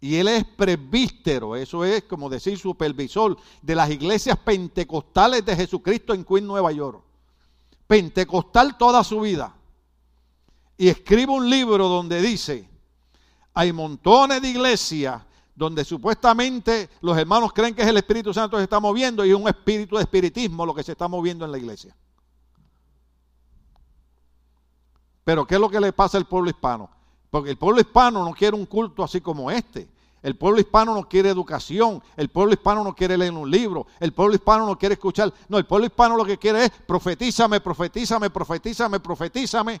Y 0.00 0.16
él 0.16 0.28
es 0.28 0.44
presbítero, 0.44 1.56
eso 1.56 1.84
es 1.84 2.04
como 2.04 2.28
decir 2.28 2.58
supervisor 2.58 3.36
de 3.60 3.74
las 3.74 3.90
iglesias 3.90 4.38
pentecostales 4.38 5.44
de 5.44 5.56
Jesucristo 5.56 6.14
en 6.14 6.24
Queen, 6.24 6.46
Nueva 6.46 6.70
York. 6.70 7.02
Pentecostal 7.88 8.78
toda 8.78 9.02
su 9.02 9.20
vida. 9.20 9.52
Y 10.76 10.88
escribe 10.88 11.32
un 11.32 11.50
libro 11.50 11.88
donde 11.88 12.20
dice, 12.22 12.68
hay 13.54 13.72
montones 13.72 14.42
de 14.42 14.48
iglesias 14.48 15.22
donde 15.54 15.84
supuestamente 15.84 16.90
los 17.00 17.16
hermanos 17.16 17.52
creen 17.52 17.74
que 17.74 17.82
es 17.82 17.88
el 17.88 17.96
Espíritu 17.96 18.34
Santo 18.34 18.56
que 18.56 18.62
se 18.62 18.64
está 18.64 18.80
moviendo 18.80 19.24
y 19.24 19.30
es 19.30 19.36
un 19.36 19.46
espíritu 19.46 19.96
de 19.96 20.02
espiritismo 20.02 20.66
lo 20.66 20.74
que 20.74 20.82
se 20.82 20.92
está 20.92 21.06
moviendo 21.06 21.44
en 21.44 21.52
la 21.52 21.58
iglesia. 21.58 21.96
Pero 25.22 25.46
¿qué 25.46 25.54
es 25.54 25.60
lo 25.60 25.70
que 25.70 25.80
le 25.80 25.92
pasa 25.92 26.18
al 26.18 26.26
pueblo 26.26 26.50
hispano? 26.50 26.90
Porque 27.30 27.50
el 27.50 27.56
pueblo 27.56 27.80
hispano 27.80 28.24
no 28.24 28.32
quiere 28.32 28.56
un 28.56 28.66
culto 28.66 29.02
así 29.02 29.20
como 29.20 29.50
este. 29.50 29.88
El 30.22 30.36
pueblo 30.36 30.60
hispano 30.60 30.94
no 30.94 31.08
quiere 31.08 31.28
educación. 31.28 32.02
El 32.16 32.30
pueblo 32.30 32.52
hispano 32.52 32.82
no 32.82 32.94
quiere 32.94 33.16
leer 33.16 33.32
un 33.32 33.50
libro. 33.50 33.86
El 34.00 34.12
pueblo 34.12 34.34
hispano 34.34 34.66
no 34.66 34.76
quiere 34.78 34.94
escuchar. 34.94 35.32
No, 35.48 35.58
el 35.58 35.66
pueblo 35.66 35.86
hispano 35.86 36.16
lo 36.16 36.24
que 36.24 36.38
quiere 36.38 36.64
es 36.64 36.70
profetízame, 36.70 37.60
profetízame, 37.60 38.30
profetízame, 38.30 39.00
profetízame. 39.00 39.80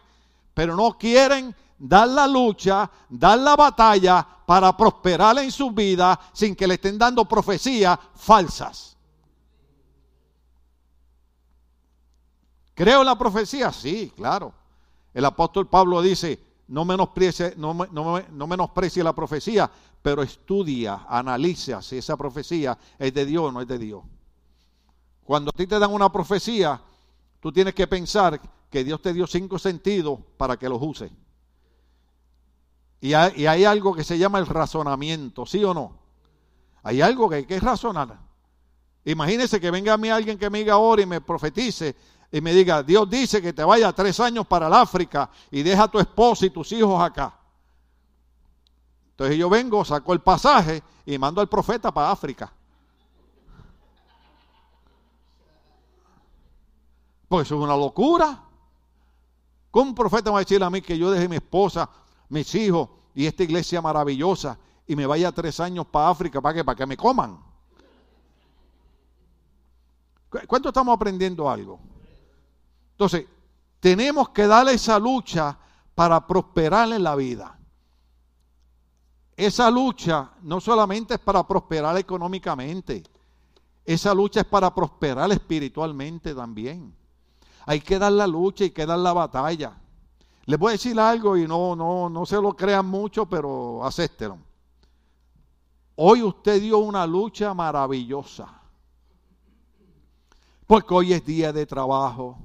Pero 0.52 0.76
no 0.76 0.96
quieren 0.98 1.54
dar 1.78 2.08
la 2.08 2.26
lucha, 2.26 2.90
dar 3.08 3.38
la 3.38 3.56
batalla 3.56 4.26
para 4.46 4.76
prosperar 4.76 5.38
en 5.38 5.50
su 5.50 5.70
vida 5.70 6.18
sin 6.32 6.54
que 6.54 6.66
le 6.66 6.74
estén 6.74 6.98
dando 6.98 7.24
profecías 7.24 7.98
falsas. 8.14 8.96
¿Creo 12.74 13.00
en 13.00 13.06
la 13.06 13.16
profecía? 13.16 13.72
Sí, 13.72 14.12
claro. 14.16 14.52
El 15.12 15.24
apóstol 15.24 15.68
Pablo 15.68 16.02
dice, 16.02 16.42
no 16.68 16.84
menosprecie, 16.84 17.54
no, 17.56 17.72
no 17.72 18.46
menosprecie 18.46 19.04
la 19.04 19.14
profecía, 19.14 19.70
pero 20.02 20.22
estudia, 20.22 21.06
analiza 21.08 21.80
si 21.80 21.98
esa 21.98 22.16
profecía 22.16 22.76
es 22.98 23.14
de 23.14 23.24
Dios 23.24 23.44
o 23.44 23.52
no 23.52 23.60
es 23.60 23.68
de 23.68 23.78
Dios. 23.78 24.02
Cuando 25.24 25.50
a 25.50 25.56
ti 25.56 25.66
te 25.66 25.78
dan 25.78 25.92
una 25.92 26.12
profecía, 26.12 26.80
tú 27.40 27.52
tienes 27.52 27.74
que 27.74 27.86
pensar 27.86 28.40
que 28.68 28.84
Dios 28.84 29.00
te 29.00 29.12
dio 29.12 29.26
cinco 29.26 29.58
sentidos 29.58 30.18
para 30.36 30.58
que 30.58 30.68
los 30.68 30.82
use. 30.82 31.10
Y 33.00 33.12
hay, 33.12 33.64
algo 33.64 33.94
que 33.94 34.02
se 34.02 34.16
llama 34.16 34.38
el 34.38 34.46
razonamiento, 34.46 35.44
¿sí 35.44 35.62
o 35.62 35.74
no? 35.74 35.98
Hay 36.82 37.02
algo 37.02 37.28
que 37.28 37.36
hay 37.36 37.44
que 37.44 37.60
razonar. 37.60 38.18
Imagínese 39.04 39.60
que 39.60 39.70
venga 39.70 39.92
a 39.92 39.98
mí 39.98 40.08
alguien 40.08 40.38
que 40.38 40.48
me 40.48 40.58
diga 40.58 40.74
ahora 40.74 41.02
y 41.02 41.06
me 41.06 41.20
profetice 41.20 41.94
y 42.32 42.40
me 42.40 42.54
diga, 42.54 42.82
Dios 42.82 43.08
dice 43.08 43.42
que 43.42 43.52
te 43.52 43.62
vaya 43.62 43.92
tres 43.92 44.18
años 44.20 44.46
para 44.46 44.68
el 44.68 44.72
África 44.72 45.28
y 45.50 45.62
deja 45.62 45.84
a 45.84 45.88
tu 45.88 45.98
esposa 45.98 46.46
y 46.46 46.50
tus 46.50 46.72
hijos 46.72 47.00
acá. 47.00 47.38
Entonces 49.10 49.36
yo 49.36 49.48
vengo, 49.48 49.84
saco 49.84 50.12
el 50.12 50.20
pasaje 50.20 50.82
y 51.06 51.18
mando 51.18 51.40
al 51.40 51.48
profeta 51.48 51.92
para 51.92 52.10
África. 52.10 52.52
Pues 57.28 57.46
es 57.46 57.52
una 57.52 57.76
locura. 57.76 58.42
¿Cómo 59.70 59.90
un 59.90 59.94
profeta 59.94 60.30
va 60.30 60.38
a 60.38 60.40
decir 60.40 60.62
a 60.62 60.70
mí 60.70 60.80
que 60.80 60.96
yo 60.96 61.10
deje 61.10 61.28
mi 61.28 61.36
esposa, 61.36 61.88
mis 62.34 62.54
hijos 62.54 62.90
y 63.14 63.24
esta 63.26 63.44
iglesia 63.44 63.80
maravillosa 63.80 64.58
y 64.86 64.94
me 64.96 65.06
vaya 65.06 65.32
tres 65.32 65.60
años 65.60 65.86
para 65.86 66.10
África 66.10 66.42
para 66.42 66.54
que, 66.56 66.64
para 66.64 66.76
que 66.76 66.86
me 66.86 66.96
coman? 66.96 67.38
¿Cuánto 70.46 70.68
estamos 70.68 70.94
aprendiendo 70.94 71.48
algo? 71.48 71.78
Entonces, 72.90 73.26
tenemos 73.78 74.30
que 74.30 74.46
darle 74.46 74.74
esa 74.74 74.98
lucha 74.98 75.56
para 75.94 76.26
prosperar 76.26 76.92
en 76.92 77.04
la 77.04 77.14
vida. 77.14 77.56
Esa 79.36 79.70
lucha 79.70 80.32
no 80.42 80.60
solamente 80.60 81.14
es 81.14 81.20
para 81.20 81.46
prosperar 81.46 81.96
económicamente, 81.96 83.04
esa 83.84 84.14
lucha 84.14 84.40
es 84.40 84.46
para 84.46 84.74
prosperar 84.74 85.30
espiritualmente 85.30 86.34
también. 86.34 86.94
Hay 87.66 87.80
que 87.80 87.98
dar 87.98 88.12
la 88.12 88.26
lucha 88.26 88.64
y 88.64 88.70
que 88.70 88.86
dar 88.86 88.98
la 88.98 89.12
batalla. 89.12 89.76
Les 90.46 90.58
voy 90.58 90.70
a 90.70 90.72
decir 90.72 90.98
algo 90.98 91.36
y 91.36 91.46
no, 91.46 91.74
no, 91.74 92.08
no 92.08 92.26
se 92.26 92.40
lo 92.40 92.54
crean 92.54 92.86
mucho, 92.86 93.26
pero 93.26 93.84
acéptelo. 93.84 94.38
Hoy 95.96 96.22
usted 96.22 96.60
dio 96.60 96.78
una 96.78 97.06
lucha 97.06 97.54
maravillosa. 97.54 98.60
Porque 100.66 100.94
hoy 100.94 101.12
es 101.12 101.24
día 101.24 101.52
de 101.52 101.66
trabajo. 101.66 102.38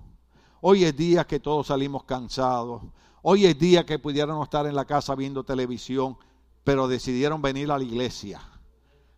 Hoy 0.61 0.83
es 0.83 0.95
día 0.95 1.25
que 1.25 1.39
todos 1.39 1.67
salimos 1.67 2.03
cansados. 2.03 2.83
Hoy 3.21 3.45
es 3.45 3.57
día 3.57 3.85
que 3.85 3.99
pudiéramos 3.99 4.45
estar 4.45 4.65
en 4.65 4.75
la 4.75 4.85
casa 4.85 5.15
viendo 5.15 5.43
televisión, 5.43 6.17
pero 6.63 6.87
decidieron 6.87 7.41
venir 7.41 7.71
a 7.71 7.77
la 7.77 7.83
iglesia. 7.83 8.41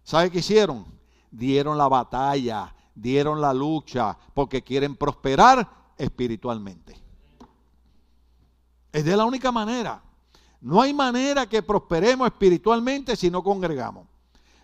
¿Sabe 0.04 0.32
qué 0.32 0.40
hicieron? 0.40 0.86
Dieron 1.30 1.78
la 1.78 1.88
batalla, 1.88 2.74
dieron 2.96 3.42
la 3.42 3.54
lucha, 3.54 4.18
porque 4.34 4.64
quieren 4.64 4.96
prosperar 4.96 5.94
espiritualmente. 5.98 7.01
Es 8.92 9.06
de 9.06 9.16
la 9.16 9.26
única 9.26 9.52
manera. 9.52 10.02
No 10.60 10.82
hay 10.82 10.94
manera 10.94 11.48
que 11.48 11.64
prosperemos 11.64 12.28
espiritualmente 12.28 13.16
si 13.16 13.32
no 13.32 13.44
congregamos. 13.44 14.08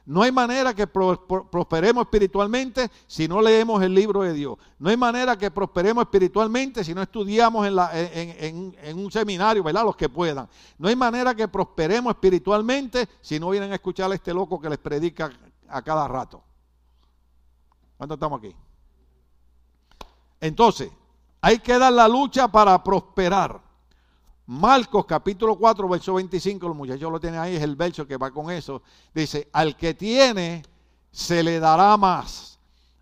No 0.08 0.22
hay 0.22 0.32
manera 0.32 0.74
que 0.74 0.88
prosperemos 0.88 2.06
espiritualmente 2.06 2.90
si 3.08 3.28
no 3.28 3.42
leemos 3.42 3.84
el 3.84 3.94
libro 3.94 4.22
de 4.22 4.32
Dios. 4.32 4.58
No 4.80 4.90
hay 4.90 4.96
manera 4.96 5.38
que 5.38 5.52
prosperemos 5.52 6.04
espiritualmente 6.04 6.82
si 6.86 6.94
no 6.94 7.02
estudiamos 7.02 7.68
en, 7.68 8.98
un 8.98 9.12
seminario, 9.12 9.62
¿verdad? 9.64 9.84
Los 9.84 9.98
que 9.98 10.08
puedan. 10.08 10.48
No 10.78 10.88
hay 10.88 10.96
manera 10.96 11.36
que 11.36 11.50
prosperemos 11.50 12.14
espiritualmente 12.14 13.10
si 13.20 13.38
no 13.38 13.50
vienen 13.50 13.74
a 13.74 13.76
escuchar 13.76 14.10
a 14.10 14.16
este 14.16 14.34
loco 14.34 14.62
que 14.62 14.70
les 14.70 14.78
predica 14.78 15.30
a 15.68 15.82
cada 15.82 16.08
rato. 16.08 16.42
¿Cuánto 17.98 18.14
estamos 18.14 18.40
aquí? 18.40 18.56
Entonces, 20.40 20.90
hay 21.42 21.60
que 21.60 21.78
dar 21.78 21.92
la 21.92 22.08
lucha 22.08 22.48
para 22.48 22.82
prosperar. 22.82 23.67
Marcos 24.48 25.06
capítulo 25.06 25.58
4, 25.58 25.90
verso 25.90 26.14
25, 26.14 26.70
los 26.70 26.78
muchachos 26.78 27.12
lo 27.12 27.20
tienen 27.20 27.42
ahí, 27.42 27.58
es 27.58 27.62
el 27.62 27.76
verso 27.76 28.08
que 28.08 28.16
va 28.16 28.32
con 28.32 28.50
eso. 28.50 28.82
Dice, 29.14 29.50
al 29.52 29.76
que 29.76 29.94
tiene, 29.94 30.64
se 31.12 31.44
le 31.44 31.60
dará 31.60 31.98
más. 31.98 32.58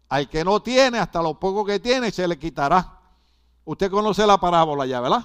Al 0.09 0.27
que 0.27 0.43
no 0.43 0.59
tiene, 0.63 0.97
hasta 0.97 1.21
lo 1.21 1.39
poco 1.39 1.63
que 1.63 1.79
tiene, 1.79 2.09
se 2.09 2.27
le 2.27 2.39
quitará. 2.39 2.99
Usted 3.63 3.91
conoce 3.91 4.25
la 4.25 4.39
parábola 4.39 4.87
ya, 4.87 4.99
¿verdad? 4.99 5.23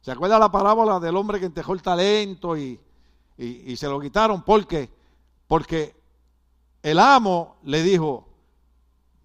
¿Se 0.00 0.10
acuerda 0.10 0.38
la 0.38 0.50
parábola 0.50 0.98
del 0.98 1.14
hombre 1.16 1.38
que 1.38 1.46
entejó 1.46 1.74
el 1.74 1.82
talento 1.82 2.56
y, 2.56 2.80
y 3.36 3.76
se 3.76 3.88
lo 3.88 4.00
quitaron? 4.00 4.40
¿Por 4.40 4.66
qué? 4.66 4.90
Porque 5.46 5.94
el 6.82 6.98
amo 6.98 7.56
le 7.64 7.82
dijo, 7.82 8.26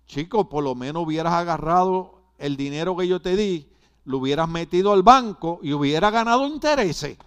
chico, 0.08 0.50
por 0.50 0.62
lo 0.62 0.76
menos 0.76 1.04
hubieras 1.04 1.34
agarrado 1.34 2.20
el 2.38 2.58
dinero 2.58 2.98
que 2.98 3.08
yo 3.08 3.22
te 3.22 3.38
di 3.38 3.70
lo 4.06 4.20
hubieras 4.20 4.48
metido 4.48 4.94
al 4.94 5.04
banco 5.04 5.60
y 5.62 5.74
hubiera 5.74 6.10
ganado 6.10 6.48
intereses. 6.48 7.18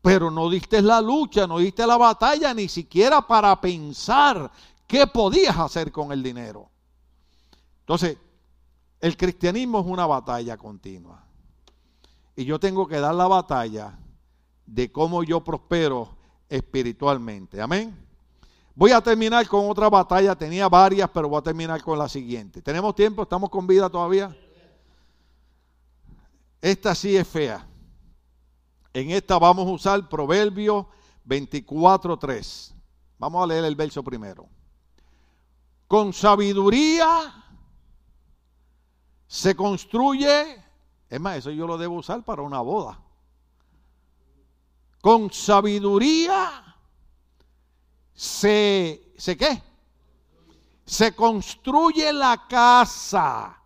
Pero 0.00 0.30
no 0.30 0.48
diste 0.48 0.80
la 0.82 1.00
lucha, 1.00 1.46
no 1.46 1.58
diste 1.58 1.86
la 1.86 1.96
batalla, 1.96 2.54
ni 2.54 2.68
siquiera 2.68 3.26
para 3.26 3.60
pensar 3.60 4.50
qué 4.86 5.06
podías 5.06 5.56
hacer 5.58 5.90
con 5.90 6.12
el 6.12 6.22
dinero. 6.22 6.68
Entonces, 7.80 8.16
el 9.00 9.16
cristianismo 9.16 9.80
es 9.80 9.86
una 9.86 10.06
batalla 10.06 10.56
continua. 10.56 11.22
Y 12.36 12.44
yo 12.44 12.58
tengo 12.58 12.86
que 12.86 13.00
dar 13.00 13.14
la 13.14 13.26
batalla 13.26 13.98
de 14.66 14.90
cómo 14.90 15.22
yo 15.22 15.42
prospero 15.42 16.16
espiritualmente. 16.48 17.60
Amén. 17.60 17.96
Voy 18.74 18.90
a 18.90 19.00
terminar 19.00 19.46
con 19.46 19.70
otra 19.70 19.88
batalla, 19.88 20.34
tenía 20.34 20.68
varias, 20.68 21.08
pero 21.10 21.28
voy 21.28 21.38
a 21.38 21.42
terminar 21.42 21.82
con 21.82 21.98
la 21.98 22.08
siguiente. 22.08 22.60
¿Tenemos 22.60 22.94
tiempo? 22.94 23.22
¿Estamos 23.22 23.50
con 23.50 23.66
vida 23.66 23.88
todavía? 23.88 24.36
Esta 26.64 26.94
sí 26.94 27.14
es 27.14 27.28
fea. 27.28 27.68
En 28.94 29.10
esta 29.10 29.38
vamos 29.38 29.66
a 29.66 29.70
usar 29.70 30.08
Proverbio 30.08 30.88
24.3. 31.26 32.72
Vamos 33.18 33.44
a 33.44 33.46
leer 33.46 33.64
el 33.66 33.76
verso 33.76 34.02
primero. 34.02 34.48
Con 35.86 36.14
sabiduría 36.14 37.34
se 39.26 39.54
construye, 39.54 40.64
es 41.10 41.20
más, 41.20 41.36
eso 41.36 41.50
yo 41.50 41.66
lo 41.66 41.76
debo 41.76 41.96
usar 41.96 42.24
para 42.24 42.40
una 42.40 42.62
boda. 42.62 42.98
Con 45.02 45.30
sabiduría 45.30 46.78
se, 48.14 49.12
¿se 49.18 49.36
qué? 49.36 49.62
Se 50.86 51.14
construye 51.14 52.10
la 52.10 52.48
casa 52.48 53.63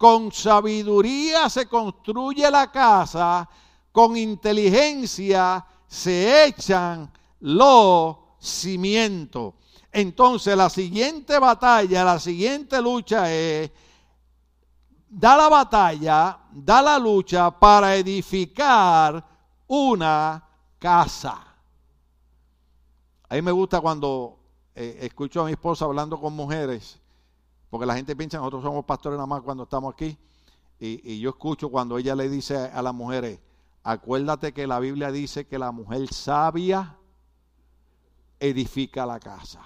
con 0.00 0.32
sabiduría 0.32 1.50
se 1.50 1.66
construye 1.66 2.50
la 2.50 2.72
casa, 2.72 3.46
con 3.92 4.16
inteligencia 4.16 5.62
se 5.86 6.46
echan 6.46 7.12
los 7.40 8.16
cimientos. 8.38 9.52
Entonces 9.92 10.56
la 10.56 10.70
siguiente 10.70 11.38
batalla, 11.38 12.02
la 12.02 12.18
siguiente 12.18 12.80
lucha 12.80 13.30
es, 13.30 13.70
da 15.06 15.36
la 15.36 15.50
batalla, 15.50 16.38
da 16.50 16.80
la 16.80 16.98
lucha 16.98 17.50
para 17.50 17.94
edificar 17.94 19.22
una 19.66 20.42
casa. 20.78 21.44
A 23.28 23.34
mí 23.34 23.42
me 23.42 23.52
gusta 23.52 23.82
cuando 23.82 24.38
eh, 24.74 25.00
escucho 25.02 25.42
a 25.42 25.44
mi 25.44 25.52
esposa 25.52 25.84
hablando 25.84 26.18
con 26.18 26.32
mujeres, 26.32 26.98
porque 27.70 27.86
la 27.86 27.94
gente 27.94 28.14
piensa 28.16 28.38
nosotros 28.38 28.62
somos 28.62 28.84
pastores 28.84 29.16
nada 29.16 29.26
más 29.26 29.42
cuando 29.42 29.62
estamos 29.62 29.94
aquí, 29.94 30.18
y, 30.78 31.12
y 31.12 31.20
yo 31.20 31.30
escucho 31.30 31.70
cuando 31.70 31.96
ella 31.96 32.14
le 32.14 32.28
dice 32.28 32.56
a 32.56 32.82
las 32.82 32.92
mujeres, 32.92 33.40
acuérdate 33.82 34.52
que 34.52 34.66
la 34.66 34.80
Biblia 34.80 35.10
dice 35.10 35.46
que 35.46 35.58
la 35.58 35.72
mujer 35.72 36.12
sabia 36.12 36.98
edifica 38.38 39.06
la 39.06 39.20
casa. 39.20 39.60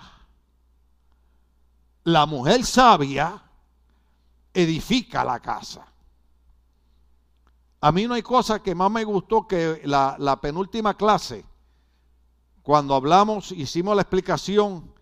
La 2.04 2.26
mujer 2.26 2.64
sabia 2.64 3.42
edifica 4.52 5.24
la 5.24 5.40
casa. 5.40 5.86
A 7.80 7.92
mí 7.92 8.06
no 8.06 8.14
hay 8.14 8.22
cosa 8.22 8.62
que 8.62 8.74
más 8.74 8.90
me 8.90 9.04
gustó 9.04 9.46
que 9.46 9.82
la, 9.84 10.38
penúltima 10.40 10.94
clase, 10.96 11.44
cuando 12.62 12.94
hablamos, 12.94 13.52
hicimos 13.52 13.94
la 13.94 14.00
explicación 14.00 14.93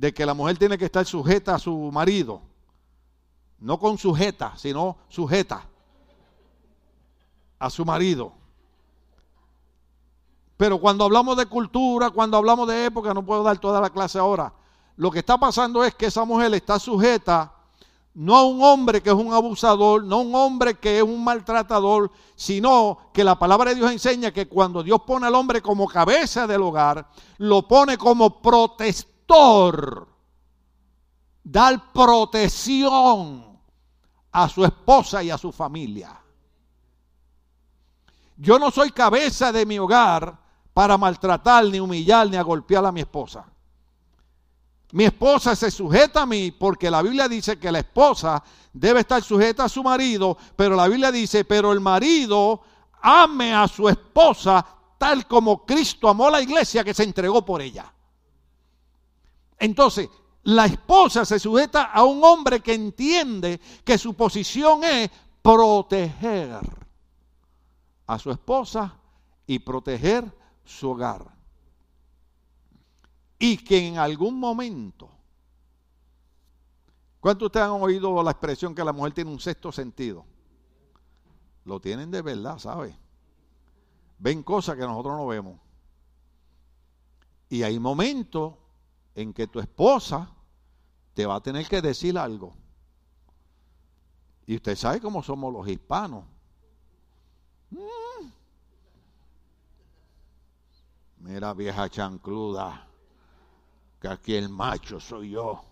de 0.00 0.14
que 0.14 0.24
la 0.24 0.32
mujer 0.32 0.56
tiene 0.56 0.78
que 0.78 0.86
estar 0.86 1.04
sujeta 1.04 1.56
a 1.56 1.58
su 1.58 1.76
marido, 1.92 2.40
no 3.58 3.78
con 3.78 3.98
sujeta, 3.98 4.54
sino 4.56 4.96
sujeta 5.10 5.66
a 7.58 7.68
su 7.68 7.84
marido. 7.84 8.32
Pero 10.56 10.80
cuando 10.80 11.04
hablamos 11.04 11.36
de 11.36 11.44
cultura, 11.44 12.08
cuando 12.08 12.38
hablamos 12.38 12.66
de 12.66 12.86
época, 12.86 13.12
no 13.12 13.26
puedo 13.26 13.42
dar 13.42 13.58
toda 13.58 13.78
la 13.78 13.90
clase 13.90 14.18
ahora. 14.18 14.54
Lo 14.96 15.10
que 15.10 15.18
está 15.18 15.36
pasando 15.36 15.84
es 15.84 15.94
que 15.94 16.06
esa 16.06 16.24
mujer 16.24 16.54
está 16.54 16.78
sujeta 16.78 17.52
no 18.14 18.36
a 18.36 18.46
un 18.46 18.62
hombre 18.62 19.02
que 19.02 19.10
es 19.10 19.14
un 19.14 19.34
abusador, 19.34 20.02
no 20.02 20.16
a 20.16 20.22
un 20.22 20.34
hombre 20.34 20.74
que 20.74 20.96
es 20.96 21.02
un 21.02 21.22
maltratador, 21.22 22.10
sino 22.34 22.98
que 23.12 23.22
la 23.22 23.38
palabra 23.38 23.70
de 23.70 23.76
Dios 23.76 23.92
enseña 23.92 24.32
que 24.32 24.48
cuando 24.48 24.82
Dios 24.82 25.02
pone 25.06 25.26
al 25.26 25.34
hombre 25.34 25.60
como 25.60 25.86
cabeza 25.86 26.46
del 26.46 26.62
hogar, 26.62 27.06
lo 27.36 27.68
pone 27.68 27.98
como 27.98 28.40
dar 31.42 31.92
protección 31.92 33.58
a 34.32 34.48
su 34.48 34.64
esposa 34.64 35.22
y 35.22 35.30
a 35.30 35.38
su 35.38 35.52
familia. 35.52 36.20
Yo 38.36 38.58
no 38.58 38.70
soy 38.70 38.90
cabeza 38.90 39.52
de 39.52 39.66
mi 39.66 39.78
hogar 39.78 40.38
para 40.72 40.96
maltratar, 40.96 41.64
ni 41.64 41.80
humillar, 41.80 42.28
ni 42.28 42.36
a 42.36 42.42
golpear 42.42 42.84
a 42.86 42.92
mi 42.92 43.00
esposa. 43.00 43.44
Mi 44.92 45.04
esposa 45.04 45.54
se 45.54 45.70
sujeta 45.70 46.22
a 46.22 46.26
mí 46.26 46.50
porque 46.50 46.90
la 46.90 47.02
Biblia 47.02 47.28
dice 47.28 47.58
que 47.58 47.70
la 47.70 47.80
esposa 47.80 48.42
debe 48.72 49.00
estar 49.00 49.22
sujeta 49.22 49.64
a 49.64 49.68
su 49.68 49.82
marido, 49.82 50.36
pero 50.56 50.74
la 50.74 50.88
Biblia 50.88 51.12
dice, 51.12 51.44
pero 51.44 51.72
el 51.72 51.80
marido 51.80 52.62
ame 53.02 53.54
a 53.54 53.68
su 53.68 53.88
esposa 53.88 54.64
tal 54.98 55.26
como 55.26 55.64
Cristo 55.64 56.08
amó 56.08 56.28
a 56.28 56.32
la 56.32 56.42
iglesia 56.42 56.82
que 56.82 56.94
se 56.94 57.04
entregó 57.04 57.44
por 57.44 57.62
ella. 57.62 57.92
Entonces, 59.60 60.08
la 60.42 60.64
esposa 60.66 61.24
se 61.24 61.38
sujeta 61.38 61.84
a 61.84 62.02
un 62.02 62.24
hombre 62.24 62.60
que 62.60 62.74
entiende 62.74 63.60
que 63.84 63.98
su 63.98 64.14
posición 64.14 64.82
es 64.82 65.10
proteger 65.42 66.58
a 68.06 68.18
su 68.18 68.30
esposa 68.30 68.98
y 69.46 69.58
proteger 69.58 70.24
su 70.64 70.90
hogar 70.90 71.40
y 73.38 73.58
que 73.58 73.86
en 73.86 73.98
algún 73.98 74.38
momento, 74.38 75.10
¿cuántos 77.20 77.46
ustedes 77.46 77.66
han 77.66 77.82
oído 77.82 78.22
la 78.22 78.30
expresión 78.30 78.74
que 78.74 78.84
la 78.84 78.92
mujer 78.92 79.12
tiene 79.12 79.30
un 79.30 79.40
sexto 79.40 79.70
sentido? 79.72 80.24
Lo 81.64 81.80
tienen 81.80 82.10
de 82.10 82.22
verdad, 82.22 82.58
¿sabe? 82.58 82.96
Ven 84.18 84.42
cosas 84.42 84.76
que 84.76 84.82
nosotros 84.82 85.16
no 85.16 85.26
vemos. 85.26 85.58
Y 87.48 87.62
hay 87.62 87.78
momentos 87.78 88.54
en 89.20 89.32
que 89.32 89.46
tu 89.46 89.60
esposa 89.60 90.30
te 91.14 91.26
va 91.26 91.36
a 91.36 91.40
tener 91.40 91.66
que 91.68 91.80
decir 91.82 92.16
algo. 92.16 92.54
Y 94.46 94.56
usted 94.56 94.74
sabe 94.76 95.00
cómo 95.00 95.22
somos 95.22 95.52
los 95.52 95.68
hispanos. 95.68 96.24
Mm. 97.70 98.30
Mira, 101.18 101.52
vieja 101.52 101.88
chancluda 101.88 102.86
que 104.00 104.08
aquí 104.08 104.34
el 104.34 104.48
macho 104.48 104.98
soy 104.98 105.30
yo. 105.30 105.62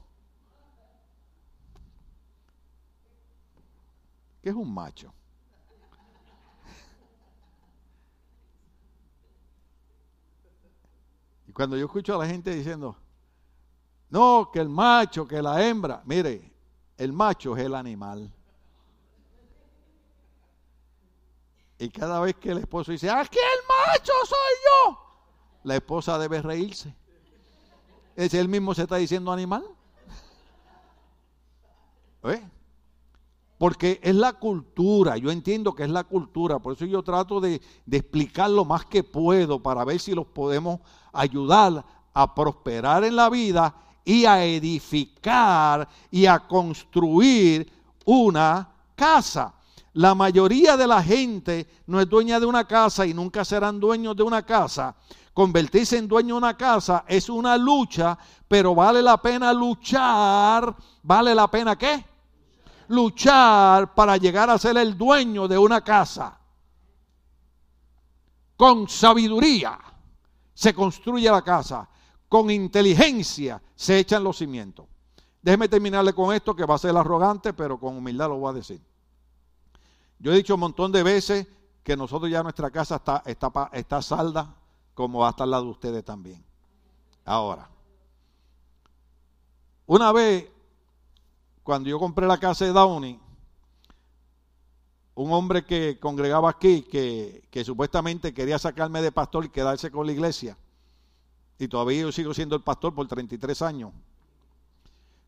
¿Qué 4.42 4.50
es 4.50 4.54
un 4.54 4.72
macho? 4.72 5.12
Y 11.46 11.52
cuando 11.52 11.76
yo 11.76 11.86
escucho 11.86 12.14
a 12.14 12.18
la 12.18 12.26
gente 12.26 12.54
diciendo, 12.54 12.94
no, 14.10 14.50
que 14.52 14.60
el 14.60 14.68
macho, 14.68 15.26
que 15.26 15.42
la 15.42 15.66
hembra, 15.66 16.02
mire, 16.04 16.50
el 16.96 17.12
macho 17.12 17.56
es 17.56 17.64
el 17.64 17.74
animal. 17.74 18.32
Y 21.78 21.90
cada 21.90 22.20
vez 22.20 22.34
que 22.36 22.50
el 22.50 22.58
esposo 22.58 22.90
dice, 22.90 23.10
aquí 23.10 23.38
el 23.38 23.60
macho 23.68 24.12
soy 24.24 24.54
yo, 24.64 24.98
la 25.62 25.76
esposa 25.76 26.18
debe 26.18 26.42
reírse. 26.42 26.94
¿Es 28.16 28.34
él 28.34 28.48
mismo 28.48 28.74
se 28.74 28.82
está 28.82 28.96
diciendo 28.96 29.30
animal? 29.30 29.64
¿Eh? 32.24 32.42
Porque 33.58 34.00
es 34.02 34.14
la 34.14 34.32
cultura, 34.32 35.16
yo 35.18 35.30
entiendo 35.30 35.74
que 35.74 35.84
es 35.84 35.90
la 35.90 36.04
cultura, 36.04 36.58
por 36.58 36.72
eso 36.72 36.84
yo 36.84 37.02
trato 37.02 37.40
de, 37.40 37.60
de 37.86 37.96
explicar 37.96 38.50
lo 38.50 38.64
más 38.64 38.86
que 38.86 39.04
puedo 39.04 39.62
para 39.62 39.84
ver 39.84 40.00
si 40.00 40.14
los 40.14 40.26
podemos 40.26 40.80
ayudar 41.12 41.84
a 42.12 42.34
prosperar 42.34 43.04
en 43.04 43.14
la 43.14 43.28
vida 43.28 43.74
y 44.08 44.24
a 44.24 44.42
edificar 44.42 45.86
y 46.10 46.24
a 46.24 46.38
construir 46.38 47.70
una 48.06 48.66
casa. 48.96 49.52
La 49.92 50.14
mayoría 50.14 50.78
de 50.78 50.86
la 50.86 51.02
gente 51.02 51.68
no 51.86 52.00
es 52.00 52.08
dueña 52.08 52.40
de 52.40 52.46
una 52.46 52.66
casa 52.66 53.04
y 53.04 53.12
nunca 53.12 53.44
serán 53.44 53.78
dueños 53.78 54.16
de 54.16 54.22
una 54.22 54.46
casa 54.46 54.96
convertirse 55.34 55.98
en 55.98 56.08
dueño 56.08 56.34
de 56.34 56.38
una 56.38 56.56
casa 56.56 57.04
es 57.06 57.28
una 57.28 57.56
lucha, 57.56 58.18
pero 58.48 58.74
vale 58.74 59.00
la 59.00 59.18
pena 59.18 59.52
luchar. 59.52 60.74
¿Vale 61.02 61.32
la 61.32 61.48
pena 61.48 61.76
qué? 61.76 62.04
Luchar 62.88 63.94
para 63.94 64.16
llegar 64.16 64.50
a 64.50 64.58
ser 64.58 64.76
el 64.78 64.98
dueño 64.98 65.46
de 65.46 65.56
una 65.56 65.82
casa. 65.82 66.40
Con 68.56 68.88
sabiduría 68.88 69.78
se 70.54 70.74
construye 70.74 71.30
la 71.30 71.42
casa. 71.42 71.88
Con 72.28 72.50
inteligencia 72.50 73.62
se 73.74 73.98
echan 73.98 74.22
los 74.22 74.38
cimientos. 74.38 74.86
Déjeme 75.40 75.68
terminarle 75.68 76.12
con 76.12 76.34
esto 76.34 76.54
que 76.54 76.66
va 76.66 76.74
a 76.74 76.78
ser 76.78 76.96
arrogante, 76.96 77.52
pero 77.52 77.78
con 77.78 77.96
humildad 77.96 78.28
lo 78.28 78.36
voy 78.36 78.50
a 78.50 78.54
decir. 78.54 78.80
Yo 80.18 80.32
he 80.32 80.36
dicho 80.36 80.54
un 80.54 80.60
montón 80.60 80.92
de 80.92 81.02
veces 81.02 81.46
que 81.82 81.96
nosotros 81.96 82.30
ya 82.30 82.42
nuestra 82.42 82.70
casa 82.70 82.96
está, 82.96 83.22
está, 83.24 83.70
está 83.72 84.02
salda, 84.02 84.54
como 84.94 85.20
va 85.20 85.28
a 85.28 85.30
estar 85.30 85.48
la 85.48 85.60
de 85.60 85.66
ustedes 85.68 86.04
también. 86.04 86.44
Ahora, 87.24 87.68
una 89.86 90.12
vez, 90.12 90.50
cuando 91.62 91.88
yo 91.88 91.98
compré 91.98 92.26
la 92.26 92.38
casa 92.38 92.64
de 92.66 92.72
Downey, 92.72 93.18
un 95.14 95.32
hombre 95.32 95.64
que 95.64 95.98
congregaba 95.98 96.50
aquí, 96.50 96.82
que, 96.82 97.44
que, 97.50 97.64
supuestamente 97.64 98.34
quería 98.34 98.58
sacarme 98.58 99.00
de 99.00 99.10
pastor 99.10 99.46
y 99.46 99.48
quedarse 99.48 99.90
con 99.90 100.06
la 100.06 100.12
iglesia, 100.12 100.56
y 101.58 101.68
todavía 101.68 102.02
yo 102.02 102.12
sigo 102.12 102.32
siendo 102.32 102.54
el 102.54 102.62
pastor 102.62 102.94
por 102.94 103.08
33 103.08 103.60
años, 103.62 103.92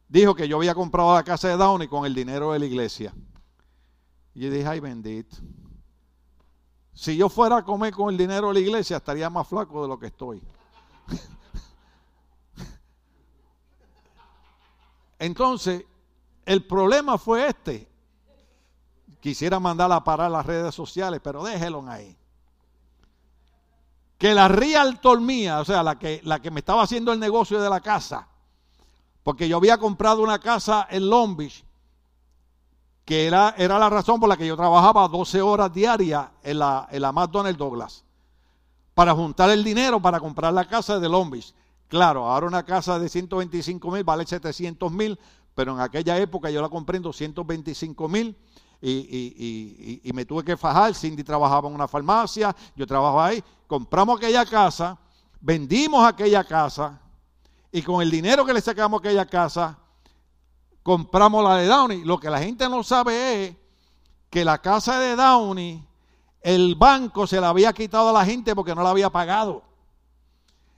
dijo 0.08 0.34
que 0.34 0.46
yo 0.46 0.56
había 0.56 0.74
comprado 0.74 1.14
la 1.14 1.24
casa 1.24 1.48
de 1.48 1.56
Downey 1.56 1.88
con 1.88 2.06
el 2.06 2.14
dinero 2.14 2.52
de 2.52 2.60
la 2.60 2.66
iglesia. 2.66 3.12
Y 4.34 4.42
yo 4.42 4.50
dije, 4.50 4.66
ay 4.66 4.80
bendito. 4.80 5.36
Si 6.92 7.16
yo 7.16 7.28
fuera 7.28 7.58
a 7.58 7.64
comer 7.64 7.92
con 7.92 8.10
el 8.10 8.16
dinero 8.16 8.48
de 8.48 8.54
la 8.54 8.60
iglesia, 8.60 8.98
estaría 8.98 9.30
más 9.30 9.48
flaco 9.48 9.82
de 9.82 9.88
lo 9.88 9.98
que 9.98 10.06
estoy. 10.06 10.40
Entonces, 15.18 15.84
el 16.46 16.66
problema 16.66 17.18
fue 17.18 17.48
este. 17.48 17.90
Quisiera 19.20 19.60
mandarla 19.60 19.96
a 19.96 20.04
parar 20.04 20.30
las 20.30 20.46
redes 20.46 20.74
sociales, 20.74 21.20
pero 21.22 21.42
déjelo 21.42 21.86
ahí. 21.88 22.16
Que 24.20 24.34
la 24.34 24.46
realtor 24.46 25.20
mía, 25.20 25.58
o 25.58 25.64
sea, 25.64 25.82
la 25.82 25.98
que, 25.98 26.20
la 26.22 26.40
que 26.40 26.52
me 26.52 26.60
estaba 26.60 26.82
haciendo 26.82 27.12
el 27.12 27.18
negocio 27.18 27.60
de 27.60 27.68
la 27.68 27.80
casa, 27.80 28.28
porque 29.24 29.48
yo 29.48 29.56
había 29.56 29.78
comprado 29.78 30.22
una 30.22 30.38
casa 30.38 30.86
en 30.88 31.10
Long 31.10 31.36
Beach 31.36 31.64
que 33.10 33.26
era, 33.26 33.56
era 33.58 33.76
la 33.76 33.90
razón 33.90 34.20
por 34.20 34.28
la 34.28 34.36
que 34.36 34.46
yo 34.46 34.56
trabajaba 34.56 35.08
12 35.08 35.42
horas 35.42 35.72
diarias 35.74 36.28
en 36.44 36.60
la, 36.60 36.86
en 36.92 37.02
la 37.02 37.10
McDonnell 37.10 37.56
Douglas, 37.56 38.04
para 38.94 39.12
juntar 39.14 39.50
el 39.50 39.64
dinero 39.64 40.00
para 40.00 40.20
comprar 40.20 40.52
la 40.52 40.68
casa 40.68 41.00
de 41.00 41.08
Lombis. 41.08 41.52
Claro, 41.88 42.30
ahora 42.30 42.46
una 42.46 42.62
casa 42.62 43.00
de 43.00 43.08
125 43.08 43.90
mil 43.90 44.04
vale 44.04 44.24
700 44.24 44.92
mil, 44.92 45.18
pero 45.56 45.72
en 45.72 45.80
aquella 45.80 46.18
época 46.18 46.50
yo 46.50 46.62
la 46.62 46.68
compré 46.68 46.98
en 46.98 47.02
225 47.02 48.08
mil 48.08 48.36
y, 48.80 50.00
y, 50.02 50.12
me 50.12 50.24
tuve 50.24 50.44
que 50.44 50.56
fajar. 50.56 50.94
Cindy 50.94 51.22
trabajaba 51.22 51.68
en 51.68 51.74
una 51.74 51.86
farmacia, 51.86 52.54
yo 52.74 52.86
trabajaba 52.86 53.26
ahí. 53.26 53.44
Compramos 53.66 54.18
aquella 54.18 54.44
casa, 54.46 54.98
vendimos 55.40 56.06
aquella 56.06 56.44
casa 56.44 57.00
y 57.72 57.82
con 57.82 58.02
el 58.02 58.10
dinero 58.10 58.44
que 58.44 58.52
le 58.52 58.60
sacamos 58.60 58.98
a 58.98 59.00
aquella 59.00 59.26
casa, 59.26 59.78
compramos 60.82 61.44
la 61.44 61.56
de 61.56 61.66
Downey. 61.66 62.04
Lo 62.04 62.18
que 62.18 62.30
la 62.30 62.40
gente 62.40 62.68
no 62.68 62.82
sabe 62.82 63.44
es 63.44 63.56
que 64.28 64.44
la 64.44 64.58
casa 64.58 64.98
de 64.98 65.14
Downey, 65.14 65.86
el 66.40 66.74
banco 66.74 67.26
se 67.26 67.40
la 67.40 67.50
había 67.50 67.72
quitado 67.72 68.08
a 68.08 68.12
la 68.12 68.24
gente 68.24 68.54
porque 68.54 68.74
no 68.74 68.82
la 68.82 68.90
había 68.90 69.10
pagado. 69.10 69.62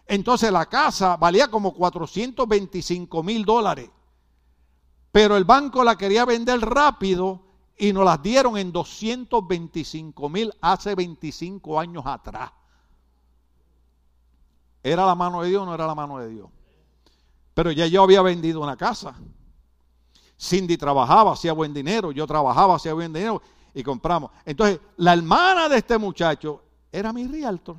Entonces 0.06 0.52
la 0.52 0.66
casa 0.66 1.16
valía 1.16 1.48
como 1.48 1.72
425 1.72 3.22
mil 3.22 3.44
dólares. 3.44 3.88
Pero 5.12 5.36
el 5.36 5.44
banco 5.44 5.84
la 5.84 5.96
quería 5.96 6.24
vender 6.24 6.60
rápido 6.60 7.40
y 7.76 7.92
nos 7.92 8.04
las 8.04 8.22
dieron 8.22 8.56
en 8.56 8.72
225 8.72 10.28
mil 10.28 10.52
hace 10.60 10.94
25 10.94 11.80
años 11.80 12.04
atrás. 12.06 12.50
¿Era 14.82 15.06
la 15.06 15.14
mano 15.14 15.42
de 15.42 15.48
Dios 15.48 15.62
o 15.62 15.66
no 15.66 15.74
era 15.74 15.86
la 15.86 15.94
mano 15.94 16.18
de 16.18 16.28
Dios? 16.28 16.48
Pero 17.54 17.70
ya 17.70 17.86
yo 17.86 18.02
había 18.02 18.22
vendido 18.22 18.60
una 18.60 18.76
casa. 18.76 19.14
Cindy 20.40 20.76
trabajaba, 20.76 21.32
hacía 21.32 21.52
buen 21.52 21.72
dinero, 21.72 22.10
yo 22.10 22.26
trabajaba, 22.26 22.74
hacía 22.74 22.94
buen 22.94 23.12
dinero 23.12 23.40
y 23.74 23.82
compramos. 23.82 24.30
Entonces, 24.44 24.80
la 24.96 25.12
hermana 25.12 25.68
de 25.68 25.78
este 25.78 25.98
muchacho 25.98 26.62
era 26.90 27.12
mi 27.12 27.26
realtor. 27.26 27.76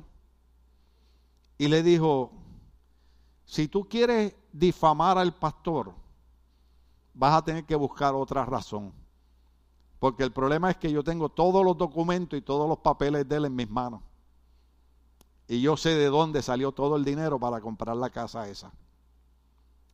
Y 1.58 1.68
le 1.68 1.82
dijo, 1.82 2.32
si 3.44 3.68
tú 3.68 3.86
quieres 3.88 4.34
difamar 4.52 5.18
al 5.18 5.34
pastor, 5.34 5.94
vas 7.12 7.34
a 7.34 7.44
tener 7.44 7.64
que 7.64 7.76
buscar 7.76 8.14
otra 8.14 8.44
razón. 8.44 8.92
Porque 10.04 10.22
el 10.22 10.32
problema 10.32 10.70
es 10.70 10.76
que 10.76 10.92
yo 10.92 11.02
tengo 11.02 11.30
todos 11.30 11.64
los 11.64 11.78
documentos 11.78 12.38
y 12.38 12.42
todos 12.42 12.68
los 12.68 12.80
papeles 12.80 13.26
de 13.26 13.36
él 13.36 13.46
en 13.46 13.56
mis 13.56 13.70
manos. 13.70 14.02
Y 15.48 15.62
yo 15.62 15.78
sé 15.78 15.94
de 15.94 16.10
dónde 16.10 16.42
salió 16.42 16.72
todo 16.72 16.96
el 16.96 17.06
dinero 17.06 17.40
para 17.40 17.58
comprar 17.62 17.96
la 17.96 18.10
casa 18.10 18.46
esa. 18.46 18.70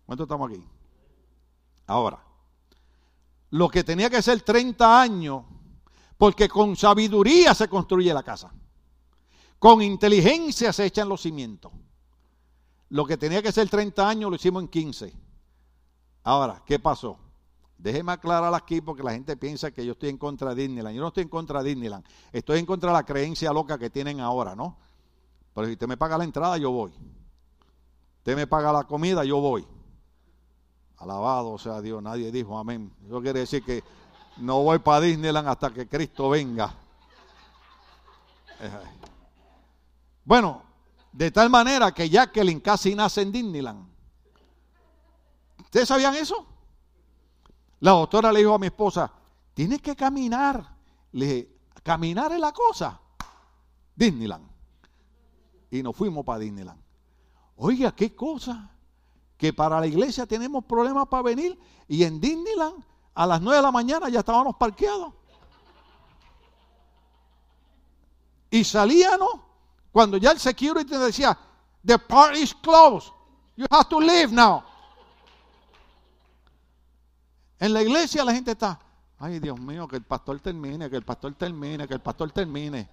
¿Cuánto 0.06 0.24
estamos 0.24 0.50
aquí? 0.50 0.66
Ahora, 1.86 2.18
lo 3.50 3.68
que 3.68 3.84
tenía 3.84 4.10
que 4.10 4.20
ser 4.20 4.40
30 4.40 5.00
años, 5.00 5.44
porque 6.18 6.48
con 6.48 6.74
sabiduría 6.74 7.54
se 7.54 7.68
construye 7.68 8.12
la 8.12 8.24
casa. 8.24 8.52
Con 9.60 9.80
inteligencia 9.80 10.72
se 10.72 10.86
echan 10.86 11.08
los 11.08 11.20
cimientos. 11.20 11.70
Lo 12.88 13.06
que 13.06 13.16
tenía 13.16 13.42
que 13.42 13.52
ser 13.52 13.70
30 13.70 14.08
años 14.08 14.28
lo 14.28 14.34
hicimos 14.34 14.60
en 14.64 14.68
15. 14.70 15.14
Ahora, 16.24 16.64
¿qué 16.66 16.80
pasó? 16.80 17.16
Déjeme 17.80 18.12
aclarar 18.12 18.52
aquí 18.54 18.82
porque 18.82 19.02
la 19.02 19.12
gente 19.12 19.38
piensa 19.38 19.70
que 19.70 19.86
yo 19.86 19.92
estoy 19.92 20.10
en 20.10 20.18
contra 20.18 20.54
de 20.54 20.62
Disneyland. 20.62 20.94
Yo 20.94 21.00
no 21.00 21.08
estoy 21.08 21.22
en 21.22 21.30
contra 21.30 21.62
de 21.62 21.70
Disneyland. 21.70 22.04
Estoy 22.30 22.58
en 22.58 22.66
contra 22.66 22.90
de 22.90 22.94
la 22.98 23.06
creencia 23.06 23.50
loca 23.54 23.78
que 23.78 23.88
tienen 23.88 24.20
ahora, 24.20 24.54
¿no? 24.54 24.76
Pero 25.54 25.66
si 25.66 25.72
usted 25.72 25.86
me 25.86 25.96
paga 25.96 26.18
la 26.18 26.24
entrada, 26.24 26.58
yo 26.58 26.70
voy. 26.70 26.92
Usted 28.18 28.36
me 28.36 28.46
paga 28.46 28.70
la 28.70 28.84
comida, 28.84 29.24
yo 29.24 29.40
voy. 29.40 29.66
Alabado 30.98 31.56
sea 31.56 31.80
Dios, 31.80 32.02
nadie 32.02 32.30
dijo 32.30 32.58
amén. 32.58 32.92
Eso 33.06 33.22
quiere 33.22 33.40
decir 33.40 33.64
que 33.64 33.82
no 34.36 34.62
voy 34.62 34.78
para 34.80 35.00
Disneyland 35.00 35.48
hasta 35.48 35.72
que 35.72 35.88
Cristo 35.88 36.28
venga. 36.28 36.74
Bueno, 40.22 40.62
de 41.12 41.30
tal 41.30 41.48
manera 41.48 41.92
que 41.92 42.10
Jacqueline 42.10 42.60
casi 42.60 42.94
nace 42.94 43.22
en 43.22 43.32
Disneyland. 43.32 43.88
¿Ustedes 45.60 45.88
sabían 45.88 46.14
eso? 46.14 46.46
La 47.80 47.92
doctora 47.92 48.32
le 48.32 48.40
dijo 48.40 48.54
a 48.54 48.58
mi 48.58 48.66
esposa, 48.66 49.10
tienes 49.54 49.80
que 49.80 49.96
caminar. 49.96 50.76
Le 51.12 51.26
dije, 51.26 51.56
caminar 51.82 52.32
es 52.32 52.38
la 52.38 52.52
cosa. 52.52 53.00
Disneyland. 53.94 54.48
Y 55.70 55.82
nos 55.82 55.96
fuimos 55.96 56.24
para 56.24 56.40
Disneyland. 56.40 56.80
Oiga, 57.56 57.92
qué 57.92 58.14
cosa 58.14 58.70
que 59.36 59.52
para 59.52 59.80
la 59.80 59.86
iglesia 59.86 60.26
tenemos 60.26 60.64
problemas 60.64 61.08
para 61.08 61.22
venir 61.22 61.58
y 61.88 62.04
en 62.04 62.20
Disneyland 62.20 62.84
a 63.14 63.26
las 63.26 63.40
9 63.40 63.56
de 63.56 63.62
la 63.62 63.72
mañana 63.72 64.08
ya 64.08 64.20
estábamos 64.20 64.56
parqueados. 64.56 65.14
Y 68.50 68.64
salíamos 68.64 69.30
cuando 69.92 70.16
ya 70.16 70.32
el 70.32 70.38
security 70.38 70.96
decía, 70.96 71.38
the 71.84 71.98
party 71.98 72.40
is 72.40 72.54
closed, 72.54 73.12
you 73.56 73.66
have 73.70 73.88
to 73.88 74.00
leave 74.00 74.32
now. 74.32 74.62
En 77.60 77.72
la 77.72 77.82
iglesia 77.82 78.24
la 78.24 78.32
gente 78.32 78.52
está, 78.52 78.80
ay 79.18 79.38
Dios 79.38 79.60
mío, 79.60 79.86
que 79.86 79.96
el 79.96 80.02
pastor 80.02 80.40
termine, 80.40 80.90
que 80.90 80.96
el 80.96 81.04
pastor 81.04 81.34
termine, 81.34 81.86
que 81.86 81.94
el 81.94 82.00
pastor 82.00 82.32
termine. 82.32 82.88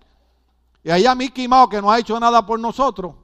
Y 0.83 0.91
allá 0.91 1.15
Mickey 1.15 1.47
Mouse 1.47 1.69
que 1.71 1.81
no 1.81 1.89
ha 1.89 1.97
hecho 1.97 2.19
nada 2.19 2.45
por 2.45 2.59
nosotros 2.59 3.15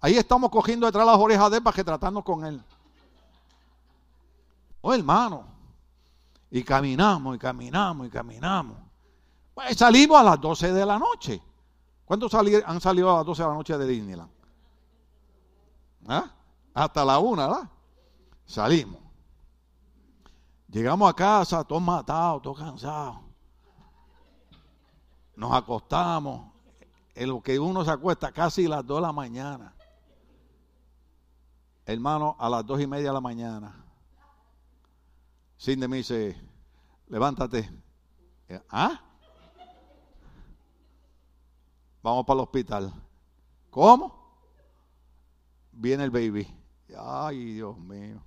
Ahí 0.00 0.16
estamos 0.16 0.50
cogiendo 0.50 0.86
detrás 0.86 1.04
las 1.04 1.18
orejas 1.18 1.50
de 1.50 1.58
él 1.58 1.62
para 1.62 1.74
que 1.74 1.84
tratarnos 1.84 2.24
con 2.24 2.44
él. 2.44 2.62
Oh, 4.80 4.94
hermano. 4.94 5.44
Y 6.50 6.64
caminamos, 6.64 7.36
y 7.36 7.38
caminamos, 7.38 8.06
y 8.06 8.10
caminamos. 8.10 8.78
Pues 9.54 9.76
salimos 9.76 10.18
a 10.18 10.22
las 10.22 10.40
12 10.40 10.72
de 10.72 10.86
la 10.86 10.98
noche. 10.98 11.42
¿Cuántos 12.06 12.32
han 12.34 12.80
salido 12.80 13.12
a 13.12 13.18
las 13.18 13.26
12 13.26 13.42
de 13.42 13.48
la 13.48 13.54
noche 13.54 13.76
de 13.76 13.86
Disneyland? 13.86 14.30
¿Ah? 16.08 16.30
Hasta 16.72 17.04
la 17.04 17.18
una, 17.18 17.46
¿verdad? 17.46 17.70
Salimos. 18.46 19.00
Llegamos 20.70 21.10
a 21.10 21.14
casa, 21.14 21.64
todos 21.64 21.82
matados, 21.82 22.42
todos 22.42 22.58
cansados. 22.58 23.16
Nos 25.36 25.52
acostamos. 25.52 26.50
En 27.14 27.28
lo 27.28 27.42
que 27.42 27.58
uno 27.58 27.84
se 27.84 27.90
acuesta 27.90 28.32
casi 28.32 28.68
las 28.68 28.86
2 28.86 28.98
de 28.98 29.02
la 29.02 29.12
mañana 29.12 29.74
hermano, 31.92 32.36
a 32.38 32.48
las 32.48 32.64
dos 32.64 32.80
y 32.80 32.86
media 32.86 33.08
de 33.08 33.14
la 33.14 33.20
mañana, 33.20 33.84
Cindy 35.58 35.88
me 35.88 35.98
dice, 35.98 36.36
levántate. 37.08 37.68
Eh, 38.48 38.60
¿Ah? 38.70 39.00
Vamos 42.02 42.24
para 42.24 42.38
el 42.38 42.44
hospital. 42.44 42.92
¿Cómo? 43.70 44.18
Viene 45.72 46.04
el 46.04 46.10
baby. 46.10 46.48
Ay, 46.96 47.54
Dios 47.54 47.76
mío. 47.76 48.22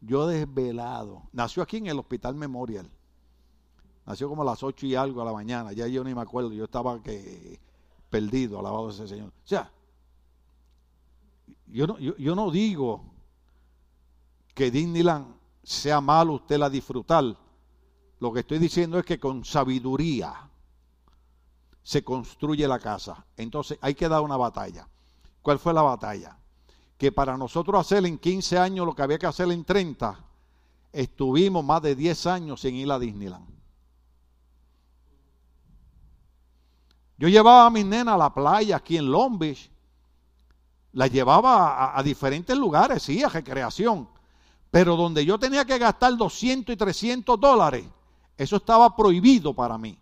Yo 0.00 0.26
desvelado. 0.26 1.22
Nació 1.32 1.62
aquí 1.62 1.76
en 1.76 1.88
el 1.88 1.98
Hospital 1.98 2.34
Memorial. 2.34 2.90
Nació 4.06 4.28
como 4.28 4.42
a 4.42 4.46
las 4.46 4.62
ocho 4.62 4.86
y 4.86 4.94
algo 4.94 5.22
a 5.22 5.24
la 5.24 5.32
mañana. 5.32 5.72
Ya 5.72 5.86
yo 5.86 6.02
ni 6.02 6.14
me 6.14 6.22
acuerdo. 6.22 6.52
Yo 6.52 6.64
estaba 6.64 7.02
que 7.02 7.60
perdido, 8.08 8.58
alabado 8.58 8.90
ese 8.90 9.06
Señor. 9.06 9.28
O 9.28 9.46
sea, 9.46 9.70
yo 11.66 11.86
no, 11.86 11.98
yo, 11.98 12.34
no 12.34 12.50
digo 12.50 13.04
que 14.54 14.70
Disneyland 14.70 15.34
sea 15.62 16.00
malo 16.00 16.34
usted 16.34 16.58
la 16.58 16.68
disfrutar. 16.68 17.36
Lo 18.18 18.32
que 18.32 18.40
estoy 18.40 18.58
diciendo 18.58 18.98
es 18.98 19.04
que 19.04 19.20
con 19.20 19.44
sabiduría 19.44 20.50
se 21.82 22.02
construye 22.02 22.66
la 22.66 22.78
casa. 22.78 23.24
Entonces 23.36 23.78
hay 23.80 23.94
que 23.94 24.08
dar 24.08 24.22
una 24.22 24.36
batalla. 24.36 24.88
¿Cuál 25.40 25.58
fue 25.58 25.72
la 25.72 25.82
batalla? 25.82 26.39
Que 27.00 27.10
para 27.10 27.36
nosotros 27.36 27.80
hacer 27.80 28.04
en 28.04 28.18
15 28.18 28.58
años 28.58 28.86
lo 28.86 28.94
que 28.94 29.02
había 29.02 29.18
que 29.18 29.26
hacer 29.26 29.50
en 29.50 29.64
30, 29.64 30.22
estuvimos 30.92 31.64
más 31.64 31.80
de 31.80 31.96
10 31.96 32.26
años 32.26 32.60
sin 32.60 32.76
ir 32.76 32.92
a 32.92 32.98
Disneyland. 32.98 33.48
Yo 37.16 37.28
llevaba 37.28 37.66
a 37.66 37.70
mis 37.70 37.86
nenas 37.86 38.14
a 38.14 38.18
la 38.18 38.32
playa 38.32 38.76
aquí 38.76 38.98
en 38.98 39.10
Long 39.10 39.38
Beach 39.38 39.70
la 40.92 41.06
llevaba 41.06 41.96
a, 41.96 42.02
diferentes 42.02 42.56
lugares, 42.56 43.02
sí, 43.02 43.22
a 43.22 43.28
recreación. 43.28 44.08
Pero 44.70 44.96
donde 44.96 45.24
yo 45.24 45.38
tenía 45.38 45.64
que 45.64 45.78
gastar 45.78 46.16
200 46.16 46.74
y 46.74 46.76
300 46.76 47.40
dólares, 47.40 47.84
eso 48.36 48.56
estaba 48.56 48.94
prohibido 48.94 49.54
para 49.54 49.78
mí. 49.78 49.98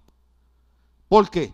¿Por 1.08 1.30
qué? 1.30 1.52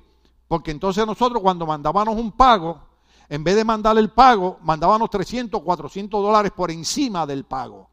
Porque 0.48 0.70
entonces 0.70 1.06
nosotros 1.06 1.42
cuando 1.42 1.66
mandábamos 1.66 2.16
un 2.16 2.32
pago, 2.32 2.80
en 3.28 3.44
vez 3.44 3.56
de 3.56 3.64
mandar 3.64 3.96
el 3.98 4.10
pago, 4.10 4.58
mandábamos 4.62 5.10
300, 5.10 5.62
400 5.62 6.22
dólares 6.22 6.52
por 6.54 6.70
encima 6.70 7.26
del 7.26 7.44
pago. 7.44 7.88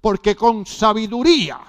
Porque 0.00 0.36
con 0.36 0.64
sabiduría 0.64 1.60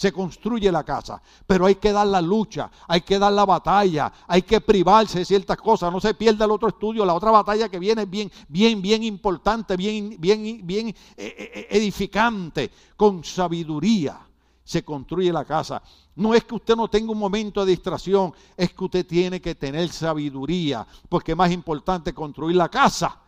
se 0.00 0.12
construye 0.12 0.72
la 0.72 0.82
casa. 0.82 1.20
Pero 1.46 1.66
hay 1.66 1.74
que 1.74 1.92
dar 1.92 2.06
la 2.06 2.22
lucha, 2.22 2.70
hay 2.88 3.02
que 3.02 3.18
dar 3.18 3.32
la 3.32 3.44
batalla, 3.44 4.10
hay 4.26 4.40
que 4.40 4.62
privarse 4.62 5.18
de 5.18 5.24
ciertas 5.26 5.58
cosas. 5.58 5.92
No 5.92 6.00
se 6.00 6.14
pierda 6.14 6.46
el 6.46 6.50
otro 6.50 6.68
estudio, 6.68 7.04
la 7.04 7.12
otra 7.12 7.30
batalla 7.30 7.68
que 7.68 7.78
viene 7.78 8.06
bien, 8.06 8.32
bien, 8.48 8.80
bien 8.80 9.02
importante, 9.02 9.76
bien, 9.76 10.16
bien, 10.18 10.60
bien 10.64 10.88
eh, 10.88 10.94
eh, 11.16 11.66
edificante. 11.70 12.70
Con 12.96 13.22
sabiduría 13.22 14.29
se 14.64 14.84
construye 14.84 15.32
la 15.32 15.44
casa. 15.44 15.82
No 16.14 16.34
es 16.34 16.44
que 16.44 16.54
usted 16.54 16.76
no 16.76 16.88
tenga 16.88 17.12
un 17.12 17.18
momento 17.18 17.64
de 17.64 17.70
distracción, 17.70 18.32
es 18.56 18.72
que 18.72 18.84
usted 18.84 19.06
tiene 19.06 19.40
que 19.40 19.54
tener 19.54 19.88
sabiduría, 19.88 20.86
porque 21.08 21.32
es 21.32 21.38
más 21.38 21.50
importante 21.50 22.12
construir 22.12 22.56
la 22.56 22.68
casa 22.68 23.18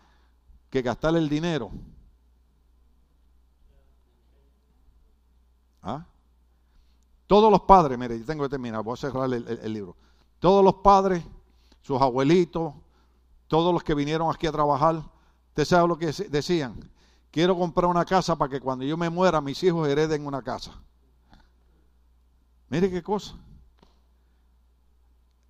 que 0.70 0.82
gastar 0.82 1.16
el 1.16 1.28
dinero. 1.28 1.70
¿Ah? 5.82 6.06
Todos 7.26 7.50
los 7.50 7.62
padres, 7.62 7.98
mire, 7.98 8.18
yo 8.18 8.24
tengo 8.24 8.44
que 8.44 8.50
terminar, 8.50 8.82
voy 8.82 8.94
a 8.94 8.96
cerrar 8.96 9.32
el, 9.32 9.72
libro. 9.72 9.96
Todos 10.38 10.64
los 10.64 10.74
padres, 10.74 11.24
sus 11.80 12.00
abuelitos, 12.00 12.74
todos 13.48 13.72
los 13.72 13.82
que 13.82 13.94
vinieron 13.94 14.30
aquí 14.30 14.46
a 14.46 14.52
trabajar, 14.52 15.02
¿usted 15.48 15.64
sabe 15.64 15.88
lo 15.88 15.98
que 15.98 16.06
decían? 16.06 16.78
Quiero 17.30 17.56
comprar 17.56 17.90
una 17.90 18.04
casa 18.04 18.36
para 18.36 18.50
que 18.50 18.60
cuando 18.60 18.84
yo 18.84 18.96
me 18.96 19.08
muera 19.08 19.40
mis 19.40 19.62
hijos 19.62 19.88
hereden 19.88 20.26
una 20.26 20.42
casa. 20.42 20.72
Mire 22.72 22.90
qué 22.90 23.02
cosa. 23.02 23.34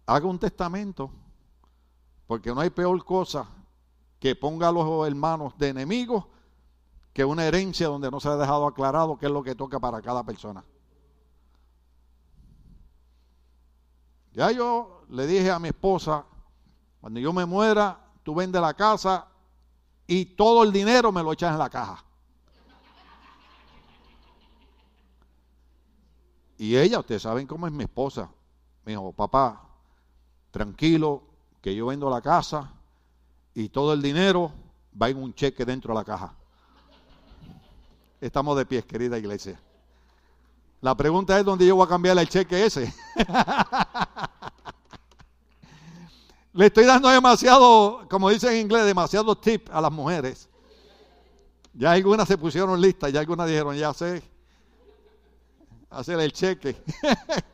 Haga 0.06 0.26
un 0.26 0.40
testamento, 0.40 1.08
porque 2.26 2.52
no 2.52 2.60
hay 2.60 2.70
peor 2.70 3.04
cosa 3.04 3.46
que 4.18 4.34
ponga 4.34 4.66
a 4.66 4.72
los 4.72 5.06
hermanos 5.06 5.56
de 5.56 5.68
enemigos 5.68 6.24
que 7.12 7.24
una 7.24 7.44
herencia 7.44 7.86
donde 7.86 8.10
no 8.10 8.18
se 8.18 8.28
ha 8.28 8.34
dejado 8.34 8.66
aclarado 8.66 9.16
qué 9.18 9.26
es 9.26 9.32
lo 9.32 9.44
que 9.44 9.54
toca 9.54 9.78
para 9.78 10.02
cada 10.02 10.24
persona. 10.24 10.64
Ya 14.32 14.50
yo 14.50 15.04
le 15.08 15.24
dije 15.28 15.52
a 15.52 15.60
mi 15.60 15.68
esposa, 15.68 16.24
cuando 17.00 17.20
yo 17.20 17.32
me 17.32 17.46
muera, 17.46 18.00
tú 18.24 18.34
vendes 18.34 18.60
la 18.60 18.74
casa 18.74 19.28
y 20.08 20.24
todo 20.24 20.64
el 20.64 20.72
dinero 20.72 21.12
me 21.12 21.22
lo 21.22 21.32
echas 21.32 21.52
en 21.52 21.58
la 21.58 21.70
caja. 21.70 22.04
Y 26.58 26.76
ella, 26.76 27.00
ustedes 27.00 27.22
saben 27.22 27.46
cómo 27.46 27.66
es 27.66 27.72
mi 27.72 27.84
esposa, 27.84 28.30
me 28.84 28.92
dijo, 28.92 29.12
papá, 29.12 29.62
tranquilo, 30.50 31.22
que 31.60 31.74
yo 31.74 31.86
vendo 31.86 32.10
la 32.10 32.20
casa 32.20 32.72
y 33.54 33.68
todo 33.68 33.92
el 33.92 34.02
dinero 34.02 34.52
va 35.00 35.08
en 35.08 35.16
un 35.16 35.34
cheque 35.34 35.64
dentro 35.64 35.94
de 35.94 36.00
la 36.00 36.04
caja. 36.04 36.34
Estamos 38.20 38.56
de 38.56 38.66
pies, 38.66 38.84
querida 38.84 39.18
iglesia. 39.18 39.60
La 40.80 40.96
pregunta 40.96 41.38
es 41.38 41.44
dónde 41.44 41.66
yo 41.66 41.76
voy 41.76 41.86
a 41.86 41.88
cambiar 41.88 42.18
el 42.18 42.28
cheque 42.28 42.66
ese. 42.66 42.92
Le 46.52 46.66
estoy 46.66 46.84
dando 46.84 47.08
demasiado, 47.08 48.06
como 48.10 48.28
dicen 48.28 48.52
en 48.52 48.62
inglés, 48.62 48.84
demasiado 48.84 49.38
tip 49.38 49.68
a 49.72 49.80
las 49.80 49.90
mujeres. 49.90 50.48
Ya 51.72 51.92
algunas 51.92 52.28
se 52.28 52.36
pusieron 52.36 52.78
listas, 52.80 53.12
ya 53.12 53.20
algunas 53.20 53.48
dijeron, 53.48 53.76
ya 53.76 53.94
sé, 53.94 54.22
hacer 55.92 56.18
el 56.20 56.32
cheque. 56.32 56.76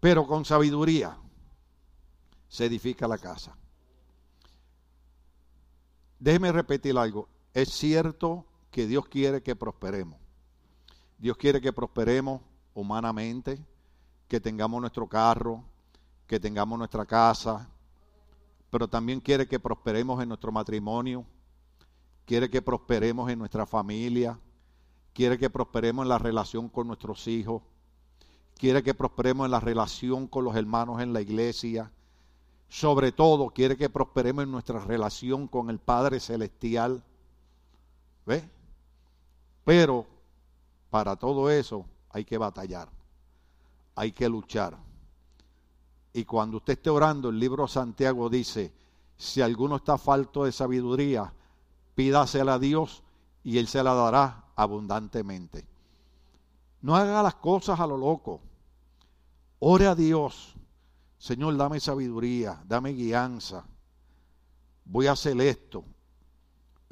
Pero 0.00 0.26
con 0.26 0.44
sabiduría 0.44 1.16
se 2.48 2.66
edifica 2.66 3.08
la 3.08 3.18
casa. 3.18 3.56
Déjeme 6.18 6.52
repetir 6.52 6.96
algo. 6.98 7.28
Es 7.54 7.70
cierto 7.70 8.44
que 8.70 8.86
Dios 8.86 9.06
quiere 9.06 9.42
que 9.42 9.56
prosperemos. 9.56 10.18
Dios 11.18 11.36
quiere 11.36 11.60
que 11.60 11.72
prosperemos 11.72 12.40
humanamente, 12.74 13.64
que 14.28 14.40
tengamos 14.40 14.80
nuestro 14.80 15.08
carro, 15.08 15.64
que 16.26 16.40
tengamos 16.40 16.78
nuestra 16.78 17.04
casa, 17.04 17.68
pero 18.70 18.88
también 18.88 19.20
quiere 19.20 19.46
que 19.46 19.60
prosperemos 19.60 20.22
en 20.22 20.28
nuestro 20.28 20.50
matrimonio, 20.50 21.26
quiere 22.24 22.48
que 22.48 22.62
prosperemos 22.62 23.30
en 23.30 23.38
nuestra 23.38 23.66
familia, 23.66 24.38
quiere 25.12 25.38
que 25.38 25.50
prosperemos 25.50 26.04
en 26.04 26.08
la 26.08 26.18
relación 26.18 26.68
con 26.68 26.86
nuestros 26.86 27.26
hijos, 27.28 27.62
quiere 28.56 28.82
que 28.82 28.94
prosperemos 28.94 29.44
en 29.46 29.50
la 29.50 29.60
relación 29.60 30.26
con 30.26 30.44
los 30.44 30.56
hermanos 30.56 31.00
en 31.00 31.12
la 31.12 31.20
iglesia, 31.20 31.90
sobre 32.68 33.12
todo 33.12 33.50
quiere 33.50 33.76
que 33.76 33.90
prosperemos 33.90 34.44
en 34.44 34.50
nuestra 34.50 34.78
relación 34.80 35.46
con 35.46 35.68
el 35.68 35.78
Padre 35.78 36.20
Celestial. 36.20 37.04
¿Ve? 38.24 38.48
Pero 39.64 40.06
para 40.88 41.16
todo 41.16 41.50
eso 41.50 41.84
hay 42.10 42.24
que 42.24 42.38
batallar, 42.38 42.88
hay 43.94 44.12
que 44.12 44.28
luchar. 44.28 44.78
Y 46.14 46.24
cuando 46.24 46.58
usted 46.58 46.74
esté 46.74 46.90
orando, 46.90 47.28
el 47.28 47.38
libro 47.38 47.66
Santiago 47.66 48.28
dice, 48.28 48.72
si 49.16 49.40
alguno 49.40 49.76
está 49.76 49.98
falto 49.98 50.44
de 50.44 50.52
sabiduría, 50.52 51.32
pídasela 51.94 52.54
a 52.54 52.58
Dios 52.58 53.02
y 53.44 53.58
Él 53.58 53.66
se 53.66 53.82
la 53.82 53.94
dará 53.94 54.44
abundantemente. 54.62 55.66
No 56.80 56.96
haga 56.96 57.22
las 57.22 57.36
cosas 57.36 57.78
a 57.78 57.86
lo 57.86 57.96
loco. 57.96 58.40
Ore 59.60 59.86
a 59.86 59.94
Dios. 59.94 60.54
Señor, 61.18 61.56
dame 61.56 61.78
sabiduría, 61.78 62.62
dame 62.66 62.90
guianza. 62.92 63.64
Voy 64.84 65.06
a 65.06 65.12
hacer 65.12 65.40
esto 65.40 65.84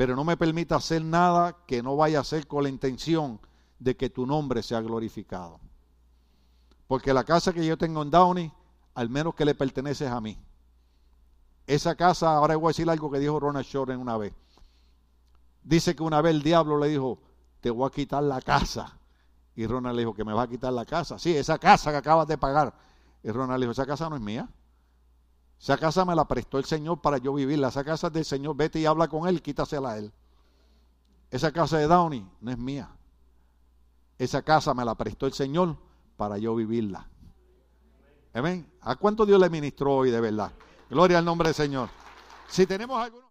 pero 0.00 0.16
no 0.16 0.24
me 0.24 0.38
permita 0.38 0.76
hacer 0.76 1.04
nada 1.04 1.58
que 1.66 1.82
no 1.82 1.94
vaya 1.94 2.20
a 2.20 2.24
ser 2.24 2.46
con 2.46 2.62
la 2.62 2.70
intención 2.70 3.38
de 3.78 3.98
que 3.98 4.08
tu 4.08 4.24
nombre 4.24 4.62
sea 4.62 4.80
glorificado. 4.80 5.60
Porque 6.86 7.12
la 7.12 7.22
casa 7.22 7.52
que 7.52 7.66
yo 7.66 7.76
tengo 7.76 8.00
en 8.00 8.10
Downey, 8.10 8.50
al 8.94 9.10
menos 9.10 9.34
que 9.34 9.44
le 9.44 9.54
pertenece 9.54 10.08
a 10.08 10.18
mí. 10.18 10.38
Esa 11.66 11.96
casa, 11.96 12.34
ahora 12.34 12.56
voy 12.56 12.68
a 12.68 12.70
decir 12.70 12.88
algo 12.88 13.10
que 13.10 13.18
dijo 13.18 13.38
Ronald 13.38 13.66
Shore 13.66 13.94
una 13.94 14.16
vez. 14.16 14.32
Dice 15.62 15.94
que 15.94 16.02
una 16.02 16.22
vez 16.22 16.34
el 16.34 16.42
diablo 16.42 16.78
le 16.78 16.88
dijo, 16.88 17.18
te 17.60 17.70
voy 17.70 17.86
a 17.86 17.90
quitar 17.90 18.22
la 18.22 18.40
casa. 18.40 18.96
Y 19.54 19.66
Ronald 19.66 19.96
le 19.96 20.02
dijo, 20.02 20.14
que 20.14 20.24
me 20.24 20.32
va 20.32 20.42
a 20.42 20.48
quitar 20.48 20.72
la 20.72 20.84
casa. 20.84 21.18
Sí, 21.18 21.36
esa 21.36 21.58
casa 21.58 21.90
que 21.90 21.98
acabas 21.98 22.26
de 22.26 22.38
pagar. 22.38 22.74
Y 23.22 23.30
Ronald 23.30 23.60
le 23.60 23.66
dijo, 23.66 23.72
esa 23.72 23.86
casa 23.86 24.08
no 24.08 24.16
es 24.16 24.22
mía. 24.22 24.48
Esa 25.60 25.76
casa 25.76 26.04
me 26.04 26.14
la 26.14 26.24
prestó 26.26 26.58
el 26.58 26.64
Señor 26.64 27.00
para 27.02 27.18
yo 27.18 27.34
vivirla. 27.34 27.68
Esa 27.68 27.84
casa 27.84 28.06
es 28.06 28.12
del 28.14 28.24
Señor. 28.24 28.56
Vete 28.56 28.80
y 28.80 28.86
habla 28.86 29.08
con 29.08 29.28
Él, 29.28 29.42
quítasela 29.42 29.90
a 29.90 29.98
Él. 29.98 30.12
Esa 31.30 31.52
casa 31.52 31.76
de 31.78 31.86
Downey 31.86 32.26
no 32.40 32.50
es 32.50 32.58
mía. 32.58 32.90
Esa 34.18 34.42
casa 34.42 34.74
me 34.74 34.84
la 34.84 34.94
prestó 34.94 35.26
el 35.26 35.32
Señor 35.32 35.76
para 36.16 36.38
yo 36.38 36.54
vivirla. 36.54 37.08
Amén. 38.32 38.70
¿A 38.80 38.96
cuánto 38.96 39.26
Dios 39.26 39.40
le 39.40 39.50
ministró 39.50 39.96
hoy 39.96 40.10
de 40.10 40.20
verdad? 40.20 40.52
Gloria 40.88 41.18
al 41.18 41.24
nombre 41.24 41.48
del 41.48 41.54
Señor. 41.54 41.88
Si 42.48 42.66
tenemos 42.66 42.98
algunos. 42.98 43.29